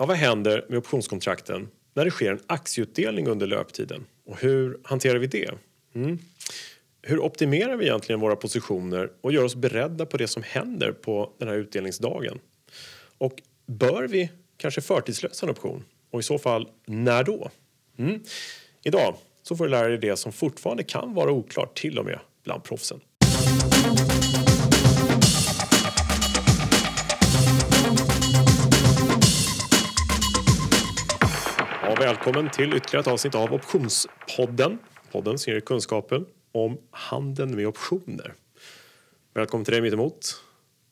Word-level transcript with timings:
Ja, 0.00 0.06
vad 0.06 0.16
händer 0.16 0.66
med 0.68 0.78
optionskontrakten 0.78 1.68
när 1.94 2.04
det 2.04 2.10
sker 2.10 2.32
en 2.32 2.40
aktieutdelning 2.46 3.26
under 3.26 3.46
löptiden? 3.46 4.06
Och 4.26 4.40
hur 4.40 4.80
hanterar 4.84 5.18
vi 5.18 5.26
det? 5.26 5.50
Mm. 5.94 6.18
Hur 7.02 7.18
optimerar 7.18 7.76
vi 7.76 7.84
egentligen 7.84 8.20
våra 8.20 8.36
positioner 8.36 9.10
och 9.20 9.32
gör 9.32 9.44
oss 9.44 9.54
beredda 9.54 10.06
på 10.06 10.16
det 10.16 10.28
som 10.28 10.42
händer 10.42 10.92
på 10.92 11.32
den 11.38 11.48
här 11.48 11.56
utdelningsdagen? 11.56 12.38
Och 13.18 13.42
bör 13.66 14.08
vi 14.08 14.30
kanske 14.56 14.80
förtidslösa 14.80 15.46
en 15.46 15.52
option? 15.52 15.84
Och 16.10 16.20
i 16.20 16.22
så 16.22 16.38
fall, 16.38 16.68
när 16.86 17.24
då? 17.24 17.50
Mm. 17.96 18.20
Idag 18.82 19.14
så 19.42 19.56
får 19.56 19.64
du 19.64 19.70
lära 19.70 19.88
dig 19.88 19.98
det 19.98 20.16
som 20.16 20.32
fortfarande 20.32 20.82
kan 20.82 21.14
vara 21.14 21.30
oklart 21.30 21.78
till 21.78 21.98
och 21.98 22.04
med 22.04 22.18
bland 22.44 22.64
proffsen. 22.64 23.00
Välkommen 32.00 32.50
till 32.50 32.74
ytterligare 32.74 33.00
ett 33.00 33.06
avsnitt 33.06 33.34
av 33.34 33.52
Optionspodden. 33.54 34.78
Podden 35.12 35.38
som 35.38 35.52
ger 35.52 35.60
kunskapen 35.60 36.26
om 36.52 36.78
handeln 36.90 37.56
med 37.56 37.66
optioner. 37.66 38.34
Välkommen 39.34 39.64
till 39.64 39.72
dig 39.72 39.80
mittemot. 39.82 40.42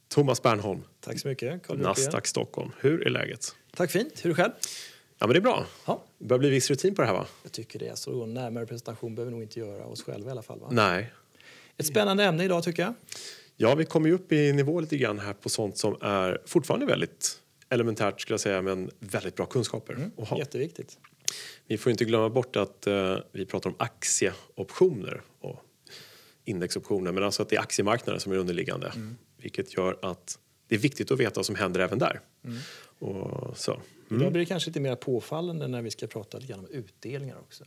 Thomas 0.08 0.42
Bernholm, 0.42 0.82
Tack 1.00 1.20
så 1.20 1.28
mycket. 1.28 1.68
Nasdaq 1.68 2.26
Stockholm. 2.26 2.70
Hur 2.80 3.06
är 3.06 3.10
läget? 3.10 3.56
Tack 3.76 3.90
fint. 3.90 4.24
Hur 4.24 4.30
är 4.30 4.34
det 4.34 4.42
själv? 4.42 4.52
Ja, 5.18 5.26
men 5.26 5.34
det 5.34 5.38
är 5.38 5.40
bra. 5.40 5.66
Ja. 5.86 6.02
Det 6.18 6.24
börjar 6.24 6.38
bli 6.38 6.50
viss 6.50 6.70
rutin 6.70 6.94
på 6.94 7.02
det 7.02 7.08
här, 7.08 7.14
va? 7.14 7.26
Jag 7.42 7.52
tycker 7.52 7.78
det. 7.78 7.98
Så 7.98 8.26
närmare 8.26 8.66
presentation 8.66 9.14
behöver 9.14 9.30
vi 9.30 9.34
nog 9.34 9.42
inte 9.42 9.60
göra 9.60 9.86
oss 9.86 10.02
själva 10.02 10.28
i 10.28 10.30
alla 10.30 10.42
fall. 10.42 10.60
Va? 10.60 10.68
Nej. 10.70 11.12
Ett 11.76 11.86
spännande 11.86 12.24
ämne 12.24 12.44
idag 12.44 12.64
tycker 12.64 12.82
jag. 12.82 12.94
Ja, 13.56 13.74
vi 13.74 13.84
kommer 13.84 14.08
ju 14.08 14.14
upp 14.14 14.32
i 14.32 14.52
nivå 14.52 14.80
lite 14.80 14.96
grann 14.96 15.18
här 15.18 15.32
på 15.32 15.48
sånt 15.48 15.78
som 15.78 15.96
är 16.00 16.42
fortfarande 16.46 16.86
väldigt 16.86 17.40
elementärt 17.76 18.20
skulle 18.20 18.34
jag 18.34 18.40
säga, 18.40 18.62
men 18.62 18.90
väldigt 18.98 19.36
bra 19.36 19.46
kunskaper 19.46 20.10
att 20.16 20.28
ha. 20.28 20.38
Jätteviktigt. 20.38 20.98
Vi 21.66 21.78
får 21.78 21.90
inte 21.92 22.04
glömma 22.04 22.30
bort 22.30 22.56
att 22.56 22.86
eh, 22.86 23.16
vi 23.32 23.46
pratar 23.46 23.70
om 23.70 23.76
aktieoptioner 23.78 25.20
och 25.40 25.62
indexoptioner, 26.44 27.12
men 27.12 27.22
alltså 27.22 27.42
att 27.42 27.48
det 27.48 27.56
är 27.56 27.60
aktiemarknaden 27.60 28.20
som 28.20 28.32
är 28.32 28.36
underliggande, 28.36 28.92
vilket 29.36 29.76
gör 29.76 29.98
att 30.02 30.38
det 30.68 30.74
är 30.74 30.78
viktigt 30.78 31.10
att 31.10 31.20
veta 31.20 31.32
vad 31.36 31.46
som 31.46 31.54
händer 31.54 31.80
även 31.80 31.98
där. 31.98 32.20
Och 32.98 33.58
så. 33.58 33.80
Idag 34.10 34.32
blir 34.32 34.40
det 34.40 34.46
kanske 34.46 34.70
lite 34.70 34.80
mer 34.80 34.96
påfallande 34.96 35.68
när 35.68 35.82
vi 35.82 35.90
ska 35.90 36.06
prata 36.06 36.38
lite 36.38 36.54
om 36.54 36.66
utdelningar 36.70 37.36
också. 37.38 37.64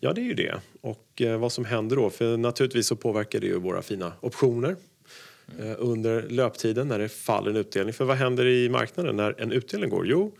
Ja, 0.00 0.12
det 0.12 0.20
är 0.20 0.24
ju 0.24 0.34
det. 0.34 0.60
Och 0.80 1.22
eh, 1.22 1.38
vad 1.38 1.52
som 1.52 1.64
händer 1.64 1.96
då, 1.96 2.10
för 2.10 2.36
naturligtvis 2.36 2.86
så 2.86 2.96
påverkar 2.96 3.40
det 3.40 3.46
ju 3.46 3.58
våra 3.58 3.82
fina 3.82 4.12
optioner 4.20 4.76
eh, 5.58 5.74
under 5.78 6.22
löptiden 6.22 6.88
när 6.88 6.98
det 6.98 7.08
faller 7.08 7.50
en 7.50 7.56
utdelning. 7.56 7.92
För 7.92 8.04
vad 8.04 8.16
händer 8.16 8.46
i 8.46 8.68
marknaden 8.68 9.16
när 9.16 9.40
en 9.40 9.52
utdelning 9.52 9.90
går? 9.90 10.06
Jo, 10.06 10.36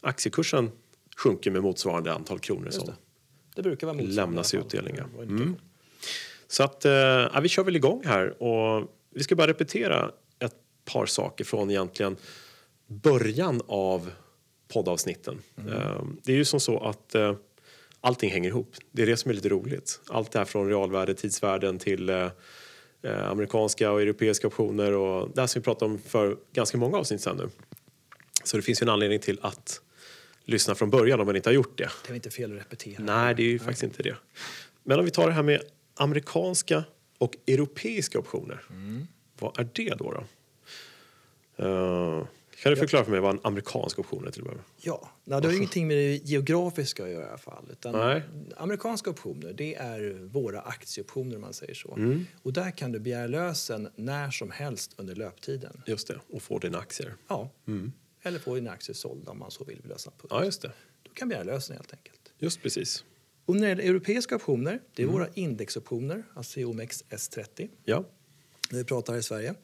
aktiekursen 0.00 0.70
sjunker 1.16 1.50
med 1.50 1.62
motsvarande 1.62 2.12
antal 2.12 2.38
kronor 2.38 2.70
som 2.70 2.86
det. 2.86 2.94
Det 3.54 3.62
brukar 3.62 3.86
vara 3.86 3.96
lämnas 4.00 4.54
i 4.54 4.56
utdelningar. 4.56 5.06
Var 5.16 5.22
indikation. 5.22 5.60
Så 6.48 6.62
att, 6.62 6.84
eh, 6.84 6.92
ja, 6.92 7.40
vi 7.42 7.48
kör 7.48 7.64
väl 7.64 7.76
igång 7.76 8.02
här 8.04 8.42
och 8.42 8.90
vi 9.10 9.22
ska 9.22 9.36
bara 9.36 9.46
repetera 9.46 10.10
ett 10.38 10.54
par 10.84 11.06
saker 11.06 11.44
från 11.44 11.70
egentligen 11.70 12.16
början 12.86 13.60
av 13.66 14.10
poddavsnitten. 14.72 15.38
Eh, 15.68 16.02
det 16.22 16.32
är 16.32 16.36
ju 16.36 16.44
som 16.44 16.60
så 16.60 16.78
att 16.78 17.14
allting 18.00 18.30
hänger 18.30 18.48
ihop. 18.48 18.74
Det 18.92 19.02
är 19.02 19.06
det 19.06 19.16
som 19.16 19.30
är 19.30 19.34
lite 19.34 19.48
roligt. 19.48 20.00
Allt 20.08 20.32
det 20.32 20.38
här 20.38 20.46
från 20.46 20.68
realvärde, 20.68 21.14
tidsvärden 21.14 21.78
till 21.78 22.30
eh, 23.02 23.30
amerikanska 23.30 23.90
och 23.90 24.02
europeiska 24.02 24.46
optioner 24.46 24.92
och 24.92 25.30
det 25.34 25.40
här 25.40 25.46
som 25.46 25.60
vi 25.60 25.64
pratade 25.64 25.92
om 25.92 25.98
för 25.98 26.36
ganska 26.52 26.78
många 26.78 26.98
avsnitt 26.98 27.20
sedan 27.20 27.36
nu. 27.36 27.48
Så 28.44 28.56
det 28.56 28.62
finns 28.62 28.82
ju 28.82 28.84
en 28.84 28.88
anledning 28.88 29.18
till 29.18 29.38
att 29.42 29.80
lyssna 30.44 30.74
från 30.74 30.90
början 30.90 31.20
om 31.20 31.26
man 31.26 31.36
inte 31.36 31.48
har 31.48 31.54
gjort 31.54 31.78
det. 31.78 31.90
Det 32.06 32.12
är 32.12 32.14
inte 32.14 32.30
fel 32.30 32.52
att 32.52 32.58
repetera. 32.58 33.04
Nej, 33.04 33.34
det 33.34 33.42
är 33.42 33.48
ju 33.48 33.58
faktiskt 33.58 33.82
inte 33.82 34.02
det. 34.02 34.16
Men 34.82 34.98
om 34.98 35.04
vi 35.04 35.10
tar 35.10 35.26
det 35.26 35.32
här 35.32 35.42
med 35.42 35.60
amerikanska 35.94 36.84
och 37.18 37.36
europeiska 37.46 38.18
optioner. 38.18 38.64
Vad 39.38 39.58
är 39.58 39.68
det 39.72 39.94
då? 39.98 40.12
då? 40.12 40.24
Eh, 41.64 42.24
kan 42.62 42.70
du 42.72 42.76
förklara 42.76 43.04
för 43.04 43.10
mig 43.10 43.20
vad 43.20 43.34
en 43.34 43.40
amerikansk 43.42 43.98
option 43.98 44.26
är 44.26 44.30
till 44.30 44.40
att 44.40 44.44
börja 44.44 44.56
med? 44.56 44.64
Ja, 44.80 45.10
nej, 45.24 45.40
det 45.40 45.48
har 45.48 45.54
ingenting 45.54 45.88
med 45.88 45.96
det 45.96 46.16
geografiska 46.16 47.04
att 47.04 47.10
göra 47.10 47.24
i 47.24 47.28
alla 47.28 47.38
fall. 47.38 47.64
Utan. 47.70 48.22
Amerikanska 48.56 49.10
optioner, 49.10 49.52
det 49.52 49.74
är 49.74 50.12
våra 50.32 50.60
aktieoptioner 50.60 51.34
om 51.36 51.40
man 51.42 51.52
säger 51.52 51.74
så. 51.74 51.94
Mm. 51.94 52.24
Och 52.42 52.52
där 52.52 52.70
kan 52.70 52.92
du 52.92 52.98
begära 52.98 53.26
lösen 53.26 53.88
när 53.96 54.30
som 54.30 54.50
helst 54.50 54.94
under 54.96 55.14
löptiden. 55.14 55.82
Just 55.86 56.08
det, 56.08 56.20
och 56.30 56.42
få 56.42 56.58
dina 56.58 56.78
aktier. 56.78 57.14
Ja. 57.28 57.50
Eller 58.22 58.38
få 58.38 58.54
dina 58.54 58.70
aktier 58.70 58.94
sålda 58.94 59.30
om 59.30 59.38
man 59.38 59.50
så 59.50 59.64
vill 59.64 59.80
lösa 59.84 60.10
punkt. 60.10 60.26
Ja, 60.30 60.44
just 60.44 60.62
det. 60.62 60.72
Då 61.02 61.10
kan 61.14 61.28
begära 61.28 61.44
lösen 61.44 61.76
helt 61.76 61.92
enkelt. 61.92 62.32
Just 62.38 62.62
precis. 62.62 63.04
Och 63.46 63.56
när 63.56 63.74
det 63.74 63.82
europeiska 63.82 64.36
optioner, 64.36 64.80
det 64.94 65.02
är 65.02 65.06
Mm. 65.06 65.18
våra 65.18 65.28
indexoptioner, 65.34 66.22
alltså 66.34 66.60
OMX 66.60 67.04
S30, 67.10 67.68
Ja. 67.84 68.04
när 68.70 68.78
vi 68.78 68.84
pratar 68.84 69.16
i 69.16 69.22
Sverige. 69.22 69.54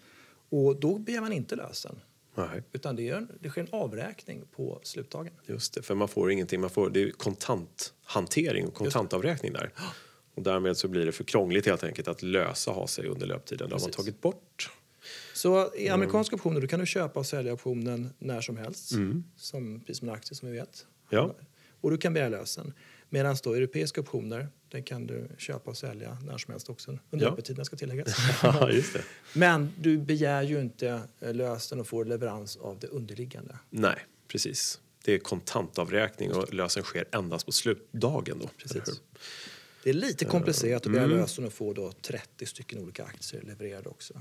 Och 0.50 0.80
då 0.80 0.98
begär 0.98 1.20
man 1.20 1.32
inte 1.32 1.56
lösen, 1.56 2.00
Nej, 2.38 2.62
utan 2.72 2.97
det, 2.97 3.09
är, 3.09 3.26
det 3.41 3.49
sker 3.50 3.60
en 3.60 3.69
avräkning 3.72 4.44
på 4.56 4.81
slutdagen. 4.82 5.32
just 5.47 5.75
det. 5.75 5.82
För 5.82 5.94
man 5.94 6.09
får 6.09 6.31
ingenting. 6.32 6.60
Man 6.60 6.71
får, 6.71 6.91
det 6.91 7.03
är 7.03 7.10
kontanthantering 7.10 8.66
och 8.66 8.75
kontantavräkning 8.75 9.53
där. 9.53 9.72
Och 10.34 10.43
därmed 10.43 10.77
så 10.77 10.88
blir 10.88 11.06
det 11.06 11.12
för 11.12 11.25
krångligt 11.25 11.66
helt 11.66 11.84
enkelt 11.84 12.09
att 12.09 12.22
lösa 12.22 12.71
ha 12.71 12.87
sig 12.87 13.06
under 13.06 13.27
löptiden. 13.27 13.69
Det 13.69 13.75
har 13.75 13.81
man 13.81 13.91
tagit 13.91 14.21
bort. 14.21 14.71
Så 15.34 15.75
i 15.77 15.88
amerikanska 15.88 16.37
optioner 16.37 16.60
då 16.60 16.66
kan 16.66 16.81
du 16.81 16.87
köpa 16.87 17.21
och 17.21 17.27
sälja 17.27 17.53
optionen 17.53 18.10
när 18.19 18.41
som 18.41 18.56
helst, 18.56 18.93
Mm. 18.93 19.25
som, 19.37 19.81
precis 19.81 19.98
som 19.98 20.09
en 20.09 20.15
aktie 20.15 20.34
som 20.37 20.48
vi 20.50 20.54
vet. 20.54 20.87
Ja. 21.10 21.37
Och 21.81 21.91
du 21.91 21.98
kan 21.98 22.15
begära 22.15 22.28
lösen. 22.28 22.72
Medan 23.10 23.36
då 23.42 23.54
europeiska 23.54 24.00
optioner, 24.00 24.48
den 24.69 24.82
kan 24.82 25.06
du 25.06 25.28
köpa 25.38 25.70
och 25.70 25.76
sälja 25.76 26.19
när 26.26 26.38
som 26.38 26.52
helst 26.52 26.69
också. 26.70 26.98
Under 27.10 27.26
Ja. 27.26 27.32
öppettiden 27.32 27.64
ska 27.64 27.76
tilläggas. 27.76 28.16
Ja, 28.42 28.70
just 28.70 28.92
det. 28.92 29.02
Men 29.32 29.72
du 29.78 29.98
begär 29.98 30.42
ju 30.42 30.60
inte 30.60 31.00
eh, 31.20 31.34
lösen 31.34 31.80
och 31.80 31.86
får 31.86 32.04
leverans 32.04 32.56
av 32.56 32.78
det 32.80 32.86
underliggande. 32.86 33.58
Nej, 33.70 33.97
precis. 34.28 34.80
Det 35.04 35.12
är 35.14 35.18
kontantavräkning 35.18 36.32
och 36.32 36.54
lösen 36.54 36.82
sker 36.82 37.04
endast 37.12 37.47
på 37.47 37.52
slutdagen. 37.52 38.38
Då, 38.38 38.48
Precis. 38.58 39.00
Det 39.84 39.91
är 39.91 39.94
lite 39.94 40.24
komplicerat 40.24 40.86
att 40.86 40.92
begära 40.92 41.04
Mm. 41.06 41.18
lösen 41.18 41.44
och 41.44 41.52
få 41.52 41.72
då 41.72 41.92
30 41.92 42.47
stycken 42.47 42.78
olika 42.78 43.04
aktier 43.04 43.42
levererade 43.42 43.88
också. 43.88 44.14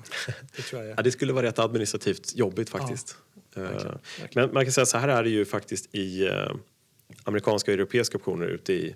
Det 0.55 0.61
tror 0.61 0.81
jag 0.81 0.89
Ja, 0.91 0.95
är. 0.99 1.03
det 1.03 1.11
skulle 1.11 1.33
vara 1.33 1.45
rätt 1.45 1.59
administrativt 1.59 2.35
jobbigt 2.35 2.69
faktiskt. 2.69 3.17
Eh, 3.55 3.61
verkligen. 3.61 3.99
Men 4.33 4.53
man 4.53 4.65
kan 4.65 4.71
säga 4.73 4.85
så 4.85 4.97
här 4.97 5.07
är 5.07 5.23
det 5.23 5.29
ju 5.29 5.45
faktiskt 5.45 5.95
i 5.95 6.25
eh, 6.27 6.51
amerikanska 7.27 7.71
och 7.71 7.73
europeiska 7.73 8.17
optioner 8.17 8.47
ute 8.47 8.73
i 8.73 8.95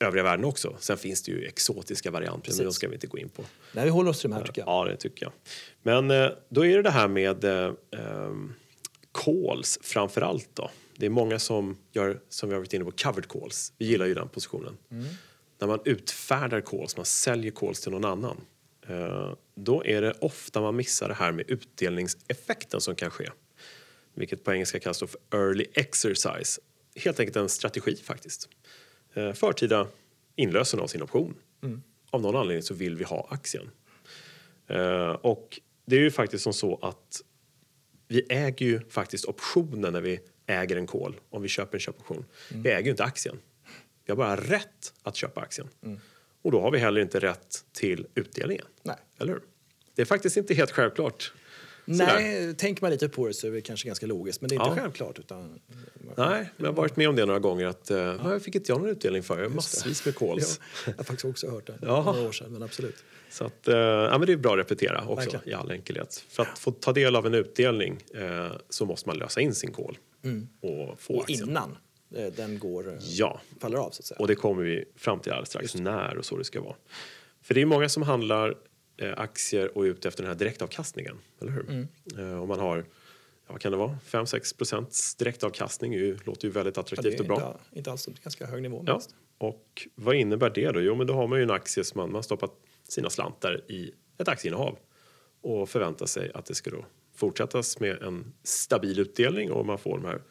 övriga 0.00 0.24
världen 0.24 0.44
också. 0.44 0.76
Sen 0.78 0.98
finns 0.98 1.22
det 1.22 1.32
ju 1.32 1.44
exotiska 1.44 2.10
varianter, 2.10 2.36
men 2.36 2.42
Precis. 2.42 2.64
de 2.64 2.72
ska 2.72 2.88
vi 2.88 2.94
inte 2.94 3.06
gå 3.06 3.18
in 3.18 3.28
på. 3.28 3.44
Nej, 3.72 3.84
vi 3.84 3.90
håller 3.90 4.10
oss 4.10 4.20
till 4.20 4.30
de 4.30 4.36
här 4.36 4.46
tycker 4.46 4.60
jag. 4.62 4.68
Ja, 4.68 4.84
det 4.84 4.96
tycker 4.96 5.26
jag. 5.26 5.32
Men 5.82 6.10
eh, 6.10 6.30
då 6.48 6.66
är 6.66 6.76
det 6.76 6.82
det 6.82 6.90
här 6.90 7.08
med 7.08 7.44
eh, 7.44 7.72
ehm, 7.90 8.52
calls 9.24 9.78
framför 9.82 10.20
allt 10.20 10.48
då. 10.54 10.70
Det 10.96 11.06
är 11.06 11.10
många 11.10 11.38
som 11.38 11.76
gör, 11.92 12.20
som 12.28 12.48
vi 12.48 12.54
har 12.54 12.60
varit 12.60 12.72
inne 12.72 12.84
på, 12.84 12.90
covered 12.90 13.28
calls. 13.28 13.72
Vi 13.78 13.86
gillar 13.86 14.06
ju 14.06 14.14
den 14.14 14.28
positionen. 14.28 14.76
När 15.58 15.68
man 15.68 15.80
utfärdar 15.84 16.60
calls, 16.60 16.96
man 16.96 17.06
säljer 17.06 17.52
calls 17.52 17.80
till 17.80 17.92
någon 17.92 18.04
annan. 18.04 18.36
Eh, 18.88 19.32
då 19.54 19.84
är 19.84 20.02
det 20.02 20.12
ofta 20.20 20.60
man 20.60 20.76
missar 20.76 21.08
det 21.08 21.14
här 21.14 21.32
med 21.32 21.50
utdelningseffekten 21.50 22.80
som 22.80 22.94
kan 22.94 23.10
ske. 23.10 23.30
Vilket 24.14 24.44
på 24.44 24.52
engelska 24.52 24.80
kallas 24.80 24.98
för 24.98 25.08
early 25.30 25.66
exercise. 25.74 26.60
Helt 26.96 27.20
enkelt 27.20 27.36
en 27.36 27.48
strategi 27.48 27.96
faktiskt. 27.96 28.48
Eh, 29.14 29.32
förtida 29.32 29.88
inlösen 30.36 30.80
av 30.80 30.86
sin 30.86 31.02
option. 31.02 31.34
Av 32.10 32.22
någon 32.22 32.36
anledning 32.36 32.62
så 32.62 32.74
vill 32.74 32.96
vi 32.96 33.04
ha 33.04 33.28
aktien. 33.30 33.70
Eh, 34.66 35.10
och 35.10 35.60
det 35.86 35.96
är 35.96 36.00
ju 36.00 36.10
faktiskt 36.10 36.44
som 36.44 36.52
så 36.52 36.78
att 36.82 37.22
vi 38.08 38.26
äger 38.28 38.66
ju 38.66 38.80
faktiskt 38.88 39.24
optionen 39.24 39.92
när 39.92 40.00
vi 40.00 40.20
äger 40.46 40.76
en 40.76 40.86
call, 40.86 41.20
om 41.30 41.42
vi 41.42 41.48
köper 41.48 41.76
en 41.76 41.80
köpoption. 41.80 42.24
Vi 42.48 42.70
äger 42.70 42.84
ju 42.84 42.90
inte 42.90 43.04
aktien. 43.04 43.38
Vi 44.04 44.12
har 44.12 44.16
bara 44.16 44.36
rätt 44.36 44.94
att 45.02 45.16
köpa 45.16 45.40
aktien. 45.40 45.68
Och 46.42 46.52
då 46.52 46.60
har 46.60 46.70
vi 46.70 46.78
heller 46.78 47.00
inte 47.00 47.20
rätt 47.20 47.64
till 47.72 48.06
utdelningen. 48.14 48.66
Nej. 48.82 48.96
Eller 49.18 49.32
hur? 49.32 49.42
Det 49.94 50.02
är 50.02 50.06
faktiskt 50.06 50.36
inte 50.36 50.54
helt 50.54 50.70
självklart. 50.70 51.32
Nej, 51.96 52.54
tänker 52.54 52.82
man 52.82 52.90
lite 52.90 53.08
på 53.08 53.26
det 53.26 53.34
så 53.34 53.46
är 53.46 53.50
det 53.50 53.60
kanske 53.60 53.86
ganska 53.88 54.06
logiskt. 54.06 54.40
Men 54.40 54.48
det 54.48 54.54
är 54.54 54.56
inte 54.56 54.70
Ja. 54.76 54.82
självklart. 54.82 55.18
Utan, 55.18 55.60
Nej, 56.16 56.16
men 56.16 56.46
jag 56.56 56.66
har 56.66 56.72
varit 56.72 56.96
med 56.96 57.08
om 57.08 57.16
det 57.16 57.26
några 57.26 57.38
gånger 57.40 57.66
att 57.66 57.90
eh, 57.90 57.98
jag 57.98 58.42
fick 58.42 58.54
inte 58.54 58.72
jag 58.72 58.80
någon 58.80 58.90
utdelning 58.90 59.22
för. 59.22 59.38
Jag 59.38 59.48
har 59.48 59.54
massvis 59.54 60.04
med 60.04 60.16
calls. 60.16 60.60
Ja, 60.62 60.80
jag 60.86 60.96
har 60.96 61.04
faktiskt 61.04 61.24
också 61.24 61.50
hört 61.50 61.66
det 61.66 61.78
Ja. 61.82 62.02
några 62.02 62.28
år 62.28 62.32
sedan, 62.32 62.52
men 62.52 62.62
absolut. 62.62 62.96
Så 63.30 63.44
att, 63.44 63.68
eh, 63.68 63.76
ja, 63.76 64.18
men 64.18 64.26
det 64.26 64.32
är 64.32 64.36
bra 64.36 64.52
att 64.52 64.58
repetera 64.58 65.04
också 65.06 65.14
Verkligen. 65.30 65.48
i 65.48 65.52
all 65.52 65.70
enkelhet. 65.70 66.24
För 66.28 66.42
att 66.42 66.58
få 66.58 66.70
ta 66.70 66.92
del 66.92 67.16
av 67.16 67.26
en 67.26 67.34
utdelning 67.34 67.98
eh, 68.14 68.52
så 68.68 68.84
måste 68.86 69.08
man 69.08 69.18
lösa 69.18 69.40
in 69.40 69.54
sin 69.54 69.72
call 69.72 69.98
och 70.60 71.00
få 71.00 71.14
Och 71.14 71.20
aktien. 71.22 71.48
innan 71.48 71.76
den 72.36 72.58
går, 72.58 72.98
Ja, 73.00 73.40
faller 73.60 73.78
av 73.78 73.90
så 73.90 74.00
att 74.00 74.04
säga. 74.04 74.18
och 74.18 74.26
det 74.26 74.34
kommer 74.34 74.62
vi 74.62 74.84
fram 74.96 75.20
till 75.20 75.32
alldeles 75.32 75.48
strax, 75.48 75.74
när 75.74 76.16
och 76.18 76.24
så 76.24 76.36
det 76.36 76.44
ska 76.44 76.60
vara. 76.60 76.74
För 77.42 77.54
det 77.54 77.60
är 77.62 77.66
många 77.66 77.88
som 77.88 78.02
handlar 78.02 78.54
aktier 79.10 79.78
och 79.78 79.86
är 79.86 79.90
ute 79.90 80.08
efter 80.08 80.22
den 80.22 80.32
här 80.32 80.38
direktavkastningen, 80.38 81.18
eller 81.40 81.52
hur? 81.52 81.88
Eh, 82.18 82.40
och 82.40 82.48
man 82.48 82.60
har 82.60 82.76
ja, 83.46 83.52
vad 83.52 83.60
kan 83.60 83.72
det 83.72 83.78
vara, 83.78 83.98
5-6 84.06 84.56
procents 84.56 85.14
direktavkastning 85.14 85.92
ju, 85.92 86.18
låter 86.24 86.44
ju 86.44 86.52
väldigt 86.52 86.76
Ja, 86.76 86.80
attraktivt 86.80 87.12
det 87.12 87.20
och 87.20 87.26
bra. 87.26 87.36
inte, 87.36 87.78
inte 87.78 87.90
alls 87.90 88.06
ganska 88.06 88.46
hög 88.46 88.62
nivå. 88.62 88.84
Ja. 88.86 88.94
mest. 88.94 89.14
Och 89.38 89.88
vad 89.94 90.14
innebär 90.14 90.50
det 90.50 90.70
då? 90.70 90.80
Jo, 90.80 90.94
men 90.94 91.06
då 91.06 91.14
har 91.14 91.26
man 91.26 91.38
ju 91.38 91.42
en 91.42 91.50
aktie 91.50 91.84
som 91.84 91.98
man, 91.98 92.12
man 92.12 92.22
stoppat 92.22 92.52
sina 92.88 93.10
slantar 93.10 93.70
i 93.70 93.92
ett 94.18 94.28
aktieinnehav 94.28 94.78
och 95.40 95.68
förväntar 95.68 96.06
sig 96.06 96.30
att 96.34 96.46
det 96.46 96.54
ska 96.54 96.70
då 96.70 96.84
fortsättas 97.14 97.80
med 97.80 98.02
en 98.02 98.32
stabil 98.42 98.98
utdelning 98.98 99.52
och 99.52 99.66
man 99.66 99.78
får 99.78 99.98
de 99.98 100.04
här 100.04 100.22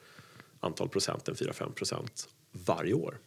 antal 0.59 0.89
procenten, 0.89 1.35
4-5 1.35 1.73
procent 1.73 2.29
varje 2.51 2.93
år. 2.93 3.19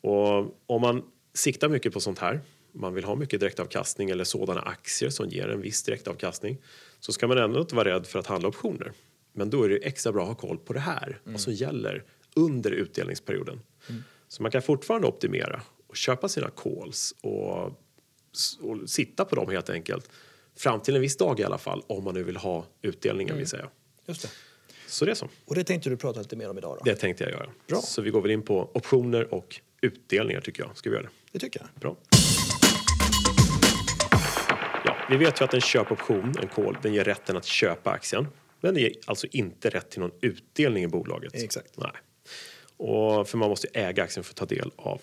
Och 0.00 0.38
om 0.66 0.80
man 0.80 1.02
siktar 1.34 1.68
mycket 1.68 1.92
på 1.92 2.00
sånt 2.00 2.18
här, 2.18 2.40
man 2.76 2.94
vill 2.94 3.04
ha 3.04 3.14
mycket 3.14 3.40
direktavkastning 3.40 4.10
eller 4.10 4.24
sådana 4.24 4.60
aktier 4.60 5.10
som 5.10 5.28
ger 5.28 5.48
en 5.48 5.60
viss 5.60 5.82
direktavkastning 5.82 6.58
så 7.00 7.12
ska 7.12 7.26
man 7.26 7.38
ändå 7.38 7.60
inte 7.60 7.74
vara 7.74 7.88
rädd 7.94 8.06
för 8.06 8.18
att 8.18 8.26
handla 8.26 8.48
optioner. 8.48 8.92
Men 9.32 9.50
då 9.50 9.62
är 9.62 9.68
det 9.68 9.76
extra 9.76 10.12
bra 10.12 10.22
att 10.22 10.28
ha 10.28 10.34
koll 10.34 10.58
på 10.58 10.72
det 10.72 10.80
här, 10.80 11.20
vad 11.24 11.40
som 11.40 11.52
gäller 11.52 12.04
under 12.34 12.70
utdelningsperioden. 12.70 13.60
Så 14.28 14.42
man 14.42 14.52
kan 14.52 14.62
fortfarande 14.62 15.06
optimera 15.06 15.62
och 15.86 15.96
köpa 15.96 16.28
sina 16.28 16.50
calls 16.50 17.14
och, 17.20 17.66
och 18.60 18.90
sitta 18.90 19.24
på 19.24 19.36
dem 19.36 19.50
helt 19.50 19.70
enkelt. 19.70 20.10
Fram 20.56 20.80
till 20.80 20.94
en 20.94 21.00
viss 21.00 21.16
dag 21.16 21.40
i 21.40 21.44
alla 21.44 21.58
fall, 21.58 21.82
om 21.86 22.04
man 22.04 22.14
nu 22.14 22.22
vill 22.22 22.36
ha 22.36 22.66
utdelningar 22.82 23.34
vill 23.34 23.46
säga. 23.46 23.68
Just 24.06 24.22
det. 24.22 24.28
Så 24.86 25.04
det 25.04 25.10
är 25.10 25.14
så. 25.14 25.28
Och 25.44 25.54
det 25.54 25.64
tänkte 25.64 25.90
du 25.90 25.96
prata 25.96 26.20
lite 26.20 26.36
mer 26.36 26.50
om 26.50 26.58
idag 26.58 26.76
då? 26.78 26.84
Det 26.84 26.96
tänkte 26.96 27.24
jag 27.24 27.32
göra. 27.32 27.50
Bra. 27.66 27.80
Så 27.80 28.02
vi 28.02 28.10
går 28.10 28.22
väl 28.22 28.30
in 28.30 28.42
på 28.42 28.70
optioner 28.74 29.34
och 29.34 29.60
utdelningar 29.80 30.40
tycker 30.40 30.62
jag. 30.62 30.76
Ska 30.76 30.90
vi 30.90 30.96
göra 30.96 31.06
det? 31.06 31.12
Det 31.32 31.38
tycker 31.38 31.60
jag. 31.60 31.80
Bra. 31.80 32.15
Vi 35.10 35.16
vet 35.16 35.40
ju 35.40 35.44
att 35.44 35.54
en 35.54 35.60
köpoption, 35.60 36.34
en 36.42 36.48
call, 36.48 36.76
den 36.82 36.94
ger 36.94 37.04
rätten 37.04 37.36
att 37.36 37.44
köpa 37.44 37.90
aktien. 37.90 38.26
Men 38.60 38.74
den 38.74 38.82
ger 38.82 38.92
alltså 39.06 39.26
inte 39.30 39.70
rätt 39.70 39.90
till 39.90 40.00
någon 40.00 40.12
utdelning 40.20 40.84
i 40.84 40.88
bolaget. 40.88 41.34
Exakt. 41.34 41.76
Nej. 41.76 41.90
Och 42.76 43.28
för 43.28 43.38
man 43.38 43.48
måste 43.48 43.68
äga 43.72 44.02
aktien 44.02 44.24
för 44.24 44.32
att 44.32 44.36
ta 44.36 44.46
del 44.46 44.70
av 44.76 45.02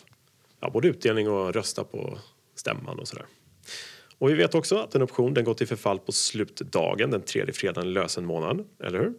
ja, 0.59 0.69
både 0.69 0.87
utdelning 0.87 1.29
och 1.29 1.53
rösta 1.53 1.83
på 1.83 2.17
stämman 2.55 2.99
och 2.99 3.07
sådär. 3.07 3.25
Och 4.17 4.29
vi 4.29 4.33
vet 4.33 4.55
också 4.55 4.77
att 4.77 4.95
en 4.95 5.01
option 5.01 5.33
den 5.33 5.43
går 5.43 5.53
till 5.53 5.67
förfall 5.67 5.99
på 5.99 6.11
slutdagen, 6.11 7.11
den 7.11 7.21
tredje 7.21 7.53
fredagen 7.53 7.89
i 7.89 7.91
lösenmånaden, 7.91 8.65
eller 8.83 8.99
hur? 8.99 9.13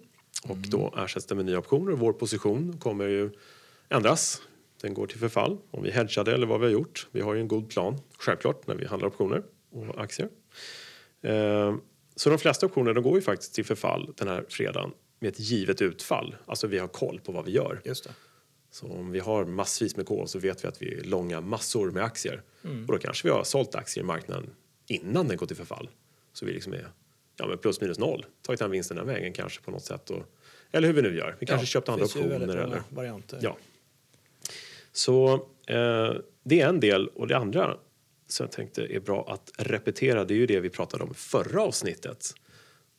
Och 0.48 0.56
då 0.56 0.94
ersätts 0.96 1.26
den 1.26 1.36
med 1.36 1.46
nya 1.46 1.58
optioner 1.58 1.92
och 1.92 1.98
vår 1.98 2.12
position 2.12 2.78
kommer 2.78 3.08
ju 3.08 3.30
ändras. 3.88 4.42
Den 4.82 4.94
går 4.94 5.06
till 5.06 5.18
förfall 5.18 5.58
om 5.70 5.82
vi 5.82 5.90
hedgade 5.90 6.34
eller 6.34 6.46
vad 6.46 6.60
vi 6.60 6.66
har 6.66 6.72
gjort. 6.72 7.08
Vi 7.12 7.20
har 7.20 7.34
ju 7.34 7.40
en 7.40 7.48
god 7.48 7.70
plan, 7.70 8.00
självklart, 8.18 8.66
när 8.66 8.74
vi 8.74 8.86
handlar 8.86 9.08
optioner 9.08 9.42
och 9.70 10.00
aktier. 10.02 10.28
Eh, 11.22 11.74
Så 12.16 12.30
de 12.30 12.38
flesta 12.38 12.66
optioner 12.66 12.94
de 12.94 13.04
går 13.04 13.14
ju 13.14 13.22
faktiskt 13.22 13.54
till 13.54 13.64
förfall 13.64 14.12
den 14.16 14.28
här 14.28 14.44
fredagen 14.48 14.92
med 15.18 15.28
ett 15.28 15.40
givet 15.40 15.82
utfall. 15.82 16.36
Alltså 16.46 16.66
vi 16.66 16.78
har 16.78 16.88
koll 16.88 17.20
på 17.20 17.32
vad 17.32 17.44
vi 17.44 17.50
gör. 17.52 17.80
Just 17.84 18.04
det. 18.04 18.10
Så 18.70 18.86
om 18.86 19.10
vi 19.12 19.18
har 19.20 19.44
massvis 19.44 19.96
med 19.96 20.06
kol 20.06 20.28
så 20.28 20.38
vet 20.38 20.64
vi 20.64 20.68
att 20.68 20.82
vi 20.82 20.94
är 20.98 21.04
långa 21.04 21.40
massor 21.40 21.90
med 21.90 22.04
aktier. 22.04 22.42
Mm. 22.64 22.80
Och 22.86 22.92
då 22.92 22.98
kanske 22.98 23.28
vi 23.28 23.32
har 23.34 23.44
sålt 23.44 23.74
aktier 23.74 24.04
i 24.04 24.06
marknaden 24.06 24.50
innan 24.86 25.28
den 25.28 25.36
går 25.36 25.46
till 25.46 25.56
förfall. 25.56 25.88
Så 26.32 26.46
vi 26.46 26.52
liksom 26.52 26.72
är 26.72 26.88
ja, 27.36 27.46
men 27.46 27.58
plus 27.58 27.80
minus 27.80 27.98
noll. 27.98 28.26
Tagit 28.42 28.60
hem 28.60 28.70
vinsten 28.70 28.96
den 28.96 29.06
vägen 29.06 29.32
kanske 29.32 29.62
på 29.62 29.70
något 29.70 29.84
sätt. 29.84 30.10
Och, 30.10 30.22
eller 30.72 30.88
hur 30.88 30.94
vi 30.94 31.02
nu 31.02 31.16
gör. 31.16 31.36
Vi 31.38 31.46
kanske 31.46 31.62
Ja, 31.64 31.66
köpte 31.66 31.92
andra 31.92 32.04
optioner. 32.04 32.40
Eller, 32.40 32.82
varianter. 32.90 33.38
ja. 33.42 33.56
Så 34.92 35.34
eh, 35.66 36.12
det 36.42 36.60
är 36.60 36.68
en 36.68 36.80
del. 36.80 37.08
Och 37.08 37.26
det 37.28 37.36
andra 37.36 37.76
som 38.26 38.44
jag 38.44 38.52
tänkte 38.52 38.82
är 38.82 39.00
bra 39.00 39.32
att 39.32 39.52
repetera 39.58 40.24
det 40.24 40.34
är 40.34 40.38
ju 40.38 40.46
det 40.46 40.60
vi 40.60 40.70
pratade 40.70 41.04
om 41.04 41.14
förra 41.14 41.62
avsnittet. 41.62 42.34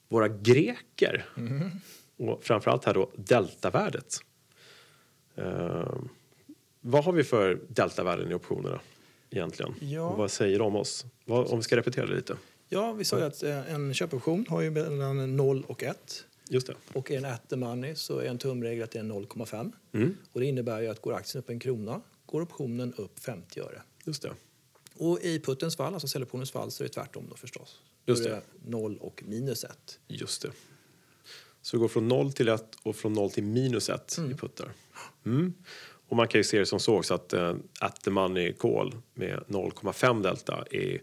Våra 0.07 0.27
greker. 0.27 1.25
Mm. 1.38 1.72
Och 2.18 2.44
framförallt 2.44 2.86
här 2.86 2.94
då 2.94 3.12
deltavärdet. 3.16 4.18
Eh, 5.36 5.94
vad 6.81 7.04
har 7.04 7.12
vi 7.12 7.24
för 7.24 7.60
deltavärden 7.68 8.31
i 8.31 8.33
optionerna 8.33 8.80
egentligen? 9.30 9.74
Ja. 9.80 10.01
Och 10.01 10.18
vad 10.18 10.31
säger 10.31 10.60
de 10.60 10.68
om 10.68 10.75
oss? 10.75 11.06
Vad, 11.25 11.51
om 11.51 11.60
vi 11.60 11.63
ska 11.63 11.77
repetera 11.77 12.06
det 12.06 12.16
lite. 12.16 12.38
Ja, 12.69 12.94
vi 12.94 13.06
sa 13.06 13.19
ju 13.19 13.25
att 13.25 13.44
eh, 13.44 13.74
en 13.74 13.94
köpoption 13.94 14.45
har 14.50 14.62
ju 14.62 14.72
mellan 14.72 15.38
0 15.38 15.63
och 15.68 15.83
1. 15.83 16.25
Just 16.50 16.68
det. 16.68 16.75
Och 16.94 17.12
är 17.12 17.18
en 17.18 17.25
at 17.25 17.50
the 17.50 17.56
money 17.56 17.95
så 17.95 18.19
är 18.19 18.25
en 18.25 18.38
tumregel 18.38 18.83
att 18.83 18.92
det 18.92 19.00
är 19.00 19.04
0,5. 19.04 19.72
Mm. 19.94 20.18
Och 20.31 20.39
det 20.39 20.45
innebär 20.45 20.81
ju 20.81 20.88
att 20.88 21.01
går 21.01 21.13
aktien 21.13 21.44
upp 21.44 21.50
en 21.50 21.60
krona 21.60 22.01
går 22.25 22.42
optionen 22.42 22.94
upp 22.94 23.19
50 23.19 23.60
öre. 23.60 23.81
Just 24.06 24.22
det. 24.22 24.31
Och 24.97 25.19
i 25.21 25.39
puttens 25.39 25.75
fall, 25.75 25.94
alltså 25.94 26.07
säljoptionens 26.07 26.51
fall, 26.51 26.71
så 26.71 26.83
är 26.83 26.88
det 26.88 26.94
tvärtom 26.94 27.27
då 27.30 27.36
förstås. 27.36 27.81
Just 28.06 28.24
det. 28.24 28.30
det 28.30 28.42
0 28.65 28.97
och 28.97 29.24
minus 29.25 29.63
1. 29.63 30.00
Just 30.07 30.42
det. 30.42 30.51
Så 31.62 31.77
det 31.77 31.81
går 31.81 31.88
från 31.88 32.07
0 32.07 32.33
till 32.33 32.50
1 32.50 32.75
och 32.83 32.95
från 32.95 33.13
0 33.13 33.31
till 33.31 33.44
minus 33.44 33.89
1 33.89 34.18
i 34.31 34.33
puttar. 34.33 34.71
Mm. 35.25 35.53
Och 36.07 36.15
man 36.15 36.27
kan 36.27 36.39
ju 36.39 36.44
se 36.44 36.59
det 36.59 36.65
som 36.65 36.80
så 36.80 36.97
också 36.97 37.13
att 37.13 37.33
uh, 37.33 37.56
at 37.80 38.01
the 38.01 38.09
money 38.09 38.53
call 38.53 38.95
med 39.13 39.44
0,5 39.47 40.24
delta 40.24 40.65
är 40.71 41.01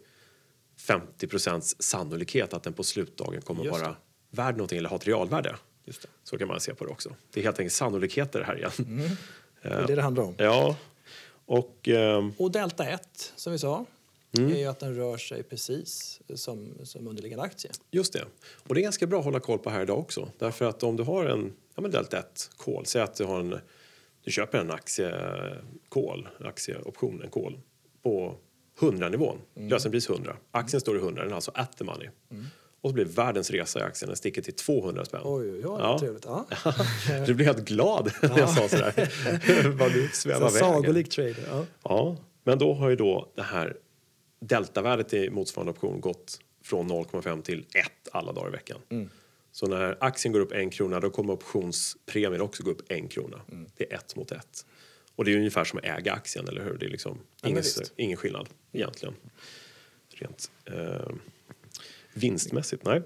50% 0.79 1.61
sannolikhet 1.79 2.55
att 2.55 2.63
den 2.63 2.73
på 2.73 2.85
slutdagen 2.85 3.43
kommer 3.43 3.65
Just 3.65 3.81
vara 3.81 3.97
värd 4.31 4.57
någonting 4.57 4.79
eller 4.79 4.89
ha 4.89 4.97
ett 4.97 5.07
realvärde. 5.07 5.57
Just 5.85 6.03
det. 6.03 6.09
Så 6.25 6.39
kan 6.39 6.49
man 6.49 6.61
se 6.61 6.75
på 6.75 6.85
det 6.85 6.91
också. 6.91 7.15
Det 7.31 7.41
är 7.41 7.45
helt 7.45 7.59
enkelt 7.59 7.75
sannolikheter 7.75 8.43
här 8.43 8.57
igen. 8.57 8.71
Det 9.63 9.69
är 9.69 9.87
det 9.87 9.95
det 9.95 10.03
handlar 10.03 10.23
om. 10.23 10.35
Ja, 10.39 10.77
och 11.53 11.89
ehm, 11.89 12.33
Och 12.39 12.51
delta 12.53 12.85
1, 12.89 13.33
som 13.37 13.53
vi 13.53 13.59
sa, 13.59 13.85
Mm. 14.39 14.53
är 14.53 14.57
ju 14.59 14.67
att 14.67 14.79
den 14.81 14.95
rör 14.95 15.17
sig 15.17 15.43
precis 15.43 16.21
som, 16.35 16.75
som 16.85 17.09
underliggande 17.09 17.45
aktie. 17.45 17.71
Just 17.91 18.13
det. 18.13 18.25
Och 18.69 18.75
det 18.75 18.81
är 18.81 18.83
ganska 18.83 19.07
bra 19.07 19.19
att 19.19 19.25
hålla 19.25 19.41
koll 19.41 19.59
på 19.59 19.71
här 19.71 19.83
idag 19.83 19.99
också. 19.99 20.29
Därför 20.39 20.65
att 20.65 20.83
om 20.83 20.97
du 20.97 21.03
har 21.03 21.25
en 21.25 21.53
ja, 21.75 21.83
men 21.83 21.91
delta 21.91 22.19
1 22.19 22.51
call, 22.57 22.87
säg 22.87 23.03
att 23.03 23.15
du 23.15 23.25
har 23.25 23.41
en 23.41 23.59
du 24.25 24.31
köper 24.31 24.59
en 24.59 24.71
aktie 24.71 25.15
call, 25.89 26.29
aktieoption, 26.45 27.23
en 27.23 27.31
call 27.31 27.61
på 28.03 28.35
100 28.81 29.09
nivån, 29.09 29.39
Mm. 29.57 29.69
lösenpris 29.69 30.09
100. 30.11 30.37
Aktien 30.51 30.81
står 30.81 30.97
i 30.97 31.01
100, 31.01 31.23
den 31.23 31.31
är 31.33 31.35
alltså 31.35 31.51
at 31.55 31.77
the 31.77 31.85
money. 31.85 32.09
Och 32.83 32.91
så 32.91 32.95
blir 32.95 33.05
det 33.05 33.11
världens 33.11 33.51
resa 33.51 33.81
i 33.81 33.83
aktien, 33.83 34.07
den 34.09 34.17
sticker 34.17 34.43
till 34.43 34.55
200 34.55 35.05
spänn. 35.05 35.21
Oj, 35.25 35.51
oj, 35.51 35.67
oj, 35.67 35.77
Ja. 35.81 35.99
trevligt. 35.99 36.25
Ja. 36.25 36.47
Du 37.27 37.35
blir 37.35 37.47
helt 37.47 37.65
glad 37.65 38.13
när 38.23 38.39
jag 38.39 38.51
sa 38.51 38.69
sådär. 38.69 39.69
Vad 39.79 39.93
du 39.93 40.09
Så 40.09 40.15
svävar 40.17 40.41
vägen. 40.51 40.59
sagolik 40.59 41.09
trader. 41.11 41.45
Ja. 41.51 41.67
Ja, 41.83 42.17
men 42.45 42.59
då 42.59 42.75
har 42.75 42.91
ju 42.91 42.97
då 42.97 43.33
det 43.37 43.43
här 43.43 43.77
deltavärdet 44.41 45.15
i 45.15 45.31
motsvarande 45.31 45.73
option 45.73 46.01
gått 46.01 46.39
från 46.65 46.91
0,5 46.91 47.43
till 47.43 47.67
1 47.75 47.87
alla 48.13 48.33
dagar 48.33 48.49
i 48.49 48.53
veckan. 48.53 48.79
Mm. 48.89 49.09
Så 49.53 49.67
när 49.67 49.97
aktien 50.01 50.33
går 50.33 50.41
upp 50.41 50.53
en 50.53 50.71
krona 50.71 51.01
då 51.01 51.11
kommer 51.11 51.33
optionspremien 51.33 52.41
också 52.41 52.63
gå 52.63 52.71
upp 52.71 52.83
en 52.93 53.09
krona. 53.09 53.41
Mm. 53.53 53.67
Det 53.77 53.93
är 53.93 53.97
ett 53.97 54.17
mot 54.17 54.33
ett. 54.33 54.67
Och 55.17 55.25
det 55.25 55.33
är 55.33 55.37
ungefär 55.37 55.65
som 55.65 55.79
att 55.79 55.85
äga 55.85 56.13
aktien, 56.13 56.49
eller 56.49 56.65
hur? 56.65 56.77
Det 56.79 56.87
är 56.87 56.91
liksom 56.91 57.19
ingen, 57.45 57.63
ingen 57.97 58.17
skillnad 58.17 58.49
egentligen. 58.73 59.15
Rent 60.15 60.51
eh, 60.65 61.11
vinstmässigt, 62.15 62.85
nej. 62.85 63.03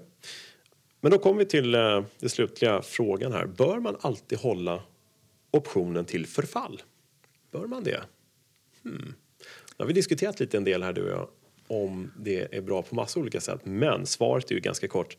Men 1.01 1.11
då 1.11 1.17
kommer 1.17 1.39
vi 1.39 1.45
till 1.45 1.75
eh, 1.75 2.03
den 2.19 2.29
slutliga 2.29 2.81
frågan 2.81 3.31
här. 3.31 3.45
Bör 3.45 3.79
man 3.79 3.97
alltid 4.01 4.39
hålla 4.39 4.83
optionen 5.51 6.05
till 6.05 6.25
förfall? 6.25 6.81
Bör 7.51 7.67
man 7.67 7.83
det? 7.83 8.01
Hmm. 8.83 9.13
Nu 9.77 9.83
har 9.83 9.85
vi 9.85 9.93
diskuterat 9.93 10.39
lite 10.39 10.57
en 10.57 10.63
del 10.63 10.83
här 10.83 10.93
du 10.93 11.03
och 11.03 11.09
jag 11.09 11.27
om 11.67 12.11
det 12.17 12.55
är 12.55 12.61
bra 12.61 12.81
på 12.81 12.95
massa 12.95 13.19
olika 13.19 13.41
sätt. 13.41 13.59
Men 13.63 14.05
svaret 14.05 14.51
är 14.51 14.55
ju 14.55 14.61
ganska 14.61 14.87
kort. 14.87 15.17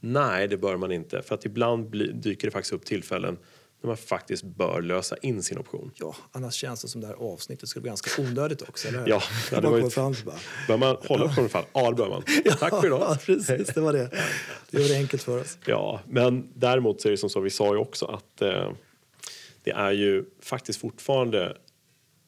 Nej, 0.00 0.48
det 0.48 0.56
bör 0.56 0.76
man 0.76 0.92
inte. 0.92 1.22
För 1.22 1.34
att 1.34 1.44
ibland 1.44 1.90
dyker 2.14 2.46
det 2.46 2.50
faktiskt 2.50 2.72
upp 2.72 2.84
tillfällen 2.84 3.38
när 3.86 3.90
man 3.90 3.96
faktiskt 3.96 4.42
bör 4.44 4.82
lösa 4.82 5.16
in 5.16 5.42
sin 5.42 5.58
option. 5.58 5.90
Ja, 5.94 6.16
annars 6.32 6.54
känns 6.54 6.82
det 6.82 6.88
som 6.88 7.00
det 7.00 7.06
här 7.06 7.14
avsnittet 7.14 7.68
skulle 7.68 7.80
bli 7.80 7.88
ganska 7.88 8.22
onödigt 8.22 8.62
också. 8.62 8.88
Eller? 8.88 9.08
Ja, 9.08 9.22
det 9.50 9.90
fram 9.90 10.14
så 10.14 10.24
bara. 10.24 10.36
Bör 10.68 10.76
man 10.76 10.96
hålla 11.00 11.24
optionen 11.24 11.48
fall? 11.48 11.64
Ja, 11.72 11.90
det 11.90 11.96
bör 11.96 12.08
man. 12.08 12.22
Tack 12.58 12.70
för 12.70 12.76
Ja, 12.76 12.86
idag. 12.86 13.16
precis. 13.26 13.68
Det 13.68 13.80
var 13.80 13.92
det. 13.92 14.10
Det 14.70 14.78
gjorde 14.78 14.88
det 14.88 14.96
enkelt 14.96 15.22
för 15.22 15.40
oss. 15.40 15.58
Ja, 15.66 16.00
men 16.08 16.52
däremot 16.54 17.00
så 17.00 17.08
är 17.08 17.10
det 17.10 17.18
som 17.18 17.30
så, 17.30 17.40
vi 17.40 17.50
sa 17.50 17.74
ju 17.74 17.80
också 17.80 18.06
att 18.06 18.42
eh, 18.42 18.70
det 19.64 19.70
är 19.70 19.92
ju 19.92 20.24
faktiskt 20.40 20.80
fortfarande 20.80 21.56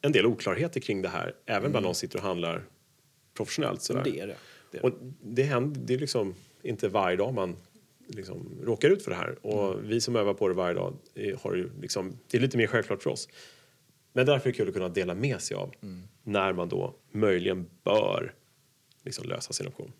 en 0.01 0.11
del 0.11 0.25
oklarheter 0.25 0.79
kring 0.79 1.01
det 1.01 1.09
här, 1.09 1.33
även 1.45 1.71
bland 1.71 1.85
de 1.85 1.93
som 1.93 1.99
sitter 1.99 2.17
och 2.17 2.23
handlar 2.25 2.63
professionellt. 3.37 3.81
Sådär. 3.81 4.03
Det 4.03 4.19
är 4.19 4.27
det. 4.27 4.35
det, 4.71 4.77
är 4.77 4.85
Och 4.85 4.91
det. 4.91 5.13
det, 5.21 5.43
händer, 5.43 5.81
det 5.85 5.93
är 5.93 5.97
liksom 5.97 6.35
inte 6.63 6.87
varje 6.89 7.17
dag 7.17 7.33
man 7.33 7.55
liksom 8.09 8.59
råkar 8.63 8.89
ut 8.89 9.03
för 9.03 9.11
det 9.11 9.17
här. 9.17 9.45
Och 9.45 9.91
vi 9.91 10.01
som 10.01 10.15
övar 10.15 10.33
på 10.33 10.47
det 10.47 10.53
varje 10.53 10.73
dag 10.73 10.93
har 11.41 11.55
ju 11.55 11.69
liksom, 11.81 12.17
det 12.27 12.37
är 12.37 12.41
lite 12.41 12.57
mer 12.57 12.67
självklart 12.67 13.03
för 13.03 13.09
oss. 13.09 13.29
Men 14.13 14.25
därför 14.25 14.49
är 14.49 14.51
det 14.53 14.57
kul 14.57 14.67
att 14.67 14.73
kunna 14.73 14.89
dela 14.89 15.15
med 15.15 15.41
sig 15.41 15.57
av 15.57 15.73
när 16.23 16.53
man 16.53 16.69
då 16.69 16.95
möjligen 17.11 17.69
bör 17.83 18.33
liksom 19.03 19.27
lösa 19.27 19.53
sin 19.53 19.67
option. 19.67 19.91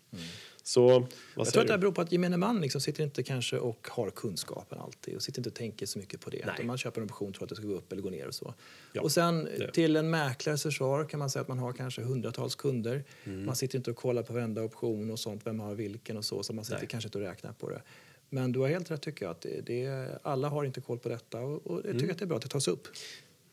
Så 0.70 0.80
Jag 0.90 1.08
tror 1.34 1.44
säger 1.44 1.60
att 1.60 1.66
det 1.66 1.74
du? 1.74 1.78
beror 1.78 1.92
på 1.92 2.00
att 2.00 2.12
gemene 2.12 2.36
man 2.36 2.60
liksom 2.60 2.80
sitter 2.80 3.04
inte 3.04 3.22
kanske 3.22 3.58
och 3.58 3.88
har 3.90 4.10
kunskapen 4.10 4.78
alltid 4.78 5.16
och 5.16 5.22
sitter 5.22 5.40
inte 5.40 5.48
och 5.48 5.54
tänker 5.54 5.86
så 5.86 5.98
mycket 5.98 6.20
på 6.20 6.30
det. 6.30 6.46
Nej. 6.46 6.54
Utan 6.54 6.66
man 6.66 6.78
köper 6.78 7.00
en 7.00 7.04
option 7.04 7.32
tror 7.32 7.44
att 7.44 7.48
det 7.48 7.56
ska 7.56 7.66
gå 7.66 7.74
upp 7.74 7.92
eller 7.92 8.02
gå 8.02 8.10
ner 8.10 8.26
och 8.26 8.34
så. 8.34 8.54
Ja, 8.92 9.02
och 9.02 9.12
sen 9.12 9.44
det. 9.44 9.72
till 9.72 9.96
en 9.96 10.10
mäklares 10.10 10.62
försvar 10.62 11.04
kan 11.04 11.18
man 11.18 11.30
säga 11.30 11.40
att 11.40 11.48
man 11.48 11.58
har 11.58 11.72
kanske 11.72 12.02
hundratals 12.02 12.54
kunder. 12.54 13.04
Mm. 13.24 13.46
Man 13.46 13.56
sitter 13.56 13.78
inte 13.78 13.90
och 13.90 13.96
kollar 13.96 14.22
på 14.22 14.32
varenda 14.32 14.62
option 14.62 15.10
och 15.10 15.18
sånt, 15.18 15.46
vem 15.46 15.60
har 15.60 15.74
vilken 15.74 16.16
och 16.16 16.24
så, 16.24 16.42
så 16.42 16.52
man 16.52 16.64
sitter 16.64 16.78
Nej. 16.78 16.88
kanske 16.88 17.06
inte 17.06 17.18
och 17.18 17.24
räknar 17.24 17.52
på 17.52 17.70
det. 17.70 17.82
Men 18.28 18.52
du 18.52 18.58
har 18.58 18.68
helt 18.68 18.90
rätt 18.90 19.02
tycker 19.02 19.24
jag. 19.24 19.30
Att 19.30 19.40
det, 19.40 19.60
det, 19.66 20.18
alla 20.22 20.48
har 20.48 20.64
inte 20.64 20.80
koll 20.80 20.98
på 20.98 21.08
detta 21.08 21.40
och, 21.40 21.66
och 21.66 21.80
jag 21.84 21.98
tycker 21.98 22.12
att 22.12 22.18
det 22.18 22.24
är 22.24 22.26
bra 22.26 22.36
att 22.36 22.42
det 22.42 22.48
tas 22.48 22.68
upp. 22.68 22.88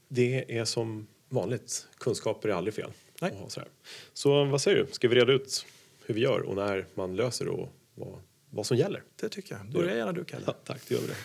Det 0.07 0.57
är 0.57 0.65
som 0.65 1.07
vanligt, 1.29 1.87
kunskaper 1.97 2.49
är 2.49 2.53
aldrig 2.53 2.73
fel. 2.73 2.91
Nej. 3.21 3.33
Så, 3.47 3.61
så 4.13 4.45
vad 4.45 4.61
säger 4.61 4.77
du, 4.77 4.87
ska 4.91 5.07
vi 5.07 5.15
reda 5.15 5.33
ut 5.33 5.65
hur 6.07 6.13
vi 6.13 6.21
gör 6.21 6.41
och 6.41 6.55
när 6.55 6.85
man 6.95 7.15
löser 7.15 7.47
och 7.47 7.69
vad, 7.95 8.19
vad 8.49 8.65
som 8.65 8.77
gäller? 8.77 9.03
Det 9.15 9.29
tycker 9.29 9.55
jag. 9.55 9.71
Börja 9.71 9.95
gärna 9.95 10.11
du, 10.11 10.25
Kalle. 10.25 10.43
Ja, 10.47 10.53
tack, 10.63 10.81
det 10.87 10.95
gör 10.95 11.01
vi 11.01 11.07
det. 11.07 11.15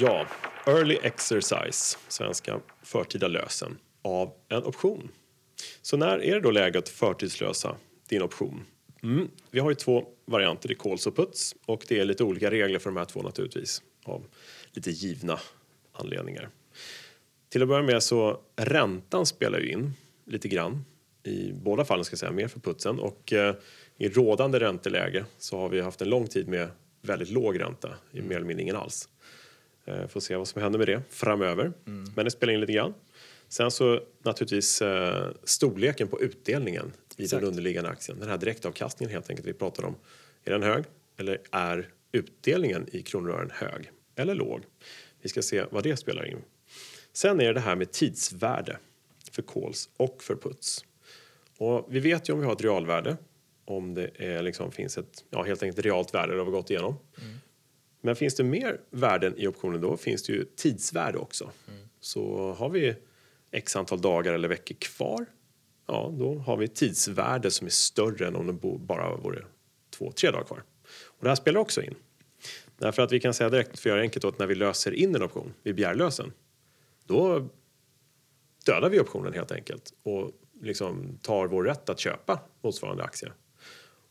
Ja, 0.00 0.26
early 0.66 0.98
exercise, 1.02 1.98
svenska 2.08 2.60
förtida 2.82 3.28
lösen, 3.28 3.78
av 4.02 4.32
en 4.48 4.64
option. 4.64 5.08
Så 5.82 5.96
när 5.96 6.22
är 6.22 6.34
det 6.34 6.40
då 6.40 6.50
läge 6.50 6.78
att 6.78 6.88
förtidslösa 6.88 7.76
din 8.08 8.22
option? 8.22 8.64
Mm. 9.02 9.28
Vi 9.50 9.60
har 9.60 9.70
ju 9.70 9.74
två 9.74 10.08
varianter 10.24 10.72
i 10.72 10.74
calls 10.74 11.06
och 11.06 11.16
puts 11.16 11.54
och 11.66 11.84
det 11.88 12.00
är 12.00 12.04
lite 12.04 12.24
olika 12.24 12.50
regler 12.50 12.78
för 12.78 12.90
de 12.90 12.96
här 12.96 13.04
två 13.04 13.22
naturligtvis 13.22 13.82
av 14.04 14.26
lite 14.72 14.90
givna 14.90 15.38
anledningar. 15.92 16.48
Till 17.48 17.62
att 17.62 17.68
börja 17.68 17.82
med 17.82 18.02
så 18.02 18.40
räntan 18.56 19.26
spelar 19.26 19.58
ju 19.58 19.72
in 19.72 19.92
lite 20.24 20.48
grann 20.48 20.84
i 21.28 21.52
båda 21.52 21.84
fallen 21.84 22.04
ska 22.04 22.12
jag 22.12 22.18
säga, 22.18 22.32
mer 22.32 22.48
för 22.48 22.60
putsen 22.60 22.98
och 22.98 23.32
eh, 23.32 23.54
i 23.96 24.08
rådande 24.08 24.60
ränteläge 24.60 25.24
så 25.38 25.58
har 25.58 25.68
vi 25.68 25.80
haft 25.80 26.02
en 26.02 26.08
lång 26.08 26.26
tid 26.26 26.48
med 26.48 26.68
väldigt 27.02 27.30
låg 27.30 27.60
ränta, 27.60 27.94
i 28.12 28.22
mer 28.22 28.36
eller 28.36 28.46
mindre 28.46 28.62
ingen 28.62 28.76
alls. 28.76 29.08
Eh, 29.84 30.06
får 30.06 30.20
se 30.20 30.36
vad 30.36 30.48
som 30.48 30.62
händer 30.62 30.78
med 30.78 30.88
det 30.88 31.02
framöver, 31.10 31.72
men 32.14 32.24
det 32.24 32.30
spelar 32.30 32.52
in 32.52 32.60
lite 32.60 32.72
grann. 32.72 32.94
Sen 33.48 33.70
så 33.70 34.00
naturligtvis 34.22 34.82
eh, 34.82 35.30
storleken 35.44 36.08
på 36.08 36.20
utdelningen 36.22 36.92
i 37.16 37.22
Exakt. 37.22 37.40
den 37.40 37.48
underliggande 37.48 37.90
aktien, 37.90 38.20
den 38.20 38.28
här 38.28 38.38
direktavkastningen 38.38 39.12
helt 39.12 39.30
enkelt 39.30 39.48
vi 39.48 39.52
pratar 39.52 39.84
om. 39.84 39.94
Är 40.44 40.50
den 40.50 40.62
hög 40.62 40.84
eller 41.16 41.38
är 41.50 41.88
utdelningen 42.12 42.86
i 42.92 43.02
kronor 43.02 43.30
och 43.30 43.38
ören 43.38 43.50
hög 43.54 43.90
eller 44.16 44.34
låg? 44.34 44.62
Vi 45.22 45.28
ska 45.28 45.42
se 45.42 45.64
vad 45.70 45.82
det 45.82 45.96
spelar 45.96 46.26
in. 46.26 46.38
Sen 47.12 47.40
är 47.40 47.44
det 47.44 47.52
det 47.52 47.60
här 47.60 47.76
med 47.76 47.92
tidsvärde 47.92 48.78
för 49.32 49.42
calls 49.42 49.88
och 49.96 50.22
för 50.22 50.36
puts. 50.36 50.84
Och 51.58 51.86
vi 51.88 52.00
vet 52.00 52.28
ju 52.28 52.32
om 52.32 52.40
vi 52.40 52.46
har 52.46 52.52
ett 52.52 52.64
realvärde, 52.64 53.16
om 53.64 53.94
det 53.94 54.10
är, 54.14 54.42
liksom, 54.42 54.72
finns 54.72 54.98
ett 54.98 55.24
ja, 55.30 55.42
helt 55.42 55.62
enkelt 55.62 55.86
realt 55.86 56.14
värde 56.14 56.32
det 56.32 56.38
har 56.38 56.46
vi 56.46 56.50
gått 56.50 56.70
igenom. 56.70 56.96
Men 58.00 58.16
finns 58.16 58.34
det 58.34 58.44
mer 58.44 58.80
värden 58.90 59.34
i 59.36 59.46
optionen 59.46 59.80
då 59.80 59.96
finns 59.96 60.22
det 60.22 60.32
ju 60.32 60.44
tidsvärde 60.44 61.18
också. 61.18 61.50
Så 62.00 62.52
har 62.52 62.68
vi 62.68 62.94
x 63.50 63.76
antal 63.76 64.00
dagar 64.00 64.32
eller 64.32 64.48
veckor 64.48 64.74
kvar, 64.74 65.26
ja 65.86 66.14
då 66.18 66.34
har 66.34 66.56
vi 66.56 66.64
ett 66.64 66.74
tidsvärde 66.74 67.50
som 67.50 67.66
är 67.66 67.70
större 67.70 68.26
än 68.26 68.36
om 68.36 68.46
det 68.46 68.52
bara 68.78 69.16
vore 69.16 69.44
två, 69.90 70.12
tre 70.12 70.30
dagar 70.30 70.44
kvar. 70.44 70.62
Och 71.04 71.24
det 71.24 71.28
här 71.28 71.36
spelar 71.36 71.60
också 71.60 71.82
in. 71.82 71.94
Därför 72.78 73.02
att 73.02 73.12
vi 73.12 73.20
kan 73.20 73.34
säga 73.34 73.50
direkt, 73.50 73.78
för 73.78 73.90
att 73.90 73.94
göra 73.94 74.00
enkelt, 74.00 74.24
att 74.24 74.38
när 74.38 74.46
vi 74.46 74.54
löser 74.54 74.92
in 74.92 75.14
en 75.14 75.22
option, 75.22 75.54
vi 75.62 75.72
begär 75.72 75.94
lösen, 75.94 76.32
då 77.04 77.48
dödar 78.66 78.90
vi 78.90 79.00
optionen 79.00 79.32
helt 79.32 79.52
enkelt 79.52 79.92
och 80.02 80.32
liksom 80.62 81.18
tar 81.22 81.46
vår 81.46 81.64
rätt 81.64 81.88
att 81.88 81.98
köpa 81.98 82.40
motsvarande 82.62 83.02
aktie. 83.04 83.32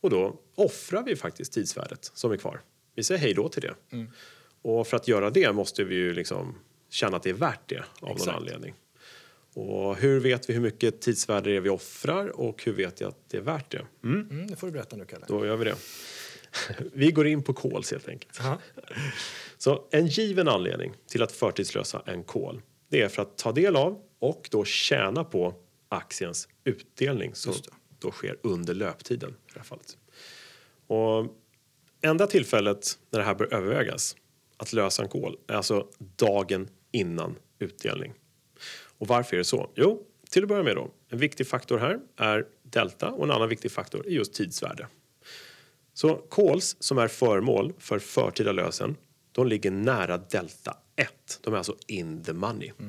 Och 0.01 0.09
då 0.09 0.39
offrar 0.55 1.03
vi 1.03 1.15
faktiskt 1.15 1.53
tidsvärdet 1.53 2.11
som 2.13 2.31
är 2.31 2.37
kvar. 2.37 2.61
Vi 2.95 3.03
säger 3.03 3.21
hej 3.21 3.33
då 3.33 3.49
till 3.49 3.61
det. 3.61 3.75
Och 4.61 4.87
för 4.87 4.97
att 4.97 5.07
göra 5.07 5.29
det 5.29 5.53
måste 5.53 5.83
vi 5.83 5.95
ju 5.95 6.13
liksom 6.13 6.55
känna 6.89 7.17
att 7.17 7.23
det 7.23 7.29
är 7.29 7.33
värt 7.33 7.69
det 7.69 7.83
av 8.01 8.11
Exakt. 8.11 8.25
någon 8.25 8.35
anledning. 8.35 8.73
Och 9.53 9.95
hur 9.97 10.19
vet 10.19 10.49
vi 10.49 10.53
hur 10.53 10.61
mycket 10.61 11.01
tidsvärde 11.01 11.49
det 11.49 11.55
är 11.55 11.59
vi 11.59 11.69
offrar 11.69 12.27
och 12.39 12.63
hur 12.63 12.73
vet 12.73 13.01
jag 13.01 13.07
att 13.07 13.29
det 13.29 13.37
är 13.37 13.41
värt 13.41 13.71
det? 13.71 13.85
Mm, 14.03 14.29
Mm, 14.31 14.47
det 14.47 14.55
får 14.55 14.67
du 14.67 14.73
berätta 14.73 14.95
nu, 14.95 15.05
Kalle. 15.05 15.25
då 15.27 15.45
gör 15.45 15.55
vi 15.57 15.65
det. 15.65 15.75
Vi 16.93 17.11
går 17.11 17.27
in 17.27 17.43
på 17.43 17.53
calls 17.53 17.91
helt 17.91 18.07
enkelt. 18.07 18.39
Aha. 18.41 18.57
Så 19.57 19.87
en 19.91 20.07
given 20.07 20.47
anledning 20.47 20.93
till 21.07 21.23
att 21.23 21.31
förtidslösa 21.31 22.01
en 22.05 22.23
call 22.23 22.61
det 22.89 23.01
är 23.01 23.07
för 23.09 23.21
att 23.21 23.37
ta 23.37 23.51
del 23.51 23.75
av 23.75 24.01
och 24.19 24.47
då 24.51 24.65
tjäna 24.65 25.23
på 25.23 25.53
aktiens 25.89 26.47
utdelning 26.63 27.35
som 27.35 27.53
då 27.99 28.11
sker 28.11 28.37
under 28.43 28.73
löptiden. 28.73 29.29
I 29.29 29.51
det 29.53 29.59
här 29.59 29.63
fallet. 29.63 29.97
Och 30.87 31.35
enda 32.01 32.27
tillfället 32.27 32.99
när 33.09 33.19
det 33.19 33.25
här 33.25 33.35
bör 33.35 33.53
övervägas 33.53 34.15
att 34.57 34.73
lösa 34.73 35.03
en 35.03 35.09
call 35.09 35.37
är 35.47 35.53
alltså 35.53 35.87
dagen 35.97 36.67
innan 36.91 37.35
utdelning. 37.59 38.13
Och 38.99 39.07
varför 39.07 39.35
är 39.35 39.37
det 39.37 39.43
så? 39.43 39.69
Jo, 39.75 40.03
till 40.29 40.43
att 40.43 40.49
börja 40.49 40.63
med 40.63 40.75
då. 40.75 40.91
En 41.09 41.17
viktig 41.17 41.47
faktor 41.47 41.77
här 41.77 41.99
är 42.17 42.45
delta 42.63 43.11
och 43.11 43.23
en 43.23 43.31
annan 43.31 43.49
viktig 43.49 43.71
faktor 43.71 44.07
är 44.07 44.11
just 44.11 44.33
tidsvärde. 44.33 44.87
Så 45.93 46.15
calls 46.15 46.77
som 46.79 46.97
är 46.97 47.07
föremål 47.07 47.73
för 47.79 47.99
förtida 47.99 48.51
lösen, 48.51 48.95
de 49.31 49.47
ligger 49.47 49.71
nära 49.71 50.17
delta 50.17 50.77
1. 50.95 51.39
De 51.41 51.53
är 51.53 51.57
alltså 51.57 51.75
in 51.87 52.23
the 52.23 52.33
money. 52.33 52.71
Eh, 52.79 52.85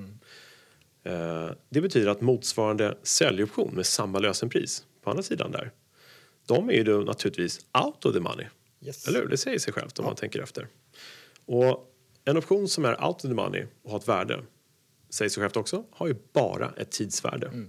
det 1.68 1.80
betyder 1.80 2.10
att 2.10 2.20
motsvarande 2.20 2.98
säljoption 3.02 3.74
med 3.74 3.86
samma 3.86 4.18
lösenpris 4.18 4.86
på 5.02 5.10
andra 5.10 5.22
sidan 5.22 5.50
där, 5.50 5.72
de 6.46 6.70
är 6.70 6.74
ju 6.74 6.84
då 6.84 7.00
naturligtvis 7.00 7.66
out 7.84 8.04
of 8.04 8.14
the 8.14 8.20
money. 8.20 8.46
Yes. 8.80 9.08
Eller 9.08 9.20
hur? 9.20 9.28
Det 9.28 9.36
säger 9.36 9.58
sig 9.58 9.72
självt 9.72 9.98
om 9.98 10.04
man 10.04 10.14
tänker 10.14 10.42
efter. 10.42 10.68
Och 11.46 11.94
en 12.24 12.36
option 12.36 12.68
som 12.68 12.84
är 12.84 13.06
out 13.06 13.16
of 13.16 13.22
the 13.22 13.34
money 13.34 13.66
och 13.82 13.90
har 13.90 13.98
ett 13.98 14.08
värde, 14.08 14.44
säger 15.10 15.28
sig 15.28 15.42
självt 15.42 15.56
också, 15.56 15.84
har 15.90 16.06
ju 16.06 16.14
bara 16.32 16.72
ett 16.76 16.90
tidsvärde. 16.90 17.66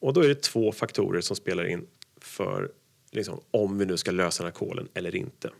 Och 0.00 0.12
då 0.12 0.20
är 0.20 0.28
det 0.28 0.42
två 0.42 0.72
faktorer 0.72 1.20
som 1.20 1.36
spelar 1.36 1.64
in 1.64 1.86
för 2.20 2.70
liksom, 3.10 3.40
om 3.50 3.78
vi 3.78 3.86
nu 3.86 3.96
ska 3.96 4.10
lösa 4.10 4.42
den 4.42 4.52
här 4.52 4.58
kolen 4.58 4.88
eller 4.94 5.16
inte. 5.16 5.50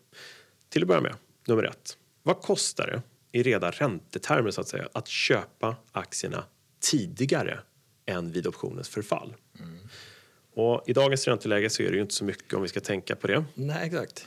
Till 0.69 0.83
att 0.83 0.88
börja 0.88 1.00
med, 1.00 1.14
nummer 1.47 1.64
ett. 1.64 1.99
Vad 2.23 2.43
kostar 2.43 2.87
det 2.87 3.02
i 3.38 3.43
reda 3.43 3.71
räntetermer 3.71 4.50
så 4.50 4.61
att 4.61 4.69
säga 4.69 4.88
att 4.93 5.09
köpa 5.09 5.76
aktierna 5.93 6.45
tidigare 6.80 7.61
än 8.06 8.33
vid 8.33 8.47
optionens 8.47 8.88
förfall? 8.88 9.35
Och 10.54 10.83
I 10.87 10.92
dagens 10.92 11.28
ränteläge 11.28 11.71
så 11.71 11.83
är 11.83 11.90
det 11.90 11.97
ju 11.97 12.02
inte 12.02 12.14
så 12.14 12.25
mycket 12.25 12.54
om 12.54 12.62
vi 12.62 12.68
ska 12.68 12.80
tänka 12.80 13.16
på 13.16 13.26
det. 13.26 13.45
Nej, 13.54 13.87
exakt. 13.87 14.26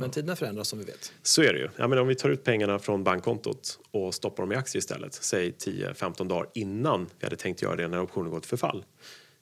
Men 0.00 0.10
tiderna 0.10 0.36
förändras 0.36 0.68
som 0.68 0.78
vi 0.78 0.84
vet. 0.84 1.12
Så 1.22 1.42
är 1.42 1.52
det 1.52 1.58
ju. 1.58 1.68
Jag 1.76 1.90
menar, 1.90 2.02
om 2.02 2.08
vi 2.08 2.14
tar 2.14 2.30
ut 2.30 2.44
pengarna 2.44 2.78
från 2.78 3.04
bankkontot 3.04 3.78
och 3.90 4.14
stoppar 4.14 4.42
dem 4.42 4.52
i 4.52 4.56
aktier 4.56 4.78
istället, 4.78 5.14
säg 5.14 5.50
10-15 5.50 6.28
dagar 6.28 6.48
innan 6.54 7.10
vi 7.18 7.26
hade 7.26 7.36
tänkt 7.36 7.62
göra 7.62 7.76
det 7.76 7.88
när 7.88 8.00
optionen 8.00 8.30
gått 8.30 8.46
förfall. 8.46 8.84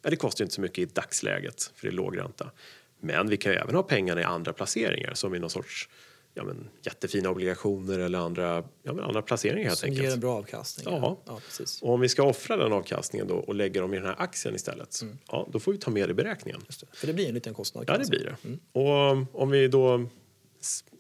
Ja, 0.03 0.11
det 0.11 0.17
kostar 0.17 0.45
inte 0.45 0.55
så 0.55 0.61
mycket 0.61 0.79
i 0.79 0.85
dagsläget 0.85 1.73
för 1.75 1.87
det 1.87 1.93
är 1.93 1.97
låg 1.97 2.19
ränta. 2.19 2.51
Men 3.01 3.29
vi 3.29 3.37
kan 3.37 3.53
ju 3.53 3.59
även 3.59 3.75
ha 3.75 3.83
pengarna 3.83 4.21
i 4.21 4.25
andra 4.25 4.53
placeringar 4.53 5.15
som 5.15 5.35
i 5.35 5.39
någon 5.39 5.51
sorts 5.51 5.89
ja, 6.35 6.45
men, 6.45 6.69
jättefina 6.83 7.31
obligationer 7.31 7.99
eller 7.99 8.19
andra, 8.19 8.65
ja, 8.83 8.93
men, 8.93 9.05
andra 9.05 9.23
placeringar 9.23 9.67
helt 9.69 9.79
Som 9.79 9.89
enkelt. 9.89 10.05
ger 10.07 10.12
en 10.15 10.21
bra 10.21 10.35
avkastning. 10.39 10.87
Ja. 10.95 11.19
ja 11.27 11.41
precis. 11.47 11.83
Och 11.83 11.91
om 11.95 12.01
vi 12.01 12.09
ska 12.09 12.23
offra 12.23 12.57
den 12.57 12.73
avkastningen 12.73 13.29
då 13.29 13.35
och 13.35 13.55
lägga 13.55 13.81
dem 13.81 13.95
i 13.95 13.97
den 13.97 14.07
här 14.07 14.15
aktien 14.19 14.55
istället, 14.55 15.01
ja, 15.29 15.49
då 15.53 15.59
får 15.61 15.73
vi 15.73 15.79
ta 15.79 15.91
med 15.91 16.09
det 16.09 16.11
i 16.11 16.15
beräkningen. 16.15 16.61
Det. 16.81 16.97
För 16.97 17.07
det 17.07 17.12
blir 17.12 17.29
en 17.29 17.35
liten 17.35 17.55
kostnad. 17.55 17.85
Ja, 17.89 17.99
det 17.99 18.09
blir 18.11 18.37
det. 18.43 18.59
Och 18.81 19.41
om 19.43 19.51
vi 19.51 19.69
då 19.69 20.07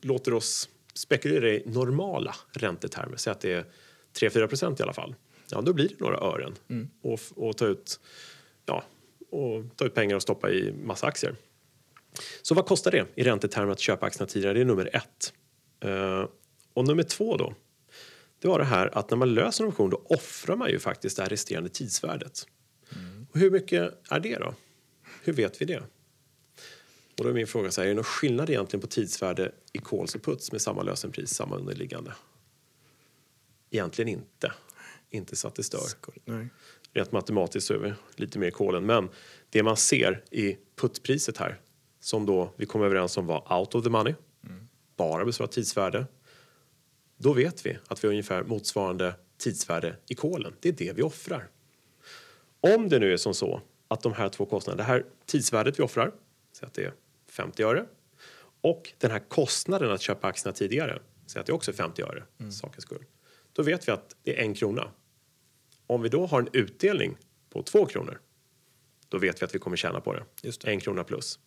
låter 0.02 0.34
oss 0.34 0.68
spekulera 0.94 1.48
i 1.50 1.62
normala 1.66 2.34
räntetermer, 2.52 3.16
säg 3.16 3.30
att 3.30 3.40
det 3.40 3.52
är 3.52 3.64
3-4 4.20 4.46
procent 4.46 4.80
i 4.80 4.82
alla 4.82 4.92
fall, 4.92 5.14
ja, 5.50 5.60
då 5.60 5.72
blir 5.72 5.88
det 5.88 5.94
några 6.00 6.16
ören 6.16 6.54
och, 7.02 7.14
f- 7.14 7.32
och, 7.36 7.56
ta 7.56 7.66
ut, 7.66 8.00
ja, 8.66 8.84
och 9.30 9.64
ta 9.76 9.84
ut 9.84 9.94
pengar 9.94 10.16
och 10.16 10.22
stoppa 10.22 10.50
i 10.50 10.72
massa 10.84 11.06
aktier. 11.06 11.36
Så 12.42 12.54
vad 12.54 12.66
kostar 12.66 12.90
det 12.90 13.06
i 13.14 13.24
räntetermer 13.24 13.72
att 13.72 13.80
köpa 13.80 14.06
aktierna 14.06 14.26
tidigare? 14.26 14.54
Det 14.54 14.60
är 14.60 14.64
nummer 14.64 14.96
ett. 14.96 15.32
Eh, 15.80 16.28
och 16.74 16.84
nummer 16.84 17.02
två 17.02 17.36
då, 17.36 17.54
det 18.38 18.48
var 18.48 18.58
det 18.58 18.64
här 18.64 18.98
att 18.98 19.10
när 19.10 19.16
man 19.16 19.34
löser 19.34 19.64
en 19.64 19.70
option 19.70 19.90
då 19.90 20.02
offrar 20.04 20.56
man 20.56 20.70
ju 20.70 20.78
faktiskt 20.78 21.16
det 21.16 21.22
här 21.22 21.30
resterande 21.30 21.70
tidsvärdet. 21.70 22.46
Och 23.32 23.40
hur 23.40 23.50
mycket 23.50 23.94
är 24.10 24.20
det 24.20 24.36
då? 24.38 24.54
Hur 25.22 25.32
vet 25.32 25.60
vi 25.60 25.66
det? 25.66 25.82
Och 27.18 27.24
då 27.24 27.28
är 27.28 27.32
min 27.32 27.46
fråga 27.46 27.70
så 27.70 27.80
här, 27.80 27.86
är 27.86 27.88
det 27.88 27.94
någon 27.94 28.04
skillnad 28.04 28.50
egentligen 28.50 28.80
på 28.80 28.86
tidsvärde 28.86 29.52
i 29.72 29.78
calls 29.78 30.14
och 30.14 30.22
puts 30.22 30.52
med 30.52 30.60
samma 30.60 30.82
lösenpris, 30.82 31.30
samma 31.30 31.56
underliggande? 31.56 32.12
Egentligen 33.70 34.08
inte. 34.08 34.52
Inte 35.10 35.36
så 35.36 35.48
att 35.48 35.54
det 35.54 35.62
stör. 35.62 35.78
Skoj. 35.78 36.14
Nej. 36.24 36.48
Rent 36.92 37.12
matematiskt 37.12 37.66
så 37.66 37.74
är 37.74 37.78
vi 37.78 37.92
lite 38.16 38.38
mer 38.38 38.50
callen. 38.50 38.86
Men 38.86 39.08
det 39.50 39.62
man 39.62 39.76
ser 39.76 40.24
i 40.30 40.56
puttpriset 40.76 41.36
här, 41.36 41.60
som 42.02 42.26
då 42.26 42.52
vi 42.56 42.66
kom 42.66 42.82
överens 42.82 43.16
om 43.16 43.26
var 43.26 43.58
out 43.58 43.74
of 43.74 43.84
the 43.84 43.90
money, 43.90 44.14
bara 44.96 45.24
består 45.24 45.44
av 45.44 45.48
tidsvärde. 45.48 46.06
Då 47.16 47.32
vet 47.32 47.66
vi 47.66 47.78
att 47.88 48.04
vi 48.04 48.08
har 48.08 48.12
ungefär 48.12 48.42
motsvarande 48.42 49.14
tidsvärde 49.38 49.96
i 50.08 50.14
kolen. 50.14 50.54
Det 50.60 50.68
är 50.68 50.72
det 50.72 50.92
vi 50.92 51.02
offrar. 51.02 51.48
Om 52.60 52.88
det 52.88 52.98
nu 52.98 53.12
är 53.12 53.16
som 53.16 53.34
så 53.34 53.60
att 53.88 54.02
de 54.02 54.12
här 54.12 54.28
två 54.28 54.46
kostnaderna, 54.46 54.82
det 54.82 54.88
här 54.88 55.06
tidsvärdet 55.26 55.78
vi 55.78 55.82
offrar, 55.82 56.12
så 56.52 56.66
att 56.66 56.74
det 56.74 56.84
är 56.84 56.92
50 57.28 57.62
öre 57.62 57.86
och 58.60 58.92
den 58.98 59.10
här 59.10 59.18
kostnaden 59.28 59.90
att 59.90 60.00
köpa 60.00 60.28
aktierna 60.28 60.54
tidigare, 60.54 61.02
så 61.26 61.40
att 61.40 61.46
det 61.46 61.52
också 61.52 61.70
är 61.70 61.74
50 61.74 62.02
öre, 62.02 62.24
sakens 62.50 62.84
skull. 62.84 63.04
Då 63.52 63.62
vet 63.62 63.88
vi 63.88 63.92
att 63.92 64.16
det 64.22 64.38
är 64.38 64.42
en 64.42 64.54
krona. 64.54 64.90
Om 65.86 66.02
vi 66.02 66.08
då 66.08 66.26
har 66.26 66.40
en 66.40 66.48
utdelning 66.52 67.16
på 67.50 67.62
två 67.62 67.86
kronor, 67.86 68.20
då 69.08 69.18
vet 69.18 69.42
vi 69.42 69.44
att 69.44 69.54
vi 69.54 69.58
kommer 69.58 69.76
tjäna 69.76 70.00
på 70.00 70.12
det. 70.12 70.24
Just 70.42 70.60
det. 70.60 70.70
En 70.70 70.80
krona 70.80 71.04
plus. 71.04 71.38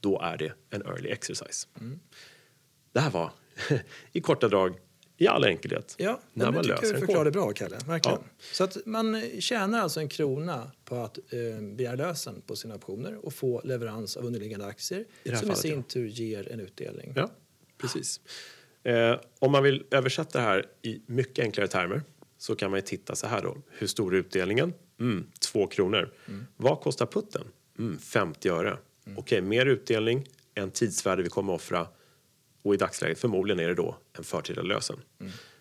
Då 0.00 0.20
är 0.20 0.36
det 0.36 0.52
en 0.70 0.82
early 0.82 1.08
exercise. 1.08 1.68
Det 2.92 3.00
här 3.00 3.10
var 3.10 3.30
i 4.12 4.20
korta 4.20 4.48
drag, 4.48 4.74
i 5.16 5.26
all 5.26 5.44
enkelhet, 5.44 5.94
Ja, 5.98 6.20
när 6.32 6.44
men 6.44 6.54
man 6.54 6.54
jag 6.54 6.64
tycker 6.64 6.80
löser 6.80 6.94
du 6.94 7.00
förklarade 7.00 7.30
bra, 7.30 7.52
Kalle. 7.52 7.78
Verkligen. 7.86 8.18
Ja. 8.22 8.34
Så 8.52 8.64
att 8.64 8.86
man 8.86 9.22
tjänar 9.40 9.80
alltså 9.80 10.00
en 10.00 10.08
krona 10.08 10.70
på 10.84 10.96
att 10.96 11.18
eh, 11.18 11.62
begära 11.62 11.94
lösen 11.94 12.42
på 12.46 12.56
sina 12.56 12.74
optioner 12.74 13.26
och 13.26 13.32
få 13.34 13.60
leverans 13.64 14.16
av 14.16 14.24
underliggande 14.24 14.66
aktier 14.66 15.04
här 15.24 15.36
som 15.36 15.40
fallet, 15.40 15.58
i 15.58 15.68
sin 15.68 15.76
ja. 15.76 15.82
tur 15.88 16.06
ger 16.06 16.52
en 16.52 16.60
utdelning. 16.60 17.12
Ja, 17.16 17.30
precis. 17.78 18.20
Eh, 18.82 19.20
om 19.38 19.52
man 19.52 19.62
vill 19.62 19.84
översätta 19.90 20.38
det 20.38 20.44
här 20.44 20.66
i 20.82 21.02
mycket 21.06 21.44
enklare 21.44 21.68
termer 21.68 22.02
så 22.38 22.56
kan 22.56 22.70
man 22.70 22.78
ju 22.78 22.82
titta 22.82 23.14
så 23.14 23.26
här 23.26 23.42
då. 23.42 23.56
Hur 23.68 23.86
stor 23.86 24.14
är 24.14 24.18
utdelningen? 24.18 24.74
Mm, 25.00 25.26
två 25.40 25.66
kronor. 25.66 26.12
Vad 26.56 26.80
kostar 26.80 27.06
putten? 27.06 27.42
Mm, 27.78 27.98
50 27.98 28.48
öre. 28.48 28.78
Okej, 29.16 29.40
mer 29.40 29.66
utdelning 29.66 30.26
än 30.54 30.70
tidsvärde 30.70 31.22
vi 31.22 31.28
kommer 31.28 31.52
offra 31.52 31.88
och 32.62 32.74
i 32.74 32.76
dagsläget 32.76 33.18
förmodligen 33.18 33.60
är 33.60 33.68
det 33.68 33.74
då 33.74 33.96
en 34.18 34.24
förtida 34.24 34.62
lösen. 34.62 35.00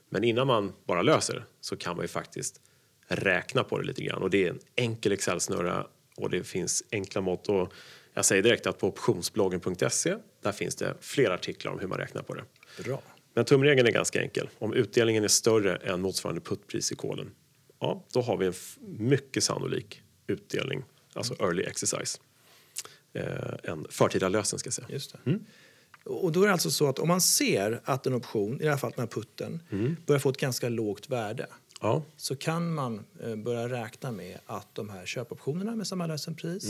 Men 0.10 0.24
innan 0.24 0.48
man 0.48 0.74
bara 0.86 1.02
löser 1.02 1.46
så 1.62 1.78
kan 1.78 1.96
man 1.96 2.04
ju 2.04 2.08
faktiskt 2.08 2.62
räkna 3.08 3.64
på 3.64 3.78
det 3.78 3.88
lite 3.88 4.04
grann 4.04 4.22
och 4.22 4.30
det 4.30 4.46
är 4.46 4.50
en 4.50 4.60
enkel 4.76 5.12
Excel-snurra 5.12 5.88
och 6.18 6.30
det 6.30 6.44
finns 6.44 6.84
enkla 6.92 7.22
mått 7.22 7.50
och 7.50 7.74
jag 8.14 8.26
säger 8.26 8.44
direkt 8.44 8.68
att 8.68 8.80
på 8.80 8.88
optionsbloggen.se 8.88 10.16
där 10.42 10.52
finns 10.52 10.76
det 10.76 10.96
flera 11.02 11.34
artiklar 11.34 11.72
om 11.72 11.80
hur 11.80 11.88
man 11.88 11.98
räknar 11.98 12.22
på 12.22 12.34
det. 12.34 12.44
Bra. 12.84 13.02
Men 13.34 13.46
tumregeln 13.46 13.88
är 13.88 13.92
ganska 13.92 14.22
enkel. 14.22 14.50
Om 14.60 14.74
utdelningen 14.74 15.24
är 15.24 15.28
större 15.28 15.76
än 15.76 16.02
motsvarande 16.02 16.42
puttpris 16.42 16.92
i 16.92 16.96
kolen, 16.96 17.32
ja, 17.80 18.06
då 18.14 18.22
har 18.22 18.38
vi 18.38 18.46
en 18.46 18.54
mycket 18.82 19.44
sannolik 19.44 20.02
utdelning, 20.28 20.84
alltså 21.14 21.36
early 21.40 21.64
exercise. 21.64 22.20
Eh, 23.14 23.24
en 23.64 23.86
förtida 23.90 24.30
lösen 24.30 24.60
ska 24.60 24.68
jag 24.68 24.74
säga. 24.74 24.88
Just. 24.92 25.16
Mm. 25.26 25.46
Och 26.04 26.32
då 26.32 26.44
är 26.44 26.50
alltså 26.50 26.72
så 26.72 26.90
att 26.90 27.00
om 27.00 27.08
man 27.08 27.22
ser 27.22 27.82
att 27.84 28.08
en 28.08 28.14
option, 28.14 28.62
i 28.62 28.64
det 28.64 28.70
här 28.70 28.78
fallet 28.78 28.96
den 28.96 29.04
här 29.08 29.12
putten, 29.14 29.64
Mm. 29.70 29.96
börjar 30.06 30.20
få 30.20 30.30
ett 30.30 30.38
ganska 30.38 30.70
lågt 30.70 31.10
värde 31.10 31.48
Ja, 31.82 32.04
så 32.18 32.36
kan 32.36 32.74
man 32.74 33.06
eh, 33.24 33.36
börja 33.36 33.70
räkna 33.70 34.12
med 34.12 34.40
att 34.46 34.76
de 34.76 34.90
här 34.90 35.06
köpoptionerna 35.06 35.76
med 35.76 35.88
samma 35.88 36.08
lösenpris 36.08 36.66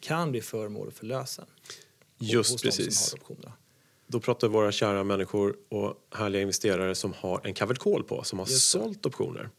kan 0.00 0.30
bli 0.30 0.40
föremål 0.40 0.90
för 0.92 1.06
lösen. 1.06 1.44
Mm. 2.20 2.32
just 2.32 2.50
hos 2.52 2.62
precis. 2.62 3.14
Då 4.06 4.20
pratar 4.20 4.48
våra 4.48 4.72
kära 4.72 5.04
människor 5.04 5.56
och 5.68 5.94
härliga 6.14 6.42
investerare 6.42 6.94
som 6.94 7.12
har 7.12 7.40
en 7.44 7.54
covered 7.54 7.78
call 7.78 8.02
på, 8.04 8.24
som 8.24 8.38
har 8.38 8.46
Just 8.46 8.72
det. 8.72 8.78
Mm. 8.78 8.88
sålt 8.94 9.06
optioner. 9.06 9.50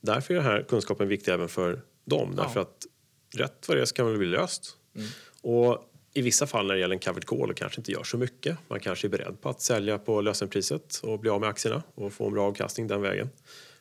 Därför 0.00 0.34
är 0.34 0.38
den 0.38 0.46
här 0.46 0.62
kunskapen 0.68 1.08
viktig 1.08 1.32
även 1.32 1.48
för 1.48 1.80
dem. 2.04 2.34
Ja. 2.36 2.42
Därför 2.42 2.60
att 2.60 2.86
rätt 3.34 3.68
vad 3.68 3.76
det 3.76 3.80
är 3.80 3.84
så 3.84 3.94
kan 3.94 4.12
det 4.12 4.18
bli 4.18 4.26
löst. 4.26 4.76
Mm. 4.94 5.08
Och 5.48 5.90
i 6.14 6.22
vissa 6.22 6.46
fall 6.46 6.66
när 6.66 6.74
det 6.74 6.80
gäller 6.80 6.94
en 6.94 7.00
covered 7.00 7.24
call 7.26 7.50
och 7.50 7.56
kanske 7.56 7.80
inte 7.80 7.92
gör 7.92 8.02
så 8.02 8.18
mycket. 8.18 8.58
Man 8.68 8.80
kanske 8.80 9.06
är 9.06 9.08
beredd 9.08 9.40
på 9.40 9.48
att 9.48 9.60
sälja 9.60 9.98
på 9.98 10.20
lösenpriset 10.20 11.00
och 11.02 11.18
bli 11.18 11.30
av 11.30 11.40
med 11.40 11.48
aktierna 11.48 11.82
och 11.94 12.12
få 12.12 12.26
en 12.26 12.32
bra 12.32 12.46
avkastning 12.46 12.86
den 12.86 13.02
vägen. 13.02 13.30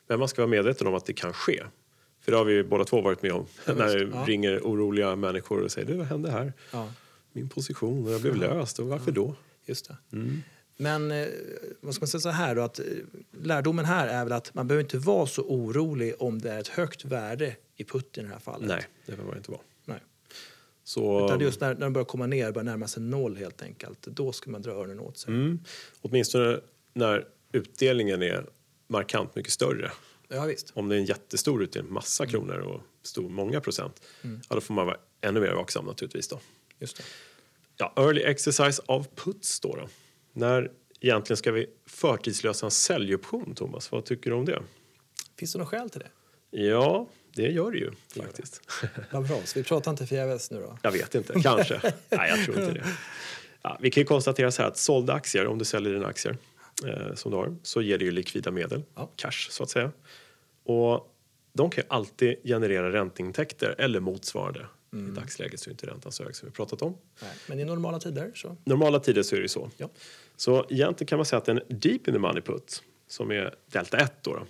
Men 0.08 0.20
man 0.20 0.28
ska 0.28 0.42
vara 0.42 0.50
medveten 0.50 0.88
om 0.88 0.96
att 0.96 1.06
det 1.06 1.14
kan 1.14 1.34
ske. 1.34 1.64
För 2.22 2.32
det 2.32 2.38
har 2.38 2.46
vi 2.46 2.64
båda 2.64 2.84
två 2.84 3.02
varit 3.02 3.22
med 3.22 3.32
om. 3.32 3.46
när 3.66 3.76
det 3.98 4.10
Ja. 4.14 4.24
ringer 4.28 4.60
oroliga 4.60 5.16
människor 5.16 5.62
och 5.64 5.72
säger 5.72 5.88
du 5.88 5.94
vad 5.94 6.08
hände 6.08 6.32
här? 6.32 6.54
Ja, 6.72 6.92
Min 7.34 7.50
position 7.50 8.06
och 8.08 8.14
jag 8.14 8.22
blev 8.22 8.36
löst 8.36 8.80
och 8.80 8.88
varför 8.88 9.12
då? 9.12 9.36
just. 9.66 9.90
Mm. 10.14 10.42
Men 10.78 11.12
eh, 11.12 11.28
vad 11.82 11.94
ska 11.96 12.02
man 12.04 12.08
säga 12.08 12.22
så 12.22 12.30
här 12.30 12.56
då, 12.56 12.62
att 12.62 12.80
eh, 12.80 12.86
lärdomen 13.42 13.86
här 13.86 14.08
är 14.08 14.24
väl 14.24 14.34
att 14.34 14.54
man 14.54 14.68
behöver 14.68 14.84
inte 14.84 14.98
vara 14.98 15.28
så 15.28 15.42
orolig 15.42 16.14
om 16.20 16.42
det 16.42 16.52
är 16.52 16.60
ett 16.60 16.68
högt 16.68 17.06
värde 17.06 17.56
i 17.76 17.84
putten 17.84 18.26
i 18.26 18.28
det 18.28 18.34
här 18.34 18.40
fallet. 18.40 18.68
Nej, 18.68 18.84
det 19.06 19.12
behöver 19.12 19.28
man 19.30 19.38
inte 19.38 19.52
vara. 19.52 19.62
Så, 20.88 21.26
Utan 21.26 21.40
just 21.40 21.62
när, 21.62 21.74
när 21.74 21.82
de 21.82 21.94
börjar 21.94 22.06
komma 22.06 22.28
ner, 22.28 22.52
börjar 22.52 22.64
närma 22.66 22.88
sig 22.88 23.04
noll 23.04 23.38
helt 23.38 23.62
enkelt, 23.62 24.02
då 24.02 24.32
ska 24.32 24.52
man 24.52 24.62
dra 24.62 24.72
öronen 24.72 25.00
åt 25.00 25.18
sig. 25.18 25.34
mm, 25.34 25.60
åtminstone 26.02 26.60
när 26.94 27.28
utdelningen 27.52 28.22
är 28.22 28.46
markant 28.88 29.36
mycket 29.36 29.54
större. 29.54 29.92
Ja, 30.28 30.46
visst. 30.46 30.72
Om 30.74 30.90
det 30.90 30.96
är 30.96 31.00
en 31.00 31.06
jättestor 31.06 31.64
utdelning, 31.64 31.94
massa 31.94 32.26
kronor 32.26 32.58
och 32.58 32.82
stor, 33.04 33.30
många 33.30 33.62
procent, 33.62 34.02
ja, 34.22 34.56
då 34.56 34.62
får 34.62 34.74
man 34.74 34.86
vara 34.86 34.98
ännu 35.22 35.40
mer 35.40 35.54
vaksam 35.54 35.86
naturligtvis. 35.86 36.28
Då. 36.28 36.40
Just 36.80 36.98
det. 36.98 37.04
Ja, 37.78 37.94
early 37.96 38.22
exercise 38.22 38.82
av 38.86 39.08
puts 39.16 39.60
då, 39.60 39.76
då. 39.76 39.88
När 40.34 40.72
egentligen 41.00 41.38
ska 41.38 41.52
vi 41.52 41.68
förtidslösa 41.86 42.66
en 42.66 42.72
säljoption, 42.72 43.56
Thomas? 43.56 43.92
Vad 43.92 44.06
tycker 44.06 44.30
du 44.30 44.36
om 44.36 44.46
det? 44.46 44.62
Finns 45.38 45.54
det 45.54 45.60
något 45.60 45.68
skäl 45.68 45.90
till 45.90 46.02
det? 46.02 46.10
Ja, 46.60 47.08
det 47.36 47.42
gör 47.52 47.72
det 47.72 47.78
ju 47.78 47.92
det. 48.14 48.22
faktiskt. 48.22 48.62
Vad 49.12 49.28
bra, 49.28 49.42
så 49.46 49.60
vi 49.60 49.64
pratar 49.64 49.92
inte 49.92 50.06
förgäves 50.06 50.52
nu 50.52 50.60
då? 50.60 50.78
Jag 50.82 50.92
vet 50.92 51.16
inte, 51.16 51.40
kanske. 51.42 51.82
Nej, 52.10 52.30
jag 52.30 52.46
tror 52.46 52.60
inte 52.60 52.74
det. 52.74 52.86
Ja, 53.62 53.78
vi 53.82 53.92
kan 53.92 54.02
ju 54.02 54.06
konstatera 54.08 54.52
så 54.52 54.62
här 54.62 54.70
att 54.70 54.78
sålda 54.78 55.14
aktier, 55.14 55.48
om 55.48 55.58
du 55.58 55.66
säljer 55.66 55.94
dina 55.94 56.08
aktier 56.08 56.38
eh, 56.88 57.14
som 57.16 57.32
du 57.32 57.38
har, 57.38 57.56
så 57.64 57.82
ger 57.82 57.98
det 57.98 58.06
ju 58.06 58.12
likvida 58.12 58.52
medel, 58.52 58.84
Ja. 58.96 59.10
cash 59.16 59.48
så 59.50 59.64
att 59.64 59.70
säga. 59.70 59.92
Och 60.64 61.12
de 61.54 61.70
kan 61.70 61.82
ju 61.84 61.88
alltid 61.90 62.36
generera 62.44 62.92
ränteintäkter 62.94 63.76
eller 63.78 64.00
motsvarande. 64.00 64.66
I 64.94 64.98
dagsläget 65.16 65.60
så 65.60 65.70
är 65.70 65.72
inte 65.72 65.88
räntan 65.88 66.12
så 66.12 66.24
hög 66.24 66.36
som 66.36 66.48
vi 66.50 66.52
pratat 66.56 66.82
om. 66.82 66.98
Nej. 67.22 67.32
Men 67.48 67.60
i 67.60 67.66
normala 67.66 68.00
tider 68.00 68.32
så? 68.36 68.58
Normala 68.64 69.00
tider 69.00 69.24
så 69.24 69.36
är 69.36 69.40
det 69.40 69.44
ju 69.44 69.48
så. 69.48 69.70
Ja. 69.78 69.90
Så 70.36 70.66
egentligen 70.70 71.08
kan 71.08 71.18
man 71.18 71.26
säga 71.26 71.38
att 71.38 71.48
en 71.48 71.62
deep 71.68 72.08
in 72.08 72.14
the 72.14 72.20
money 72.20 72.42
put, 72.42 72.84
som 73.08 73.32
är 73.32 73.56
delta 73.72 73.98
1 73.98 74.14
då, 74.22 74.34
då 74.34 74.46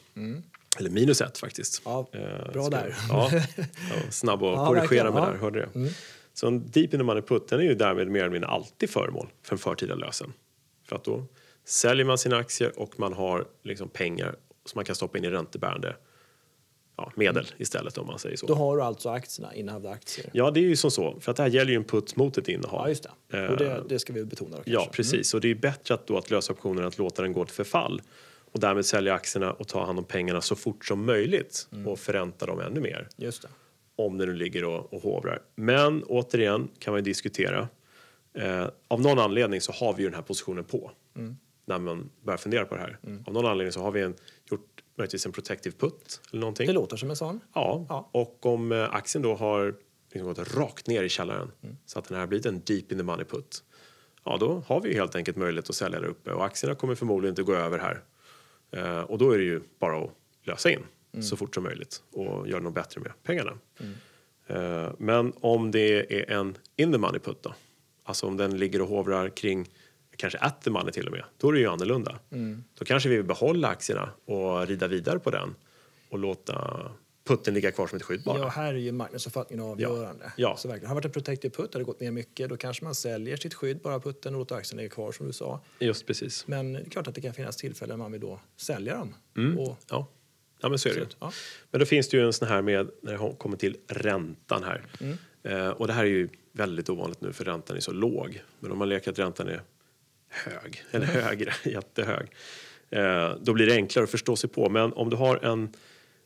eller 0.78 0.90
minus 0.90 1.22
1 1.22 1.38
faktiskt. 1.38 1.82
Ja, 1.86 2.08
Eh, 2.12 2.52
bra 2.54 2.64
ska- 2.66 2.70
där. 2.78 2.96
Ja, 3.10 3.32
snabb 4.10 4.44
att 4.44 4.54
Ja, 4.54 4.68
korrigera 4.68 5.12
mig 5.12 5.22
där, 5.22 5.34
hörde 5.38 5.60
det. 5.74 5.90
Så 6.34 6.48
en 6.48 6.68
deep 6.72 6.94
in 6.94 7.00
the 7.00 7.04
money 7.04 7.22
put 7.22 7.48
den 7.48 7.60
är 7.60 7.64
ju 7.64 7.76
därmed 7.76 8.08
mer 8.08 8.20
eller 8.20 8.30
mindre 8.32 8.50
alltid 8.50 8.90
föremål 8.90 9.28
för 9.44 9.56
en 9.56 9.60
förtida 9.60 9.96
lösen. 9.96 10.34
För 10.88 10.96
att 10.96 11.04
då 11.04 11.26
säljer 11.66 12.06
man 12.06 12.18
sina 12.18 12.38
aktier 12.38 12.80
och 12.80 13.00
man 13.00 13.14
har 13.14 13.46
liksom 13.64 13.90
pengar 13.90 14.36
som 14.66 14.78
man 14.78 14.86
kan 14.86 14.96
stoppa 14.96 15.18
in 15.18 15.24
i 15.24 15.30
räntebärande 15.30 15.96
ja, 16.98 17.12
medel 17.16 17.48
istället 17.58 17.98
om 17.98 18.08
man 18.08 18.20
säger 18.20 18.38
så. 18.38 18.46
Då 18.48 18.54
har 18.56 18.78
du 18.78 18.84
alltså 18.84 19.10
aktierna, 19.10 19.54
innehavda 19.56 19.90
aktier. 19.90 20.30
Ja, 20.34 20.52
det 20.52 20.60
är 20.60 20.62
ju 20.62 20.76
som 20.76 20.92
så. 20.92 21.20
För 21.20 21.32
att 21.32 21.38
det 21.38 21.44
här 21.44 21.50
gäller 21.50 21.72
ju 21.72 21.76
en 21.78 21.84
put 21.84 22.16
mot 22.16 22.38
ett 22.38 22.48
innehav. 22.50 22.82
Ja, 22.84 22.90
just 22.90 23.08
det. 23.30 23.48
Och 23.50 23.58
det, 23.58 23.84
det 23.90 24.00
ska 24.00 24.14
vi 24.14 24.26
betona 24.26 24.56
då 24.58 24.64
Ja, 24.66 24.80
kanske. 24.80 24.96
precis. 24.96 25.34
Och 25.34 25.42
det 25.42 25.52
är 25.52 25.56
bättre 25.56 25.94
att, 25.94 26.08
då 26.08 26.18
att 26.18 26.32
lösa 26.32 26.54
optionen 26.54 26.80
än 26.82 26.88
att 26.88 26.98
låta 26.98 27.22
den 27.22 27.34
gå 27.34 27.46
till 27.46 27.56
förfall 27.56 28.02
och 28.56 28.62
därmed 28.62 28.86
sälja 28.86 29.13
aktierna 29.13 29.54
och 29.54 29.68
ta 29.68 29.86
hand 29.86 30.00
om 30.00 30.06
pengarna 30.06 30.41
så 30.41 30.56
fort 30.56 30.86
som 30.86 31.06
möjligt 31.06 31.68
och 31.86 32.00
förränta 32.00 32.46
dem 32.46 32.60
ännu 32.60 32.80
mer. 32.80 33.08
Just 33.18 33.41
det. 33.41 33.48
Om 33.96 34.18
det 34.18 34.26
nu 34.26 34.34
ligger 34.34 34.63
och, 34.63 34.94
och 34.94 35.02
hovrar. 35.02 35.41
Men 35.56 36.04
återigen 36.04 36.68
kan 36.80 36.91
man 36.94 36.98
ju 37.00 37.04
diskutera. 37.04 37.68
Eh, 38.38 38.68
av 38.88 39.02
någon 39.02 39.20
anledning 39.20 39.62
så 39.62 39.72
har 39.72 39.94
vi 39.94 40.04
ju 40.04 40.10
den 40.10 40.15
här 40.15 40.22
positionen 40.22 40.63
på. 40.63 40.91
När 41.65 41.80
man 41.80 42.10
börjar 42.24 42.38
fundera 42.38 42.65
på 42.65 42.76
det 42.76 42.82
här. 42.82 42.98
Av 43.28 43.34
någon 43.34 43.46
anledning 43.46 43.72
så 43.72 43.82
har 43.82 43.91
vi 43.91 44.02
en, 44.02 44.15
gjort 44.52 44.84
möjligtvis 44.98 45.26
en 45.26 45.32
protective 45.32 45.76
put 45.78 46.22
eller 46.32 46.39
någonting. 46.39 46.68
Det 46.68 46.74
låter 46.74 46.98
som 46.98 47.10
en 47.10 47.15
sån. 47.15 47.39
Ja, 47.54 47.86
Ja. 47.89 48.10
och 48.12 48.46
om 48.46 48.72
eh, 48.72 48.94
aktien 48.96 49.22
då 49.22 49.36
har 49.36 49.76
liksom 50.13 50.28
gått 50.34 50.56
rakt 50.58 50.88
ner 50.88 51.04
i 51.04 51.10
källaren 51.10 51.52
Mm. 51.63 51.78
så 51.86 52.00
att 52.00 52.06
den 52.06 52.18
här 52.18 52.28
blivit 52.28 52.46
en 52.46 52.62
deep 52.65 52.91
in 52.91 52.98
the 52.98 53.04
money 53.04 53.26
put. 53.26 53.63
Ja, 54.24 54.38
då 54.39 54.63
har 54.68 54.82
vi 54.82 54.94
helt 54.94 55.15
enkelt 55.15 55.38
möjlighet 55.38 55.70
att 55.70 55.76
sälja 55.76 56.00
där 56.00 56.08
uppe 56.08 56.32
och 56.32 56.46
aktierna 56.46 56.76
kommer 56.76 56.96
förmodligen 56.96 57.32
inte 57.32 57.44
gå 57.44 57.56
över 57.56 57.80
här. 57.80 58.02
Eh, 58.76 59.00
och 59.00 59.18
då 59.18 59.32
är 59.32 59.38
det 59.38 59.44
ju 59.44 59.62
bara 59.80 60.04
att 60.04 60.12
lösa 60.44 60.72
in 60.72 60.84
Mm. 61.14 61.24
så 61.24 61.38
fort 61.38 61.56
som 61.56 61.64
möjligt 61.64 62.04
och 62.12 62.48
göra 62.48 62.62
något 62.62 62.74
bättre 62.74 63.02
med 63.02 63.12
pengarna. 63.24 63.58
Eh, 64.48 64.90
men 64.98 65.34
om 65.40 65.72
det 65.72 66.14
är 66.22 66.32
en 66.32 66.58
in 66.76 66.92
the 66.92 66.98
money 66.98 67.20
put 67.20 67.44
då, 67.44 67.54
alltså 68.04 68.28
om 68.28 68.38
den 68.38 68.58
ligger 68.58 68.82
och 68.82 68.88
hovrar 68.88 69.30
kring 69.30 69.70
kanske 70.18 70.40
at 70.40 70.62
the 70.62 70.70
money 70.70 70.92
till 70.92 71.06
och 71.06 71.12
med, 71.12 71.24
då 71.38 71.50
är 71.50 71.54
det 71.54 71.60
ju 71.60 71.68
annorlunda. 71.68 72.20
Mm. 72.32 72.64
Då 72.80 72.86
kanske 72.86 73.10
vi 73.10 73.16
vill 73.16 73.26
behålla 73.26 73.68
aktierna 73.68 74.10
och 74.26 74.68
rida 74.68 74.88
vidare 74.88 75.20
på 75.20 75.32
den 75.32 75.56
och 76.10 76.20
låta 76.20 76.82
putten 77.28 77.54
ligga 77.54 77.72
kvar 77.72 77.88
som 77.88 77.96
ett 77.96 78.04
skydd 78.04 78.24
bara. 78.24 78.40
Ja, 78.40 78.48
här 78.48 78.74
är 78.74 78.78
ju 78.78 78.92
marknadsuppfattningen 78.92 79.66
avgörande. 79.66 80.32
Ja. 80.38 80.58
Så 80.58 80.68
verkligen, 80.68 80.88
har 80.88 80.96
varit 80.96 81.06
en 81.06 81.12
protected 81.12 81.54
put, 81.54 81.74
har 81.74 81.80
det 81.80 81.86
gått 81.86 82.00
ner 82.00 82.12
mycket, 82.12 82.50
då 82.50 82.58
kanske 82.58 82.84
man 82.84 82.96
säljer 82.96 83.38
sitt 83.38 83.54
skydd, 83.54 83.80
bara 83.82 84.00
putten, 84.00 84.34
och 84.36 84.40
låter 84.40 84.56
aktien 84.56 84.78
ligga 84.78 84.90
kvar 84.90 85.12
som 85.12 85.28
du 85.28 85.34
sa. 85.34 85.60
Just 85.80 86.08
precis. 86.08 86.48
Men 86.48 86.74
det 86.74 86.80
är 86.80 86.90
klart 86.90 87.08
att 87.08 87.16
det 87.16 87.22
kan 87.22 87.34
finnas 87.34 87.58
tillfällen 87.58 88.00
man 88.00 88.12
vill 88.12 88.22
då 88.22 88.40
sälja 88.58 88.98
dem. 88.98 89.16
Mm. 89.38 89.60
Och, 89.60 89.78
Ja. 89.90 90.08
ja, 90.62 90.70
men 90.70 90.80
så 90.80 90.90
är 90.90 90.94
det 90.94 91.00
ju. 91.00 91.06
ja. 91.20 91.32
Men 91.72 91.80
då 91.80 91.86
finns 91.86 92.10
det 92.10 92.18
ju 92.18 92.26
en 92.26 92.34
sån 92.34 92.48
här 92.48 92.62
med 92.62 92.90
när 93.02 93.12
det 93.18 93.36
kommer 93.38 93.58
till 93.58 93.78
räntan 93.88 94.64
här. 94.64 94.82
Mm. 95.02 95.18
Eh, 95.44 95.70
och 95.70 95.88
det 95.88 95.94
här 95.94 96.04
är 96.04 96.08
ju 96.10 96.30
väldigt 96.52 96.90
ovanligt 96.90 97.22
nu 97.22 97.34
för 97.34 97.46
räntan 97.46 97.76
är 97.78 97.82
så 97.82 97.92
låg. 97.92 98.42
Men 98.60 98.72
om 98.72 98.78
man 98.78 98.90
leker 98.90 99.12
att 99.12 99.20
räntan 99.20 99.48
är 99.48 99.62
hög, 100.30 100.84
eller 100.92 101.06
högre, 101.22 101.54
jättehög. 101.66 102.28
Eh, 102.90 103.36
då 103.42 103.54
blir 103.54 103.66
det 103.68 103.74
enklare 103.74 104.04
att 104.04 104.10
förstå 104.12 104.36
sig 104.36 104.50
på. 104.50 104.70
Men 104.70 104.94
om 104.94 105.10
du 105.10 105.16
har 105.16 105.38
en, 105.46 105.74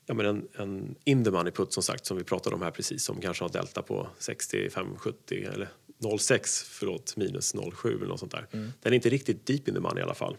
ja, 0.09 0.15
men 0.15 0.25
en, 0.25 0.47
en 0.57 0.95
in 1.03 1.23
the 1.23 1.31
money 1.31 1.51
put 1.51 1.73
som 1.73 1.83
sagt 1.83 2.05
som 2.05 2.17
vi 2.17 2.23
pratade 2.23 2.55
om 2.55 2.61
här 2.61 2.71
precis 2.71 3.03
som 3.03 3.21
kanske 3.21 3.43
har 3.43 3.49
delta 3.49 3.81
på 3.81 4.07
65-70 4.19 5.53
eller 5.53 5.69
0,6 5.99 6.65
förlåt 6.69 7.17
minus 7.17 7.55
0,7 7.55 7.95
eller 7.95 8.07
något 8.07 8.19
sånt 8.19 8.31
där. 8.31 8.47
Den 8.51 8.71
är 8.83 8.93
inte 8.93 9.09
riktigt 9.09 9.45
deep 9.45 9.67
in 9.67 9.73
the 9.73 9.79
money 9.79 9.99
i 9.99 10.03
alla 10.03 10.13
fall. 10.13 10.37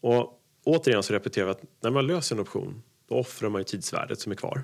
Och 0.00 0.40
återigen 0.64 1.02
så 1.02 1.12
repeterar 1.12 1.46
vi 1.46 1.50
att 1.50 1.62
när 1.80 1.90
man 1.90 2.06
löser 2.06 2.36
en 2.36 2.40
option 2.40 2.82
då 3.08 3.14
offrar 3.14 3.48
man 3.48 3.60
ju 3.60 3.64
tidsvärdet 3.64 4.20
som 4.20 4.32
är 4.32 4.36
kvar. 4.36 4.62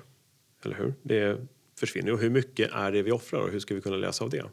Eller 0.65 0.75
hur? 0.75 0.93
Det 1.01 1.47
försvinner. 1.79 2.11
Och 2.13 2.19
hur 2.19 2.29
mycket 2.29 2.71
är 2.71 2.91
det 2.91 3.01
vi 3.01 3.11
offrar 3.11 3.39
och 3.39 3.49
hur 3.49 3.59
ska 3.59 3.75
vi 3.75 3.81
kunna 3.81 3.97
läsa 3.97 4.23
av 4.23 4.29
det? 4.29 4.45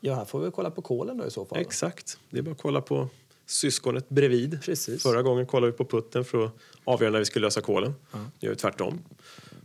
ja, 0.00 0.14
här 0.14 0.24
får 0.24 0.40
vi 0.40 0.50
kolla 0.50 0.70
på 0.70 0.82
kolen 0.82 1.18
då 1.18 1.26
i 1.26 1.30
så 1.30 1.44
fall. 1.44 1.58
Exakt. 1.58 2.18
Det 2.30 2.38
är 2.38 2.42
bara 2.42 2.50
att 2.50 2.58
kolla 2.58 2.80
på 2.80 3.08
syskonet 3.46 4.08
bredvid. 4.08 4.62
Precis. 4.62 5.02
Förra 5.02 5.22
gången 5.22 5.46
kollade 5.46 5.72
vi 5.72 5.78
på 5.78 5.84
putten 5.84 6.24
för 6.24 6.44
att 6.44 6.52
avgöra 6.84 7.10
när 7.10 7.18
vi 7.18 7.24
skulle 7.24 7.46
lösa 7.46 7.60
kolen. 7.60 7.94
Nu 8.12 8.20
gör 8.40 8.50
vi 8.50 8.56
tvärtom. 8.56 8.98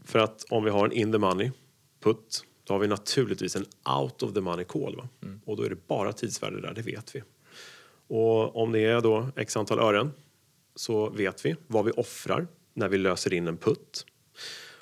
För 0.06 0.20
att 0.20 0.46
om 0.50 0.64
vi 0.64 0.70
har 0.70 0.86
en 0.86 0.92
in 0.92 1.12
the 1.12 1.18
money 1.18 1.52
putt 2.04 2.46
då 2.64 2.74
har 2.74 2.80
vi 2.80 2.88
naturligtvis 2.88 3.56
en 3.56 3.66
out 4.00 4.24
of 4.24 4.34
the 4.34 4.42
money 4.42 4.66
call. 4.66 4.96
Va? 4.96 5.08
Och 5.46 5.58
då 5.58 5.64
är 5.64 5.70
det 5.70 5.88
bara 5.88 6.14
tidsvärde 6.14 6.62
där, 6.62 6.74
det 6.74 6.82
vet 6.82 7.16
vi. 7.16 7.24
Och 8.08 8.56
om 8.56 8.72
det 8.72 8.80
är 8.80 9.02
då 9.02 9.30
x 9.36 9.58
antal 9.58 9.80
ören 9.80 10.12
så 10.76 11.10
vet 11.10 11.46
vi 11.46 11.56
vad 11.68 11.86
vi 11.86 11.92
offrar 11.92 12.48
när 12.74 12.90
vi 12.90 12.98
löser 12.98 13.34
in 13.34 13.48
en 13.48 13.58
putt. 13.58 14.06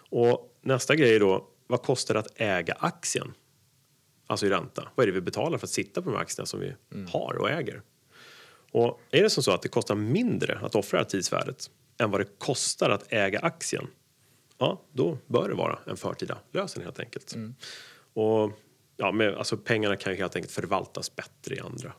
Och 0.09 0.57
nästa 0.61 0.95
grej 0.95 1.15
är 1.15 1.19
då, 1.19 1.47
vad 1.67 1.83
kostar 1.83 2.13
det 2.13 2.19
att 2.19 2.31
äga 2.35 2.73
aktien? 2.73 3.33
Alltså 4.27 4.45
i 4.45 4.49
ränta. 4.49 4.87
Vad 4.95 5.03
är 5.03 5.07
det 5.07 5.13
vi 5.13 5.21
betalar 5.21 5.57
för 5.57 5.67
att 5.67 5.71
sitta 5.71 6.01
på 6.01 6.09
de 6.09 6.15
här 6.15 6.21
aktierna 6.21 6.45
som 6.45 6.59
vi 6.59 6.73
har 7.11 7.37
och 7.39 7.49
äger? 7.49 7.81
Och 8.71 9.01
är 9.11 9.23
det 9.23 9.29
som 9.29 9.43
så 9.43 9.51
att 9.51 9.61
det 9.61 9.69
kostar 9.69 9.95
mindre 9.95 10.59
att 10.59 10.75
offra 10.75 11.05
tidsvärdet 11.05 11.69
än 11.97 12.11
vad 12.11 12.21
det 12.21 12.27
kostar 12.37 12.89
att 12.89 13.13
äga 13.13 13.39
aktien, 13.39 13.87
ja, 14.57 14.81
då 14.91 15.17
bör 15.27 15.49
det 15.49 15.55
vara 15.55 15.79
en 15.85 15.97
förtida 15.97 16.37
lösen 16.51 16.83
helt 16.83 16.99
enkelt. 16.99 17.35
Och 18.13 18.51
ja, 18.97 19.11
med, 19.11 19.33
alltså 19.33 19.57
pengarna 19.57 19.95
kan 19.95 20.13
ju 20.13 20.19
helt 20.19 20.35
enkelt 20.35 20.53
förvaltas 20.53 21.15
bättre 21.15 21.55
i 21.55 21.59
andra 21.59 21.93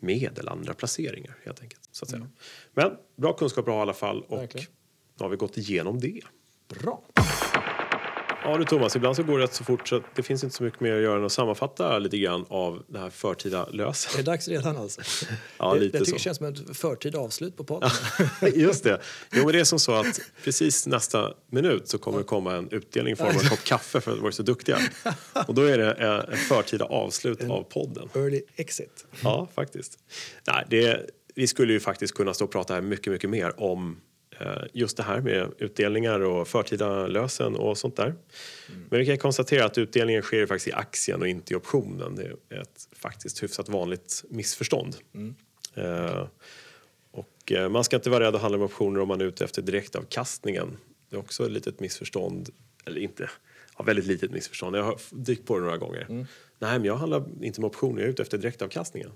medel, 0.00 0.48
andra 0.48 0.74
placeringar 0.74 1.36
helt 1.44 1.60
enkelt. 1.62 1.88
Så 1.92 2.04
att 2.04 2.10
säga. 2.10 2.28
Men 2.74 2.96
bra 3.16 3.32
kunskap 3.32 3.68
att 3.68 3.74
ha 3.74 3.78
i 3.78 3.82
alla 3.82 3.94
fall 3.94 4.22
och 4.22 4.38
Verkligen. 4.38 4.66
nu 5.18 5.24
har 5.24 5.30
vi 5.30 5.36
gått 5.36 5.56
igenom 5.58 6.00
det. 6.00 6.20
Bra. 6.68 7.02
Ja 8.44 8.58
du 8.58 8.64
Thomas, 8.64 8.96
ibland 8.96 9.16
så 9.16 9.22
går 9.22 9.38
det 9.38 9.44
rätt 9.44 9.54
så 9.54 9.64
fort 9.64 9.88
så 9.88 9.96
att 9.96 10.02
det 10.14 10.22
finns 10.22 10.44
inte 10.44 10.56
så 10.56 10.62
mycket 10.64 10.80
mer 10.80 10.96
att 10.96 11.02
göra 11.02 11.18
än 11.18 11.24
att 11.24 11.32
sammanfatta 11.32 11.98
lite 11.98 12.18
grann 12.18 12.46
av 12.48 12.82
det 12.88 12.98
här 12.98 13.10
förtida 13.10 13.68
lösen. 13.68 14.12
Är 14.14 14.24
det 14.24 14.30
dags 14.30 14.48
redan 14.48 14.76
alltså? 14.76 15.00
Ja, 15.58 15.74
det, 15.74 15.80
lite 15.80 15.98
jag 15.98 16.06
tycker 16.06 16.18
så. 16.18 16.30
det 16.30 16.36
känns 16.36 16.38
som 16.38 16.46
ett 16.46 16.76
förtida 16.76 17.18
avslut 17.18 17.56
på 17.56 17.64
podden. 17.64 17.90
Just 18.54 18.84
det. 18.84 19.00
Jo, 19.32 19.44
men 19.44 19.52
det 19.52 19.60
är 19.60 19.64
som 19.64 19.78
så 19.78 19.92
att 19.92 20.20
precis 20.44 20.86
nästa 20.86 21.34
minut 21.50 21.88
så 21.88 21.98
kommer 21.98 22.18
det 22.18 22.24
komma 22.24 22.54
en 22.56 22.68
utdelning 22.70 23.12
i 23.12 23.16
form 23.16 23.28
av 23.28 23.42
en 23.42 23.48
kopp 23.48 23.64
kaffe 23.64 24.00
för 24.00 24.10
att 24.10 24.16
vi 24.16 24.22
varit 24.22 24.34
så 24.34 24.42
duktiga. 24.42 24.78
Och 25.46 25.54
då 25.54 25.62
är 25.62 25.78
det 25.78 25.92
eh, 25.92 26.32
en 26.32 26.36
förtida 26.36 26.84
avslut 26.84 27.50
av 27.50 27.62
podden. 27.62 28.08
Early 28.14 28.42
exit. 28.56 29.06
Ja, 29.22 29.48
faktiskt. 29.54 29.98
Nej, 30.46 30.64
det, 30.70 31.10
vi 31.34 31.46
skulle 31.46 31.72
ju 31.72 31.80
faktiskt 31.80 32.14
kunna 32.14 32.34
stå 32.34 32.44
och 32.44 32.52
prata 32.52 32.74
här 32.74 32.80
mycket, 32.80 33.12
mycket 33.12 33.30
mer 33.30 33.60
om 33.60 34.00
just 34.72 34.96
det 34.96 35.02
här 35.02 35.20
med 35.20 35.52
utdelningar 35.58 36.20
och 36.20 36.48
förtida 36.48 37.06
lösen 37.06 37.56
och 37.56 37.78
sånt 37.78 37.96
där. 37.96 38.14
Men 38.90 39.00
vi 39.00 39.06
kan 39.06 39.18
konstatera 39.18 39.64
att 39.64 39.78
utdelningen 39.78 40.22
sker 40.22 40.46
faktiskt 40.46 40.68
i 40.68 40.72
aktien 40.72 41.20
och 41.20 41.28
inte 41.28 41.52
i 41.52 41.56
optionen. 41.56 42.14
Det 42.14 42.56
är 42.56 42.60
ett 42.60 42.88
faktiskt 42.96 43.42
hyfsat 43.42 43.68
vanligt 43.68 44.24
missförstånd. 44.28 44.96
Eh, 45.74 46.26
och 47.10 47.52
eh, 47.52 47.68
man 47.68 47.84
ska 47.84 47.96
inte 47.96 48.10
vara 48.10 48.24
rädd 48.24 48.34
att 48.34 48.40
handla 48.40 48.58
med 48.58 48.64
optioner 48.64 49.00
om 49.00 49.08
man 49.08 49.20
är 49.20 49.24
ute 49.24 49.44
efter 49.44 49.62
direktavkastningen. 49.62 50.76
Det 51.10 51.16
är 51.16 51.20
också 51.20 51.44
ett 51.44 51.50
litet 51.52 51.80
missförstånd, 51.80 52.50
eller 52.84 53.00
inte, 53.00 53.30
ja, 53.78 53.84
väldigt 53.84 54.06
litet 54.06 54.30
missförstånd. 54.30 54.76
Jag 54.76 54.84
har 54.84 54.98
dykt 55.10 55.46
på 55.46 55.58
det 55.58 55.64
några 55.64 55.78
gånger. 55.78 56.06
Nej, 56.58 56.78
men 56.78 56.84
jag 56.84 56.96
handlar 56.96 57.24
inte 57.42 57.60
med 57.60 57.68
optioner, 57.68 58.00
jag 58.00 58.06
är 58.06 58.12
ute 58.12 58.22
efter 58.22 58.38
direktavkastningen. 58.38 59.10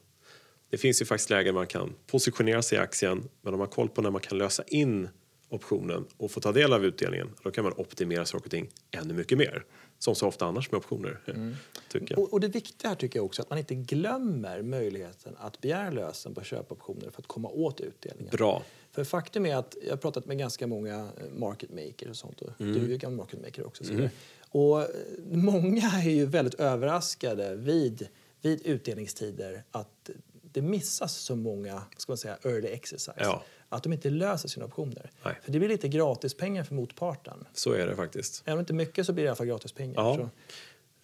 Det 0.70 0.78
finns 0.78 1.02
ju 1.02 1.04
faktiskt 1.04 1.30
lägen 1.30 1.54
man 1.54 1.66
kan 1.66 1.94
positionera 2.06 2.62
sig 2.62 2.78
i 2.78 2.80
aktien 2.80 3.28
men 3.42 3.54
om 3.54 3.58
man 3.58 3.68
har 3.68 3.74
koll 3.74 3.88
på 3.88 4.02
när 4.02 4.10
man 4.10 4.20
kan 4.20 4.38
lösa 4.38 4.62
in 4.66 5.08
optionen 5.48 6.04
och 6.16 6.30
få 6.30 6.40
ta 6.40 6.52
del 6.52 6.72
av 6.72 6.84
utdelningen 6.84 7.30
då 7.42 7.50
kan 7.50 7.64
man 7.64 7.72
optimera 7.76 8.24
saker 8.24 8.44
och 8.44 8.50
ting 8.50 8.68
ännu 8.90 9.14
mycket 9.14 9.38
mer. 9.38 9.64
Som 9.98 10.14
så 10.14 10.26
ofta 10.26 10.46
annars 10.46 10.70
med 10.70 10.78
optioner, 10.78 11.20
tycker 11.88 12.14
jag. 12.14 12.18
Och, 12.18 12.32
och 12.32 12.40
det 12.40 12.48
viktiga 12.48 12.88
här 12.88 12.96
tycker 12.96 13.18
jag 13.18 13.26
också 13.26 13.42
att 13.42 13.50
man 13.50 13.58
inte 13.58 13.74
glömmer 13.74 14.62
möjligheten 14.62 15.36
att 15.38 15.60
begära 15.60 15.90
lösen 15.90 16.34
på 16.34 16.42
köpoptioner 16.42 17.10
för 17.10 17.22
att 17.22 17.26
komma 17.26 17.48
åt 17.48 17.80
utdelningen. 17.80 18.30
Bra. 18.30 18.62
För 18.92 19.04
faktum 19.04 19.46
är 19.46 19.56
att 19.56 19.76
jag 19.82 19.90
har 19.90 19.96
pratat 19.96 20.26
med 20.26 20.38
ganska 20.38 20.66
många 20.66 20.94
eh, 20.94 21.32
market 21.36 21.70
makers 21.70 22.08
och 22.08 22.16
sånt. 22.16 22.40
Och 22.40 22.50
Mm. 22.58 22.74
Du 22.74 22.84
är 22.84 22.88
ju 22.88 22.96
gammal 22.96 23.16
market 23.16 23.40
maker 23.42 23.66
också. 23.66 23.84
Så 23.84 23.92
vidare. 23.92 24.10
Och 24.48 24.80
eh, 24.80 24.88
många 25.32 25.90
är 26.04 26.10
ju 26.10 26.26
väldigt 26.26 26.54
överraskade 26.54 27.56
vid, 27.56 28.08
vid 28.40 28.66
utdelningstider 28.66 29.64
att 29.70 30.10
det 30.56 30.62
missas 30.62 31.16
så 31.16 31.36
många 31.36 31.82
ska 31.96 32.12
man 32.12 32.16
säga, 32.16 32.38
early 32.42 32.68
exercise. 32.68 33.14
Ja. 33.16 33.42
Att 33.68 33.82
de 33.82 33.92
inte 33.92 34.10
löser 34.10 34.48
sina 34.48 34.66
optioner. 34.66 35.10
Nej. 35.24 35.34
För 35.42 35.52
det 35.52 35.58
blir 35.58 35.68
lite 35.68 35.88
gratispengar 35.88 36.64
för 36.64 36.74
motparten. 36.74 37.46
Så 37.52 37.72
är 37.72 37.86
det 37.86 37.96
faktiskt. 37.96 38.42
Även 38.44 38.54
om 38.54 38.60
inte 38.60 38.72
mycket 38.72 39.06
så 39.06 39.12
blir 39.12 39.24
det 39.24 39.26
i 39.26 39.28
alla 39.28 39.36
fall 39.36 39.46
gratispengar. 39.46 39.94
Ja. 39.96 40.30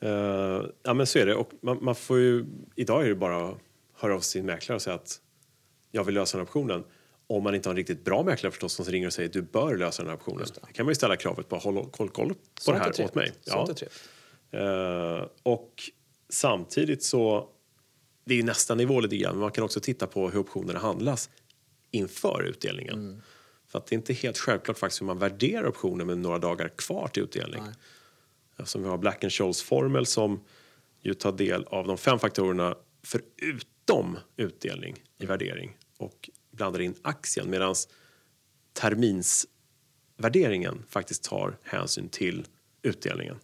Eh, 0.08 0.66
ja 0.82 0.94
men 0.94 1.06
så 1.06 1.18
är 1.18 1.26
det. 1.26 1.34
Och 1.34 1.50
man, 1.60 1.84
man 1.84 1.94
får 1.94 2.18
ju, 2.18 2.46
idag 2.74 3.04
är 3.04 3.08
det 3.08 3.14
bara 3.14 3.48
att 3.48 3.58
höra 3.94 4.14
av 4.14 4.20
sin 4.20 4.46
mäklare 4.46 4.76
och 4.76 4.82
säga 4.82 4.96
att 4.96 5.20
jag 5.90 6.04
vill 6.04 6.14
lösa 6.14 6.38
den 6.38 6.46
optionen. 6.46 6.84
Om 7.26 7.42
man 7.42 7.54
inte 7.54 7.68
har 7.68 7.72
en 7.72 7.76
riktigt 7.76 8.04
bra 8.04 8.22
mäklare 8.22 8.50
förstås 8.50 8.72
som 8.72 8.84
ringer 8.84 9.06
och 9.06 9.12
säger 9.12 9.28
du 9.28 9.42
bör 9.42 9.76
lösa 9.76 10.02
den 10.02 10.10
här 10.10 10.16
optionen. 10.16 10.46
Det. 10.54 10.72
kan 10.72 10.86
man 10.86 10.90
ju 10.90 10.94
ställa 10.94 11.16
kravet 11.16 11.48
på. 11.48 11.56
Håll 11.56 11.90
koll, 11.90 12.08
koll 12.08 12.28
på 12.28 12.34
Sånt 12.60 12.78
det 12.78 12.84
är 12.84 12.98
här 12.98 13.04
åt 13.04 13.14
mig. 13.14 13.32
Trevligt. 13.44 13.92
Eh, 14.50 15.28
och 15.42 15.72
samtidigt 16.28 17.02
så, 17.02 17.48
det 18.24 18.38
är 18.38 18.42
nästa 18.42 18.74
nivå 18.74 19.00
lite 19.00 19.16
grann, 19.16 19.32
men 19.32 19.40
man 19.40 19.50
kan 19.50 19.64
också 19.64 19.80
titta 19.80 20.06
på 20.06 20.30
hur 20.30 20.40
optionerna 20.40 20.78
handlas 20.78 21.30
inför 21.90 22.42
utdelningen. 22.42 22.94
Mm. 22.94 23.22
För 23.66 23.78
att 23.78 23.86
det 23.86 23.94
är 23.94 23.96
inte 23.96 24.12
helt 24.12 24.38
självklart 24.38 24.78
faktiskt 24.78 25.00
hur 25.00 25.06
man 25.06 25.18
värderar 25.18 25.68
optionen 25.68 26.06
med 26.06 26.18
några 26.18 26.38
dagar 26.38 26.68
kvar 26.68 27.08
till 27.08 27.22
utdelning. 27.22 27.62
Nej. 27.62 27.72
Eftersom 28.56 28.82
vi 28.82 28.88
har 28.88 28.98
Black 28.98 29.32
Scholes 29.32 29.62
formel 29.62 30.06
som 30.06 30.44
ju 31.00 31.14
tar 31.14 31.32
del 31.32 31.64
av 31.64 31.86
de 31.86 31.98
fem 31.98 32.18
faktorerna 32.18 32.76
förutom 33.02 34.18
utdelning 34.36 34.96
i 35.18 35.26
värdering 35.26 35.76
och 35.96 36.30
blandar 36.50 36.80
in 36.80 36.94
aktien 37.02 37.50
medan 37.50 37.74
terminsvärderingen 38.72 40.84
faktiskt 40.88 41.24
tar 41.24 41.58
hänsyn 41.62 42.08
till 42.08 42.46
utdelningen. 42.82 43.36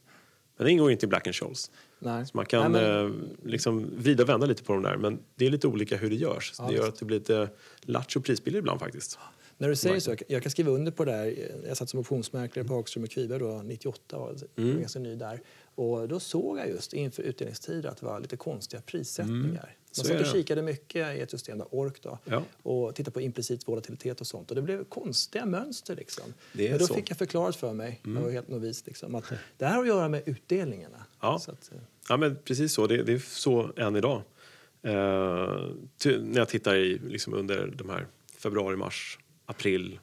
Men 0.56 0.66
det 0.66 0.72
ingår 0.72 0.92
inte 0.92 1.06
i 1.06 1.08
Black 1.08 1.26
and 1.26 1.36
Scholes. 1.36 1.70
Nej. 1.98 2.26
Så 2.26 2.37
man 2.37 2.46
kan 2.46 2.72
Nej, 2.72 2.82
men- 2.82 3.06
eh, 3.06 3.12
liksom 3.50 3.90
vrida 3.96 4.22
och 4.22 4.28
vända 4.28 4.46
lite 4.46 4.62
på 4.64 4.72
de 4.72 4.82
där 4.82 4.96
men 4.96 5.18
det 5.34 5.46
är 5.46 5.50
lite 5.50 5.66
olika 5.66 5.96
hur 5.96 6.11
det 6.11 6.16
görs. 6.16 6.52
Ja, 6.58 6.66
det 6.68 6.74
gör 6.74 6.88
att 6.88 6.98
det 6.98 7.04
blir 7.04 7.18
lite 7.18 7.48
lattjo 7.80 8.20
prisbilligt 8.20 8.58
ibland 8.58 8.80
faktiskt. 8.80 9.18
När 9.61 9.68
du 9.68 9.76
säger 9.76 10.00
så, 10.00 10.16
jag 10.28 10.42
kan- 10.42 10.50
skriva 10.50 10.70
under 10.70 10.92
på 10.92 11.04
det 11.04 11.12
där. 11.12 11.34
Jag 11.68 11.76
satt 11.76 11.90
som 11.90 12.00
optionsmäklare 12.00 12.66
på 12.68 12.74
Hagström 12.74 13.04
och 13.04 13.11
Kviberg 13.11 13.38
då, 13.38 13.62
98, 13.64 14.18
var 14.18 14.37
Mm. 14.56 14.80
ganska 14.80 14.98
ny 14.98 15.14
där. 15.14 15.40
Och 15.78 16.08
då 16.08 16.20
såg 16.20 16.58
jag 16.58 16.68
just 16.68 16.92
inför 16.92 17.22
utdelningstider 17.22 17.88
att 17.88 17.96
det 17.96 18.06
var 18.06 18.20
lite 18.20 18.36
konstiga 18.36 18.82
prissättningar. 18.82 19.42
Mm. 19.42 19.54
Man 19.96 20.04
satt 20.06 20.20
och 20.20 20.26
kikade 20.26 20.62
mycket 20.62 21.16
i 21.16 21.20
ett 21.20 21.30
system, 21.30 21.58
där 21.58 21.66
ORK 21.70 22.02
då, 22.02 22.18
Ja. 22.24 22.42
och 22.62 22.94
tittade 22.94 23.14
på 23.14 23.20
implicit 23.20 23.68
volatilitet 23.68 24.20
och 24.20 24.26
sånt. 24.26 24.50
Och 24.50 24.56
det 24.56 24.62
blev 24.62 24.84
konstiga 24.84 25.46
mönster 25.46 25.96
liksom. 25.96 26.24
Men 26.52 26.78
då 26.78 26.86
så. 26.86 26.92
Mm. 26.92 27.02
fick 27.02 27.10
jag 27.10 27.18
förklarat 27.18 27.56
för 27.56 27.72
mig, 27.72 28.00
jag 28.04 28.12
var 28.12 28.30
helt 28.30 28.48
novis, 28.48 28.86
liksom, 28.86 29.14
att 29.14 29.24
det 29.56 29.66
här 29.66 29.74
har 29.74 29.82
att 29.82 29.88
göra 29.88 30.08
med 30.08 30.22
utdelningarna. 30.26 31.04
Ja. 31.20 31.34
Att, 31.34 31.72
eh, 31.72 31.78
Ja, 32.08 32.16
men 32.16 32.36
precis 32.44 32.72
så. 32.72 32.86
Det, 32.86 33.02
det 33.02 33.12
är 33.12 33.18
så 33.18 33.72
än 33.76 33.96
idag. 33.96 34.22
Eh, 34.82 35.68
ty, 35.98 36.18
när 36.18 36.38
jag 36.38 36.48
tittar 36.48 36.76
i, 36.76 36.98
liksom 36.98 37.34
under 37.34 37.66
de 37.76 37.90
här 37.90 38.06
februari, 38.38 38.76
mars, 38.76 39.18
april 39.46 39.98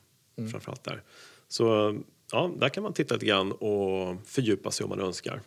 framförallt 0.51 0.83
där. 0.83 1.03
Så 1.47 1.97
ja, 2.31 2.51
där 2.59 2.69
kan 2.69 2.83
man 2.83 2.93
titta 2.93 3.13
lite 3.13 3.25
grann 3.25 3.51
och 3.51 4.15
fördjupa 4.25 4.71
sig 4.71 4.83
om 4.83 4.89
man 4.89 4.99
önskar. 5.01 5.41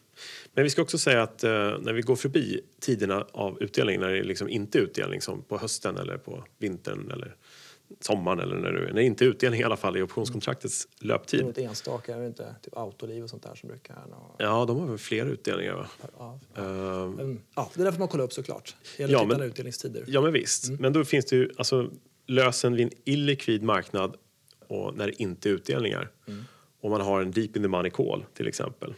Men 0.54 0.64
vi 0.64 0.70
ska 0.70 0.82
också 0.82 0.98
säga 0.98 1.22
att 1.22 1.44
eh, 1.44 1.50
när 1.80 1.92
vi 1.92 2.02
går 2.02 2.16
förbi 2.16 2.60
tiderna 2.80 3.26
av 3.32 3.62
utdelning, 3.62 4.00
när 4.00 4.08
det 4.12 4.18
är 4.18 4.24
liksom 4.24 4.48
inte 4.48 4.78
är 4.78 4.82
utdelning 4.82 5.20
som 5.20 5.42
på 5.42 5.58
hösten 5.58 5.96
eller 5.96 6.18
på 6.18 6.44
vintern 6.58 7.10
eller 7.10 7.36
sommaren 8.00 8.38
eller 8.40 8.56
när 8.56 8.72
det, 8.72 8.80
när 8.80 8.92
det 8.92 9.02
inte 9.04 9.24
är 9.24 9.28
utdelning 9.28 9.60
i 9.60 9.64
alla 9.64 9.76
fall 9.76 9.96
i 9.96 10.02
optionskontraktets 10.02 10.88
det 11.00 11.04
är 11.04 11.08
löptid. 11.08 11.44
något 11.44 11.58
enstaka, 11.58 12.14
är 12.14 12.20
det 12.20 12.26
inte? 12.26 12.54
Typ 12.62 12.76
Autoliv 12.76 13.22
och 13.24 13.30
sånt 13.30 13.42
där 13.42 13.54
som 13.54 13.68
brukar... 13.68 13.94
ha- 13.94 14.34
Ja, 14.38 14.64
de 14.64 14.80
har 14.80 14.86
väl 14.86 14.98
fler 14.98 15.26
utdelningar 15.26 15.74
va? 15.74 15.86
Ja, 16.18 16.40
Eh, 16.56 17.08
Men, 17.10 17.40
ja, 17.54 17.70
det 17.74 17.80
är 17.80 17.84
därför 17.84 17.98
man 17.98 18.08
kollar 18.08 18.24
upp 18.24 18.32
såklart. 18.32 18.76
Det 18.96 19.02
gäller 19.02 19.14
Ja, 19.14 19.22
att 19.22 19.28
men- 19.28 19.42
utdelningstider. 19.42 20.04
Ja, 20.06 20.20
men 20.20 20.32
visst. 20.32 20.70
Men 20.80 20.92
då 20.92 21.04
finns 21.04 21.24
det 21.24 21.36
ju 21.36 21.50
alltså, 21.56 21.90
lösen 22.26 22.72
vid 22.74 22.86
en 22.86 22.92
illikvid 23.04 23.62
marknad 23.62 24.16
och 24.68 24.96
när 24.96 25.06
det 25.06 25.22
inte 25.22 25.48
är 25.48 25.52
utdelningar. 25.52 26.10
Om 26.80 26.90
man 26.90 27.00
har 27.00 27.22
en 27.22 27.30
deep 27.30 27.56
in 27.56 27.62
the 27.62 27.68
money 27.68 27.90
call 27.90 28.24
till 28.34 28.48
exempel. 28.48 28.94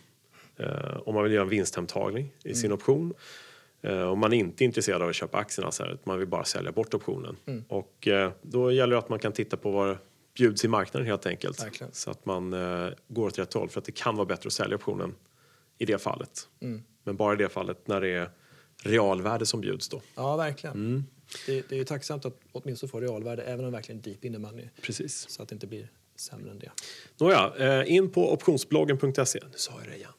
Eh, 0.56 0.96
om 1.04 1.14
man 1.14 1.24
vill 1.24 1.32
göra 1.32 1.42
en 1.42 1.48
vinsthemtagning 1.48 2.32
i 2.44 2.54
sin 2.54 2.72
option. 2.72 3.14
Eh, 3.82 4.02
om 4.02 4.18
man 4.18 4.32
inte 4.32 4.64
är 4.64 4.66
intresserad 4.66 5.02
av 5.02 5.08
att 5.08 5.14
köpa 5.14 5.38
aktierna, 5.38 5.72
så 5.72 5.82
här, 5.82 5.98
man 6.04 6.18
vill 6.18 6.28
bara 6.28 6.44
sälja 6.44 6.72
bort 6.72 6.94
optionen. 6.94 7.36
Och 7.68 8.08
eh, 8.08 8.32
då 8.42 8.72
gäller 8.72 8.92
det 8.92 8.98
att 8.98 9.08
man 9.08 9.18
kan 9.18 9.32
titta 9.32 9.56
på 9.56 9.70
vad 9.70 9.98
bjuds 10.34 10.64
i 10.64 10.68
marknaden 10.68 11.06
helt 11.06 11.26
enkelt. 11.26 11.62
Verkligen. 11.62 11.92
Så 11.92 12.10
att 12.10 12.26
man 12.26 12.50
går 13.08 13.26
åt 13.26 13.38
rätt 13.38 13.54
håll. 13.54 13.68
För 13.68 13.80
att 13.80 13.84
det 13.84 13.92
kan 13.92 14.16
vara 14.16 14.26
bättre 14.26 14.46
att 14.46 14.52
sälja 14.52 14.76
optionen 14.76 15.14
i 15.78 15.84
det 15.84 15.98
fallet. 15.98 16.48
Men 17.04 17.16
bara 17.16 17.34
i 17.34 17.36
det 17.36 17.48
fallet 17.48 17.88
när 17.88 18.00
det 18.00 18.08
är 18.08 18.30
realvärde 18.82 19.46
som 19.46 19.60
bjuds 19.60 19.88
då. 19.88 20.02
Ja, 20.14 20.36
verkligen. 20.36 20.76
Mm. 20.76 21.04
Det, 21.46 21.68
det 21.68 21.74
är 21.74 21.78
ju 21.78 21.84
tacksamt 21.84 22.24
att 22.24 22.40
åtminstone 22.52 22.90
få 22.90 23.00
realvärde 23.00 23.42
även 23.42 23.64
om 23.64 23.70
det 23.70 23.76
verkligen 23.76 23.98
är 23.98 24.02
deep 24.02 24.24
in 24.24 24.32
the 24.32 24.38
money. 24.38 24.68
Precis. 24.82 25.28
Så 25.28 25.42
att 25.42 25.48
det 25.48 25.54
inte 25.54 25.66
blir 25.66 25.90
sämre 26.20 26.50
än 26.50 26.59
det. 26.59 26.70
Nåja, 27.20 27.52
eh, 27.59 27.94
in 27.94 28.11
på 28.11 28.33
optionsbloggen.se. 28.33 29.38
Nu 29.42 29.56
sa 29.56 29.72
jag 29.80 29.92
det 29.92 29.96
igen. 29.96 30.11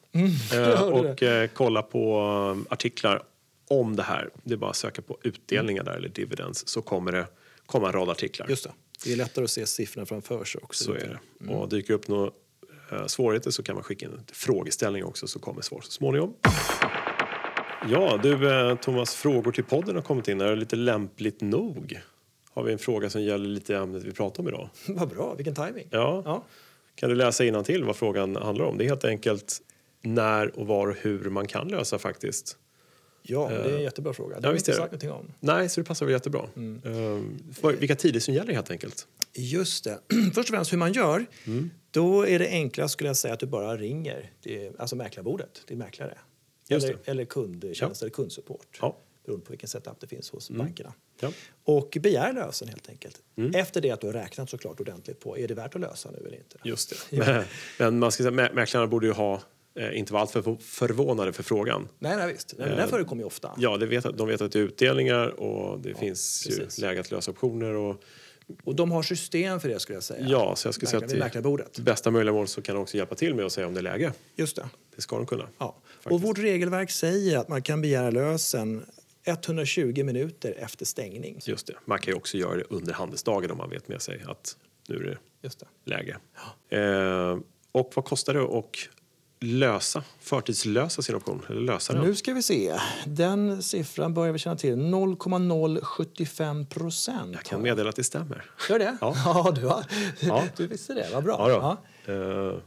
Eh, 0.52 0.58
jag 0.68 0.76
hörde 0.76 1.10
och 1.10 1.22
eh, 1.22 1.50
kolla 1.54 1.82
på 1.82 2.18
eh, 2.66 2.72
artiklar 2.72 3.22
om 3.68 3.96
det 3.96 4.02
här. 4.02 4.30
Det 4.42 4.52
är 4.54 4.58
bara 4.58 4.70
att 4.70 4.76
söka 4.76 5.02
på 5.02 5.18
utdelningar 5.22 5.84
där 5.84 5.92
eller 5.92 6.08
dividends 6.08 6.68
så 6.68 6.82
kommer 6.82 7.12
det 7.12 7.26
komma 7.66 7.86
en 7.86 7.92
rad 7.92 8.10
artiklar. 8.10 8.48
Just 8.48 8.64
det. 8.64 8.70
Det 9.04 9.12
är 9.12 9.16
lättare 9.16 9.44
att 9.44 9.50
se 9.50 9.66
siffrorna 9.66 10.06
framför 10.06 10.44
sig 10.44 10.60
också. 10.64 10.84
Så 10.84 10.92
är 10.92 11.20
det. 11.38 11.54
Och 11.54 11.68
dyker 11.68 11.94
upp 11.94 12.08
några 12.08 12.30
eh, 12.92 13.06
svårigheter 13.06 13.50
så 13.50 13.62
kan 13.62 13.74
man 13.74 13.84
skicka 13.84 14.06
in 14.06 14.12
en 14.12 14.24
frågeställning 14.32 15.04
också 15.04 15.26
så 15.26 15.38
kommer 15.38 15.62
svar 15.62 15.80
så 15.80 15.90
småningom. 15.90 16.34
Ja, 17.88 18.20
du 18.22 18.50
eh, 18.50 18.76
Thomas, 18.76 19.14
frågor 19.14 19.52
till 19.52 19.64
podden 19.64 19.94
har 19.94 20.02
kommit 20.02 20.28
in. 20.28 20.40
Är 20.40 20.50
det 20.50 20.56
lite 20.56 20.76
lämpligt 20.76 21.40
nog? 21.40 22.00
Har 22.54 22.62
vi 22.62 22.72
en 22.72 22.78
fråga 22.78 23.10
som 23.10 23.22
gäller 23.22 23.46
lite 23.48 23.76
ämnet 23.76 24.02
vi 24.02 24.12
pratar 24.12 24.42
om 24.42 24.48
idag? 24.48 24.68
Vad 24.88 25.08
bra, 25.08 25.34
vilken 25.34 25.54
timing. 25.54 25.88
Ja. 25.90 26.22
Ja. 26.24 26.44
Kan 26.94 27.08
du 27.10 27.14
läsa 27.16 27.62
till 27.62 27.84
vad 27.84 27.96
frågan 27.96 28.36
handlar 28.36 28.64
om? 28.64 28.78
Det 28.78 28.84
är 28.84 28.88
helt 28.88 29.04
enkelt 29.04 29.60
när 30.02 30.58
och 30.58 30.66
var 30.66 30.88
och 30.88 30.96
hur 30.96 31.30
man 31.30 31.46
kan 31.46 31.68
lösa 31.68 31.98
faktiskt. 31.98 32.56
Ja, 33.22 33.48
det 33.48 33.54
är 33.54 33.76
en 33.76 33.82
jättebra 33.82 34.12
fråga. 34.12 34.40
Det 34.40 34.48
har 34.48 34.52
vi 34.52 34.58
inte 34.58 34.72
sagt 34.72 34.92
någonting 34.92 35.10
om. 35.10 35.32
Nej, 35.40 35.68
så 35.68 35.80
det 35.80 35.84
passar 35.84 36.06
väl 36.06 36.12
jättebra. 36.12 36.48
Ehm, 36.56 37.38
vad- 37.60 37.74
vilka 37.74 37.96
tider 37.96 38.20
som 38.20 38.34
gäller 38.34 38.52
helt 38.52 38.70
enkelt. 38.70 39.06
Just 39.34 39.84
det. 39.84 39.98
Först 40.34 40.38
och 40.50 40.54
främst 40.54 40.72
hur 40.72 40.78
man 40.78 40.92
gör. 40.92 41.26
Då 41.90 42.26
är 42.26 42.38
det 42.38 42.48
enklast 42.48 42.92
skulle 42.92 43.08
jag 43.08 43.16
säga 43.16 43.34
att 43.34 43.40
du 43.40 43.46
bara 43.46 43.76
ringer 43.76 44.30
till, 44.42 44.72
alltså 44.78 44.96
mäklarbordet, 44.96 45.62
till 45.66 45.76
mäklare. 45.76 46.18
Eller, 46.68 46.88
det. 47.04 47.10
eller 47.10 47.24
kundtjänst 47.24 48.02
eller 48.02 48.10
kundsupport. 48.10 48.78
Ja. 48.80 48.96
Beroende 49.24 49.46
på 49.46 49.52
vilken 49.52 49.68
setup 49.68 50.00
det 50.00 50.06
finns 50.06 50.30
hos 50.30 50.50
bankerna. 50.50 50.92
Ja. 51.22 51.32
Och 51.64 51.98
begär 52.00 52.32
lösen 52.32 52.68
helt 52.68 52.88
enkelt. 52.88 53.20
Efter 53.54 53.80
det 53.80 53.90
att 53.90 54.00
du 54.00 54.06
har 54.06 54.14
räknat 54.14 54.50
såklart 54.50 54.80
ordentligt 54.80 55.20
på 55.20 55.38
är 55.38 55.48
det 55.48 55.54
värt 55.54 55.74
att 55.74 55.80
lösa 55.80 56.10
nu 56.10 56.26
eller 56.26 56.36
inte. 56.36 56.56
Just 56.64 57.10
det. 57.10 57.44
Men, 57.78 57.98
man 57.98 58.12
ska 58.12 58.22
säga, 58.22 58.30
mä- 58.30 58.54
mäklarna 58.54 58.86
borde 58.86 59.06
ju 59.06 59.12
ha, 59.12 59.40
eh, 59.78 59.98
inte 59.98 60.12
vara 60.12 60.20
alltför 60.20 60.56
förvånade 60.60 61.32
för 61.32 61.42
frågan. 61.42 61.88
Nej, 61.98 62.16
nej 62.16 62.32
visst. 62.32 62.54
Nej, 62.58 62.68
men 62.68 62.76
det 62.78 62.88
förekommer 62.88 63.22
ju 63.22 63.26
ofta. 63.26 63.50
Ja, 63.58 63.76
det 63.76 63.86
vet, 63.86 64.18
de 64.18 64.28
vet 64.28 64.40
att 64.40 64.52
det 64.52 64.58
är 64.58 64.62
utdelningar 64.62 65.40
och 65.40 65.80
det 65.80 65.94
finns 65.94 66.44
precis. 66.46 66.78
ju 66.78 66.82
läge 66.82 67.00
att 67.00 67.10
lösa 67.10 67.30
optioner. 67.30 67.74
Och, 67.74 68.02
Och 68.64 68.74
de 68.74 68.90
har 68.92 69.02
system 69.02 69.60
för 69.60 69.68
det 69.68 69.80
skulle 69.80 69.96
jag 69.96 70.02
säga. 70.02 70.26
ja, 70.28 70.56
så 70.56 70.66
jag 70.68 70.74
skulle 70.74 70.88
säga 70.88 71.04
att 71.64 71.78
i 71.78 71.82
bästa 71.82 72.10
möjliga 72.10 72.32
mål 72.32 72.48
så 72.48 72.62
kan 72.62 72.74
de 72.74 72.80
också 72.82 72.96
hjälpa 72.96 73.14
till 73.14 73.34
med 73.34 73.44
att 73.46 73.52
säga 73.52 73.66
om 73.66 73.74
det 73.74 73.80
är 73.80 73.82
läge. 73.82 74.12
Just 74.36 74.56
det. 74.56 74.68
Det 74.96 75.02
ska 75.02 75.16
de 75.16 75.26
kunna. 75.26 75.48
Ja. 75.58 75.76
Faktiskt. 75.84 76.12
Och 76.12 76.20
vårt 76.22 76.38
regelverk 76.38 76.90
säger 76.90 77.38
att 77.38 77.48
man 77.48 77.62
kan 77.62 77.80
begära 77.80 78.10
lösen 78.10 78.84
120 79.24 80.04
minuter 80.04 80.54
efter 80.58 80.84
stängning. 80.86 81.40
Just 81.44 81.66
det. 81.66 81.74
Man 81.84 81.98
kan 81.98 82.12
ju 82.12 82.16
också 82.16 82.36
göra 82.36 82.56
det 82.56 82.64
under 82.70 82.92
handelsdagen 82.92 83.50
om 83.50 83.58
man 83.58 83.70
vet 83.70 83.88
med 83.88 84.02
sig 84.02 84.22
att 84.26 84.56
nu 84.88 84.96
är 84.96 85.00
det 85.04 85.18
Just 85.42 85.60
det. 85.60 85.66
läge. 85.90 86.16
Eh, 86.68 87.38
och 87.72 87.92
vad 87.94 88.04
kostar 88.04 88.34
det 88.34 88.42
att 88.42 88.76
lösa, 89.40 90.04
förtidslösa 90.20 91.02
sin 91.02 91.14
option? 91.14 91.42
Eller 91.48 91.60
lösa 91.60 91.92
den? 91.92 92.02
Nu 92.04 92.14
ska 92.14 92.34
vi 92.34 92.42
se. 92.42 92.74
Den 93.06 93.62
siffran 93.62 94.14
börjar 94.14 94.32
vi 94.32 94.38
känna 94.38 94.56
till. 94.56 94.76
0,075 94.78 96.66
procent. 96.66 97.30
Jag 97.34 97.42
kan 97.44 97.62
meddela 97.62 97.88
att 97.90 97.96
det 97.96 98.04
stämmer. 98.04 98.44
Gör 98.70 98.78
det? 98.78 98.96
Ja. 99.00 99.52
du, 99.56 99.66
har, 99.66 99.84
Ja. 100.20 100.44
du 100.56 100.66
visste 100.66 100.94
det. 100.94 101.08
Vad 101.12 101.24
bra. 101.24 101.50
Ja, 101.50 101.76
då. 102.06 102.12
Eh, 102.12 102.58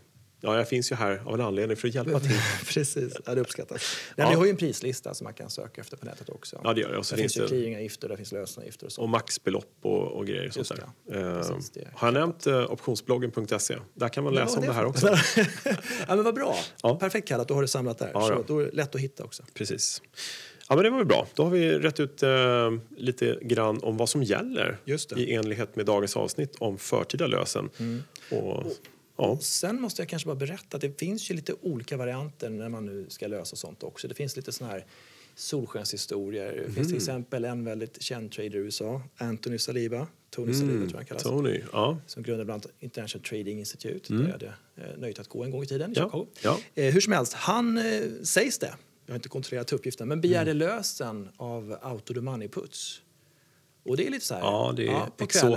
ja, 0.41 0.57
jag 0.57 0.69
finns 0.69 0.91
ju 0.91 0.95
här 0.95 1.21
av 1.25 1.33
en 1.33 1.41
anledning 1.41 1.77
för 1.77 1.87
att 1.87 1.95
hjälpa 1.95 2.19
till. 2.19 2.31
Precis, 2.73 3.13
ja, 3.25 3.35
det 3.35 3.41
uppskattas. 3.41 3.97
Nej, 4.15 4.25
Ja. 4.25 4.29
Vi 4.29 4.35
har 4.35 4.45
ju 4.45 4.51
en 4.51 4.57
prislista 4.57 5.13
som 5.13 5.23
man 5.25 5.33
kan 5.33 5.49
söka 5.49 5.81
efter 5.81 5.97
på 5.97 6.05
nätet 6.05 6.29
också. 6.29 6.61
Ja, 6.63 6.73
det 6.73 6.81
gör 6.81 6.91
det. 6.91 6.97
Och 6.97 7.05
så 7.05 7.15
där 7.15 7.21
finns 7.21 7.33
det- 7.33 7.47
clearingavgifter, 7.47 8.09
där 8.09 8.15
finns 8.15 8.31
lösenavgifter 8.31 8.85
och 8.85 8.91
så. 8.91 9.01
Och 9.01 9.09
maxbelopp 9.09 9.75
och, 9.81 10.11
och 10.11 10.27
grejer. 10.27 10.43
Just 10.43 10.65
Sånt 10.65 10.81
där. 11.09 11.19
Eh, 11.29 11.37
Precis, 11.41 11.69
det 11.69 11.79
är 11.79 11.91
har 11.95 12.07
jag 12.07 12.13
nämnt 12.13 12.47
eh, 12.47 12.71
optionsbloggen.se? 12.71 13.77
Där 13.93 14.09
kan 14.09 14.23
man 14.23 14.33
läsa 14.33 14.59
om 14.59 14.65
det 14.65 14.73
här 14.73 14.85
också. 14.85 15.07
ja, 16.07 16.15
men 16.15 16.23
vad 16.23 16.35
bra. 16.35 16.55
Ja. 16.83 16.95
Perfekt 16.95 17.27
kallat, 17.27 17.47
då 17.47 17.53
har 17.53 17.61
du 17.61 17.67
samlat 17.67 17.97
där. 17.97 18.11
Ja, 18.13 18.21
så 18.27 18.33
ja. 18.33 18.43
då 18.47 18.59
är 18.59 18.65
det 18.65 18.71
lätt 18.71 18.95
att 18.95 19.01
hitta 19.01 19.23
också. 19.23 19.43
Precis. 19.53 20.01
Ja, 20.69 20.75
men 20.75 20.83
det 20.83 20.89
var 20.89 20.97
väl 20.97 21.07
bra. 21.07 21.27
Då 21.33 21.43
har 21.43 21.49
vi 21.49 21.79
rätt 21.79 21.99
ut 21.99 22.23
eh, 22.23 22.29
lite 22.97 23.39
grann 23.41 23.79
om 23.83 23.97
vad 23.97 24.09
som 24.09 24.23
gäller 24.23 24.77
i 25.15 25.33
enlighet 25.33 25.75
med 25.75 25.85
dagens 25.85 26.15
avsnitt 26.17 26.55
om 26.59 26.77
förtida 26.77 27.27
lösen. 27.27 27.69
Och, 28.31 28.63
ja. 29.17 29.37
Sen 29.41 29.81
måste 29.81 30.01
jag 30.01 30.09
kanske 30.09 30.25
bara 30.27 30.35
berätta 30.35 30.77
att 30.77 30.81
det 30.81 30.99
finns 30.99 31.31
ju 31.31 31.35
lite 31.35 31.53
olika 31.61 31.97
varianter 31.97 32.49
när 32.49 32.69
man 32.69 32.85
nu 32.85 33.05
ska 33.09 33.27
lösa 33.27 33.55
sånt 33.55 33.83
också. 33.83 34.07
Det 34.07 34.13
finns 34.15 34.35
lite 34.35 34.51
såna 34.51 34.69
här 34.69 34.85
solskenshistorier. 35.35 36.53
Det 36.53 36.63
finns 36.63 36.77
Mm. 36.77 36.87
till 36.87 36.95
exempel 36.95 37.45
en 37.45 37.63
väldigt 37.65 38.01
känd 38.01 38.31
trader 38.31 38.55
i 38.55 38.57
USA, 38.57 39.01
Anthony 39.17 39.57
Saliba, 39.57 40.07
Tony 40.29 40.53
Saliba 40.53 40.87
tror 40.89 40.99
jag 41.01 41.07
kallas. 41.07 41.25
Mm. 41.25 41.37
Tony, 41.37 41.61
ja. 41.73 41.97
som 42.07 42.23
grundade 42.23 42.45
bland 42.45 42.65
annat 42.65 42.75
International 42.79 43.23
Trading 43.27 43.59
Institute 43.59 44.13
där 44.13 44.23
jag 44.23 44.31
hade 44.31 44.53
eh, 44.75 44.97
nöjet 44.97 45.19
att 45.19 45.27
gå 45.27 45.43
en 45.43 45.51
gång 45.51 45.63
i 45.63 45.65
tiden 45.65 45.93
i 45.93 45.97
Mm. 45.99 46.09
Ja, 46.13 46.25
Chicago. 46.25 46.27
ja. 46.75 46.81
Eh, 46.83 46.93
hur 46.93 47.01
som 47.01 47.13
helst, 47.13 47.33
han 47.33 47.77
eh, 47.77 47.83
sägs 48.23 48.57
det, 48.59 48.73
jag 49.05 49.13
har 49.13 49.15
inte 49.15 49.29
kontrollerat 49.29 49.73
uppgiften, 49.73 50.07
men 50.07 50.21
begärde 50.21 50.51
Mm. 50.51 50.57
lösen 50.67 51.29
av 51.37 51.77
Auto 51.81 52.13
the 52.13 52.21
Money 52.21 52.47
Puts. 52.47 53.01
Och 53.83 53.97
det 53.97 54.07
är 54.07 54.11
lite 54.11 54.25
så 54.25 54.33
här, 54.33 54.41
Ja, 54.41 54.73
det 54.77 54.83
är 54.83 54.87
kvällen 54.87 55.11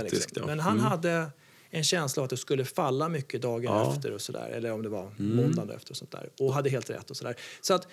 exotiskt, 0.05 0.31
ja. 0.37 0.45
Men 0.45 0.59
han 0.59 0.73
Mm. 0.73 0.85
hade 0.85 1.27
en 1.69 1.83
känsla 1.83 2.21
av 2.21 2.23
att 2.23 2.29
det 2.29 2.37
skulle 2.37 2.65
falla 2.65 3.09
mycket 3.09 3.41
dagen 3.41 3.63
Ja. 3.63 3.81
Mm. 3.81 3.93
efter 3.95 4.11
och 4.11 4.21
så 4.21 4.31
där, 4.31 4.49
eller 4.49 4.71
om 4.71 4.81
det 4.81 4.89
var 4.89 5.11
måndagen 5.17 5.69
efter 5.75 5.91
och 5.91 5.97
sånt 5.97 6.11
där. 6.11 6.29
Och 6.39 6.53
hade 6.53 6.69
helt 6.69 6.89
rätt 6.89 7.09
och 7.11 7.17
så 7.17 7.23
där. 7.23 7.35
Så 7.61 7.73
att 7.73 7.87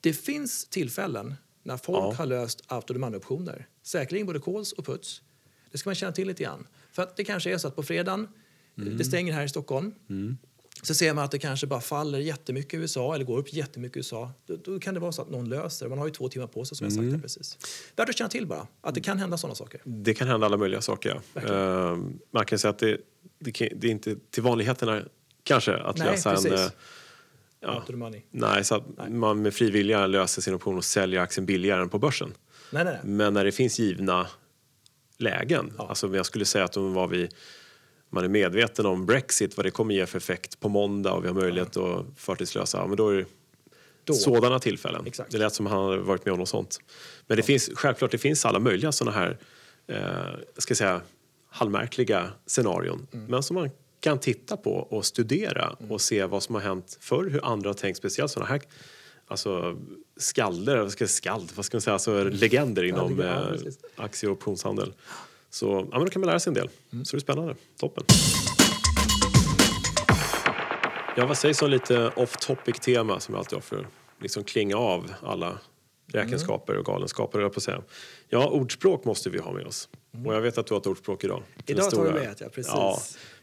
det 0.00 0.12
finns 0.12 0.66
tillfällen 0.68 1.34
när 1.62 1.76
folk 1.76 1.98
Ja. 1.98 2.12
har 2.14 2.26
löst 2.26 2.62
Auto 2.66 2.94
the 2.94 3.00
Money-optioner, 3.00 3.66
säkerligen 3.82 4.26
både 4.26 4.40
calls 4.40 4.72
och 4.72 4.86
puts. 4.86 5.22
Det 5.72 5.78
ska 5.78 5.88
man 5.88 5.94
känna 5.94 6.12
till 6.12 6.28
lite 6.28 6.42
grann. 6.42 6.66
För 6.92 7.02
att 7.02 7.16
det 7.16 7.24
kanske 7.24 7.52
är 7.54 7.58
så 7.58 7.68
att 7.68 7.76
på 7.76 7.82
fredagen, 7.82 8.28
Mm. 8.78 8.98
det 8.98 9.04
stänger 9.04 9.32
här 9.32 9.44
i 9.44 9.48
Stockholm, 9.48 9.94
så 10.86 10.94
ser 10.94 11.14
man 11.14 11.24
att 11.24 11.30
det 11.30 11.38
kanske 11.38 11.66
bara 11.66 11.80
faller 11.80 12.18
jättemycket 12.18 12.74
i 12.74 12.76
USA 12.76 13.14
eller 13.14 13.24
går 13.24 13.38
upp 13.38 13.52
jättemycket 13.52 13.96
i 13.96 13.98
USA. 13.98 14.32
Då, 14.46 14.56
då 14.56 14.80
kan 14.80 14.94
det 14.94 15.00
vara 15.00 15.12
så 15.12 15.22
att 15.22 15.30
någon 15.30 15.48
löser. 15.48 15.88
Man 15.88 15.98
har 15.98 16.06
ju 16.06 16.12
två 16.12 16.28
timmar 16.28 16.46
på 16.46 16.64
sig 16.64 16.76
som 16.76 16.84
jag 16.84 16.92
sagt 16.92 17.00
Mm. 17.02 17.14
här 17.14 17.20
precis. 17.20 17.58
Värt 17.96 18.08
att 18.08 18.18
känna 18.18 18.30
till 18.30 18.46
bara, 18.46 18.66
att 18.80 18.94
det 18.94 19.00
kan 19.00 19.18
hända 19.18 19.36
sådana 19.38 19.54
saker. 19.54 19.80
Det 19.84 20.14
kan 20.14 20.28
hända 20.28 20.46
alla 20.46 20.56
möjliga 20.56 20.80
saker. 20.80 21.20
Ja. 21.34 21.40
Eh, 21.42 21.98
man 22.30 22.44
kan 22.46 22.58
säga 22.58 22.70
att 22.70 22.78
det, 22.78 22.98
det, 23.38 23.52
kan, 23.52 23.68
det 23.76 23.86
är 23.86 23.90
inte 23.90 24.16
till 24.30 24.42
vanligheterna 24.42 25.02
kanske 25.42 25.76
att 25.76 25.96
Nej, 25.98 26.06
lösa 26.10 26.30
en... 26.30 26.36
precis. 26.36 26.52
eh, 26.52 26.70
Ja, 27.60 27.84
nej, 28.30 28.64
så 28.64 28.74
att 28.74 28.84
man 29.10 29.42
med 29.42 29.54
fri 29.54 29.70
vilja 29.70 30.06
löser 30.06 30.42
sin 30.42 30.54
option 30.54 30.76
och 30.76 30.84
säljer 30.84 31.20
aktien 31.20 31.46
billigare 31.46 31.82
än 31.82 31.88
på 31.88 31.98
börsen. 31.98 32.34
Nej, 32.70 32.84
nej, 32.84 32.92
nej. 33.02 33.12
Men 33.12 33.34
när 33.34 33.44
det 33.44 33.52
finns 33.52 33.78
givna 33.78 34.26
lägen, 35.18 35.72
Ja. 35.78 35.86
alltså 35.88 36.16
jag 36.16 36.26
skulle 36.26 36.44
säga 36.44 36.64
att 36.64 36.76
om 36.76 36.94
var 36.94 37.06
vi, 37.08 37.28
man 38.14 38.24
är 38.24 38.28
medveten 38.28 38.86
om 38.86 39.06
Brexit, 39.06 39.56
vad 39.56 39.66
det 39.66 39.70
kommer 39.70 39.94
ge 39.94 40.06
för 40.06 40.18
effekt 40.18 40.60
på 40.60 40.68
måndag 40.68 41.12
och 41.12 41.24
vi 41.24 41.28
har 41.28 41.34
möjlighet 41.34 41.76
att 41.76 42.06
förtidslösa, 42.16 42.78
ja, 42.78 42.86
men 42.86 42.96
då 42.96 43.08
är 43.08 43.26
Då. 44.04 44.14
sådana 44.14 44.58
tillfällen. 44.58 45.06
Exakt. 45.06 45.30
Det 45.30 45.38
lät 45.38 45.54
som 45.54 45.66
han 45.66 45.84
hade 45.84 45.96
varit 45.96 46.24
med 46.24 46.32
om 46.32 46.38
något 46.38 46.48
sånt. 46.48 46.78
Men 47.26 47.36
det 47.36 47.42
finns, 47.42 47.70
självklart 47.74 48.10
det 48.10 48.18
finns 48.18 48.44
alla 48.44 48.58
möjliga 48.58 48.92
sådana 48.92 49.16
här, 49.16 49.38
eh, 49.86 49.98
ska 50.58 50.70
jag 50.70 50.78
säga, 50.78 51.00
halvmärkliga 51.48 52.30
scenarion. 52.46 53.06
Mm. 53.12 53.26
Men 53.26 53.42
som 53.42 53.54
man 53.54 53.70
kan 54.00 54.18
titta 54.18 54.56
på 54.56 54.74
och 54.74 55.04
studera 55.04 55.76
och 55.88 56.00
se 56.00 56.24
vad 56.24 56.42
som 56.42 56.54
har 56.54 56.62
hänt 56.62 56.98
förr, 57.00 57.30
hur 57.30 57.44
andra 57.44 57.68
har 57.68 57.74
tänkt, 57.74 57.96
speciellt 57.96 58.30
sådana 58.30 58.50
här 58.50 58.60
alltså 59.26 59.76
skalder, 60.16 60.76
vad 60.76 60.92
ska 60.92 61.06
skald, 61.06 61.52
vad 61.54 61.64
ska 61.64 61.76
man 61.76 61.82
säga, 61.82 61.94
alltså 61.94 62.24
legender 62.24 62.84
inom 62.84 63.18
ja, 63.18 63.24
eh, 63.24 63.60
aktie 63.96 64.28
och 64.28 64.36
optionshandel. 64.36 64.92
Så 65.54 65.88
ja, 65.90 65.98
men 65.98 66.04
då 66.06 66.10
kan 66.10 66.20
man 66.20 66.26
lära 66.26 66.40
sig 66.40 66.50
en 66.50 66.54
del. 66.54 66.70
Mm. 66.92 67.04
Så 67.04 67.16
det 67.16 67.18
är 67.18 67.20
spännande. 67.20 67.54
Toppen. 67.78 68.04
Ja, 71.16 71.26
vad 71.26 71.38
sägs 71.38 71.62
om 71.62 71.70
lite 71.70 72.08
off 72.08 72.36
topic 72.36 72.80
tema 72.80 73.20
som 73.20 73.34
jag 73.34 73.38
alltid 73.38 73.56
har 73.56 73.60
för 73.60 73.78
att 73.78 73.86
liksom 74.20 74.44
klinga 74.44 74.76
av 74.76 75.12
alla 75.22 75.58
räkenskaper 76.06 76.76
och 76.76 76.84
galenskaper, 76.84 77.40
jag 77.40 77.52
på 77.52 77.56
att 77.58 77.62
säga. 77.62 77.82
Ja, 78.28 78.48
ordspråk 78.48 79.04
måste 79.04 79.30
vi 79.30 79.38
ha 79.38 79.52
med 79.52 79.66
oss. 79.66 79.88
Och 80.26 80.34
jag 80.34 80.40
vet 80.40 80.58
att 80.58 80.66
du 80.66 80.74
har 80.74 80.80
ett 80.80 80.86
ordspråk 80.86 81.24
idag. 81.24 81.42
Idag 81.66 81.90
tar 81.90 82.04
du 82.04 82.12
med, 82.12 82.36
ja, 82.40 82.48
precis. 82.48 82.72
Ja, 82.74 83.00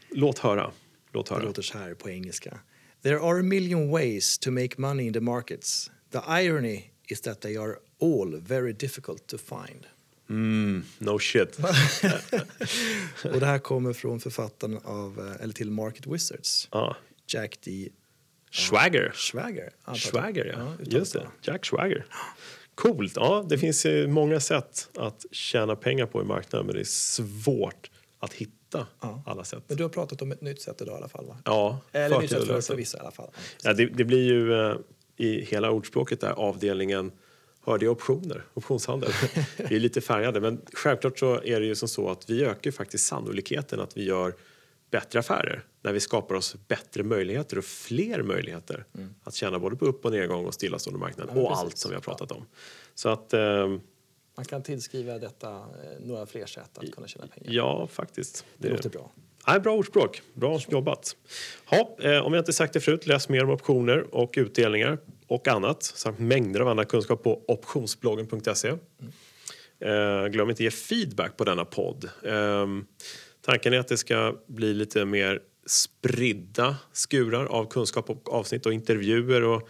låt 0.10 0.39
höra. 0.39 0.71
Låt 1.13 1.26
Det 1.28 1.36
höra. 1.36 1.43
låter 1.43 1.62
så 1.62 1.78
här 1.78 1.93
på 1.93 2.10
engelska. 2.10 2.60
There 3.04 3.19
are 3.19 3.39
a 3.39 3.43
million 3.43 3.89
ways 3.91 4.38
to 4.39 4.52
make 4.52 4.69
money 4.78 5.08
in 5.08 5.13
the 5.13 5.19
markets. 5.19 5.91
The 6.12 6.43
irony 6.43 6.84
is 7.08 7.21
that 7.21 7.41
they 7.41 7.58
are 7.58 7.76
all 8.02 8.36
very 8.41 8.74
difficult 8.74 9.28
to 9.28 9.38
find. 9.38 9.86
Mm, 10.31 10.83
no 10.99 11.19
shit. 11.19 11.59
Och 13.33 13.39
det 13.39 13.45
här 13.45 13.59
kommer 13.59 13.93
från 13.93 14.19
författaren 14.19 14.79
av, 14.83 15.19
eh, 15.35 15.43
eller 15.43 15.53
till 15.53 15.71
Market 15.71 16.07
Wizards, 16.07 16.67
Ja. 16.71 16.95
Jack 17.27 17.57
D. 17.61 17.89
Schwager. 18.51 19.13
jag. 19.85 19.97
Swagger, 19.97 20.45
ja. 20.45 20.73
uttalas 20.73 20.93
Just 20.93 21.13
det. 21.13 21.27
Jack 21.41 21.65
Swagger. 21.65 22.05
Coolt. 22.75 23.13
Ja, 23.15 23.45
det 23.49 23.57
finns 23.57 23.85
många 24.07 24.39
sätt 24.39 24.89
att 24.97 25.25
tjäna 25.31 25.75
pengar 25.75 26.05
på 26.05 26.21
i 26.21 26.25
marknaden 26.25 26.65
men 26.65 26.75
det 26.75 26.81
är 26.81 26.85
svårt 26.85 27.89
att 28.19 28.33
hitta 28.33 28.87
Ja. 29.01 29.23
alla 29.25 29.43
sätt. 29.43 29.63
Men 29.67 29.77
du 29.77 29.83
har 29.83 29.89
pratat 29.89 30.21
om 30.21 30.31
ett 30.31 30.41
nytt 30.41 30.61
sätt 30.61 30.81
idag 30.81 30.93
i 30.93 30.97
alla 30.97 31.09
fall 31.09 31.25
va? 31.25 31.37
Ja, 31.45 31.79
Eller 31.91 32.19
nytt 32.19 32.29
sätt 32.29 32.47
för, 32.47 32.61
för 32.61 32.75
vissa 32.75 32.97
i 32.97 33.01
alla 33.01 33.11
fall. 33.11 33.29
Ja, 33.63 33.73
det, 33.73 33.85
det 33.85 34.03
blir 34.03 34.23
ju 34.23 34.53
eh, 34.53 34.75
i 35.17 35.45
hela 35.45 35.71
ordspråket 35.71 36.21
där 36.21 36.31
avdelningen 36.31 37.11
hörde 37.65 37.86
jag 37.86 37.91
optioner, 37.91 38.43
optionshandel. 38.54 39.12
vi 39.69 39.76
är 39.76 39.80
lite 39.80 40.02
färgade 40.02 40.41
men 40.41 40.62
självklart 40.74 41.19
så 41.19 41.41
är 41.43 41.60
det 41.60 41.65
ju 41.65 41.76
som 41.76 41.88
så 41.88 42.10
att 42.10 42.30
vi 42.30 42.43
ökar 42.45 42.71
faktiskt 42.71 43.06
sannolikheten 43.06 43.80
att 43.80 43.97
vi 43.97 44.04
gör 44.04 44.36
bättre 44.91 45.19
affärer 45.19 45.63
när 45.82 45.93
vi 45.93 46.00
skapar 46.00 46.36
oss 46.36 46.56
bättre 46.67 47.04
möjligheter 47.04 47.58
och 47.58 47.65
fler 47.65 48.24
möjligheter 48.24 48.86
att 49.24 49.36
tjäna 49.36 49.60
både 49.60 49.76
på 49.76 49.86
upp 49.86 50.06
och 50.06 50.12
nedgång 50.12 50.45
och 50.45 50.54
stillastående 50.54 51.00
marknad 51.00 51.30
Mm. 51.30 51.43
Ja, 51.43 51.43
och 51.43 51.50
precis. 51.50 51.63
allt 51.63 51.78
som 51.78 51.89
vi 51.89 51.95
har 51.95 52.02
pratat 52.02 52.32
om. 52.32 52.45
Så 52.95 53.10
att 53.10 53.34
eh, 53.34 53.67
Man 54.36 54.45
kan 54.45 54.63
tillskriva 54.63 55.19
detta 55.19 55.50
eh, 55.50 55.65
några 56.00 56.26
fler 56.26 56.45
sätt 56.45 56.78
att 56.78 56.91
kunna 56.91 57.08
tjäna 57.08 57.28
pengar. 57.28 57.52
Ja, 57.52 57.88
faktiskt. 57.88 58.45
Det 58.58 58.69
låter 58.69 58.89
bra. 58.89 59.12
Nej, 59.47 59.60
bra 59.60 59.73
ordspråk. 59.73 60.21
Bra 60.34 60.60
jobbat. 60.69 61.15
Ha, 61.65 61.97
eh, 62.01 62.25
om 62.25 62.34
jag 62.34 62.41
inte 62.41 62.54
sagt 62.54 62.73
det 62.73 62.80
förut, 62.80 63.08
läs 63.08 63.30
mer 63.30 63.43
om 63.43 63.49
optioner 63.49 64.15
och 64.15 64.34
utdelningar 64.38 64.97
och 65.27 65.47
annat 65.47 65.84
samt 65.84 66.19
mängder 66.19 66.60
av 66.60 66.67
annan 66.67 66.86
kunskap 66.86 67.23
på 67.23 67.41
optionsbloggen.se. 67.47 68.69
Eh, 69.80 70.27
glöm 70.27 70.49
inte 70.49 70.63
ge 70.63 70.71
feedback 70.71 71.38
på 71.38 71.43
denna 71.43 71.65
podd. 71.65 72.10
Eh, 72.23 72.67
tanken 73.45 73.73
är 73.73 73.80
att 73.80 73.88
det 73.88 73.97
ska 73.97 74.36
bli 74.47 74.73
lite 74.73 75.06
mer 75.06 75.39
spridda 75.65 76.75
skurar 76.93 77.45
av 77.45 77.69
kunskap 77.69 78.10
och 78.10 78.34
avsnitt 78.34 78.65
och 78.65 78.73
intervjuer 78.73 79.43
och 79.43 79.69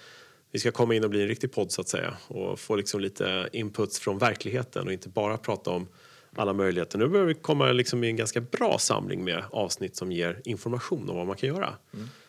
vi 0.52 0.60
ska 0.60 0.72
komma 0.72 0.96
in 0.96 1.04
och 1.04 1.10
bli 1.10 1.22
en 1.22 1.28
riktig 1.28 1.52
podd 1.52 1.72
så 1.72 1.82
att 1.82 1.90
säga 1.90 2.18
och 2.28 2.60
få 2.60 2.76
liksom 2.76 3.00
lite 3.00 3.50
inputs 3.54 4.00
från 4.00 4.18
verkligheten 4.18 4.88
och 4.88 4.94
inte 4.94 5.10
bara 5.10 5.38
prata 5.38 5.72
om 5.72 5.88
alla 6.36 6.54
möjligheter. 6.54 6.98
Nu 6.98 7.08
börjar 7.08 7.26
vi 7.26 7.34
komma 7.34 7.72
liksom 7.72 8.04
i 8.04 8.08
en 8.08 8.16
ganska 8.16 8.42
bra 8.42 8.78
samling 8.80 9.24
med 9.24 9.44
avsnitt 9.52 9.96
som 9.96 10.12
ger 10.12 10.42
information 10.44 11.10
om 11.10 11.16
vad 11.16 11.28
man 11.28 11.38
kan 11.38 11.50
göra, 11.50 11.74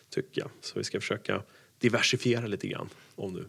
tycker 0.09 0.41
jag. 0.41 0.49
Så 0.61 0.79
vi 0.79 0.83
ska 0.83 0.99
försöka 0.99 1.43
diversifiera 1.77 2.47
lite 2.47 2.67
grann, 2.67 2.89
om 3.15 3.33
nu 3.33 3.45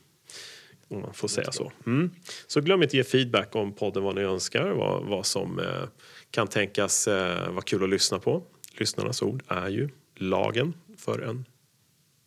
om 0.89 1.01
man 1.01 1.15
får 1.15 1.29
säga 1.29 1.53
så. 1.53 1.73
Mm. 1.87 2.11
Så 2.47 2.61
glöm 2.61 2.83
inte 2.83 2.97
ge 2.97 3.05
feedback 3.05 3.57
om 3.57 3.73
podden 3.73 4.03
vad 4.03 4.15
ni 4.15 4.21
önskar, 4.21 4.71
vad, 4.71 5.05
vad 5.05 5.27
som 5.27 5.59
eh, 5.59 5.89
kan 6.31 6.49
tänkas 6.49 7.09
eh, 7.09 7.51
vara 7.51 7.63
kul 7.63 7.85
att 7.85 7.91
lyssna 7.91 8.19
på. 8.19 8.43
Lyssnarnas 8.79 9.23
ord 9.23 9.43
är 9.49 9.69
ju 9.69 9.89
lagen 10.17 10.75
för 10.97 11.19
en 11.19 11.45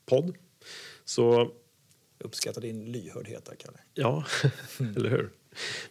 podd. 0.05 0.35
Så 1.05 1.51
uppskattar 2.19 2.61
din 2.61 2.91
lyhördhet 2.91 3.45
där, 3.45 3.55
Kalle. 3.55 3.77
Ja, 3.93 4.25
eller 4.95 5.09
hur? 5.09 5.29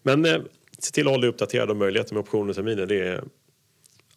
Men 0.02 0.24
eh, 0.24 0.42
se 0.78 0.90
till 0.92 1.06
att 1.06 1.10
hålla 1.10 1.20
dig 1.20 1.30
uppdaterad 1.30 1.70
om 1.70 1.78
möjligheter 1.78 2.14
med 2.14 2.20
optioner 2.20 2.50
och 2.50 2.56
terminer. 2.56 2.86
Det 2.86 3.08
är 3.08 3.24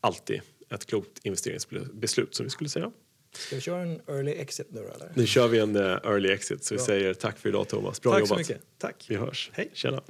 alltid 0.01 0.41
ett 0.69 0.85
klokt 0.85 1.19
investeringsbeslut 1.23 2.35
som 2.35 2.43
vi 2.43 2.49
skulle 2.49 2.69
säga. 2.69 2.91
Ska 3.33 3.55
vi 3.55 3.61
köra 3.61 3.81
en 3.81 4.01
early 4.07 4.31
exit 4.31 4.67
nu 4.71 4.79
eller? 4.79 5.11
Nu 5.13 5.27
kör 5.27 5.47
vi 5.47 5.59
en 5.59 5.75
eh, 5.75 5.81
early 5.83 6.29
exit 6.31 6.63
så 6.63 6.73
vi 6.73 6.77
Bra. 6.77 6.85
säger 6.85 7.13
tack 7.13 7.37
för 7.39 7.49
idag 7.49 7.67
Thomas. 7.67 8.01
Bra 8.01 8.11
Tack 8.11 8.19
så 8.27 8.33
jobbat. 8.33 8.37
mycket. 8.47 8.61
Tack. 8.77 9.05
Vi 9.09 9.15
hörs. 9.15 9.51
Hej. 9.53 9.69
Tjena. 9.73 10.01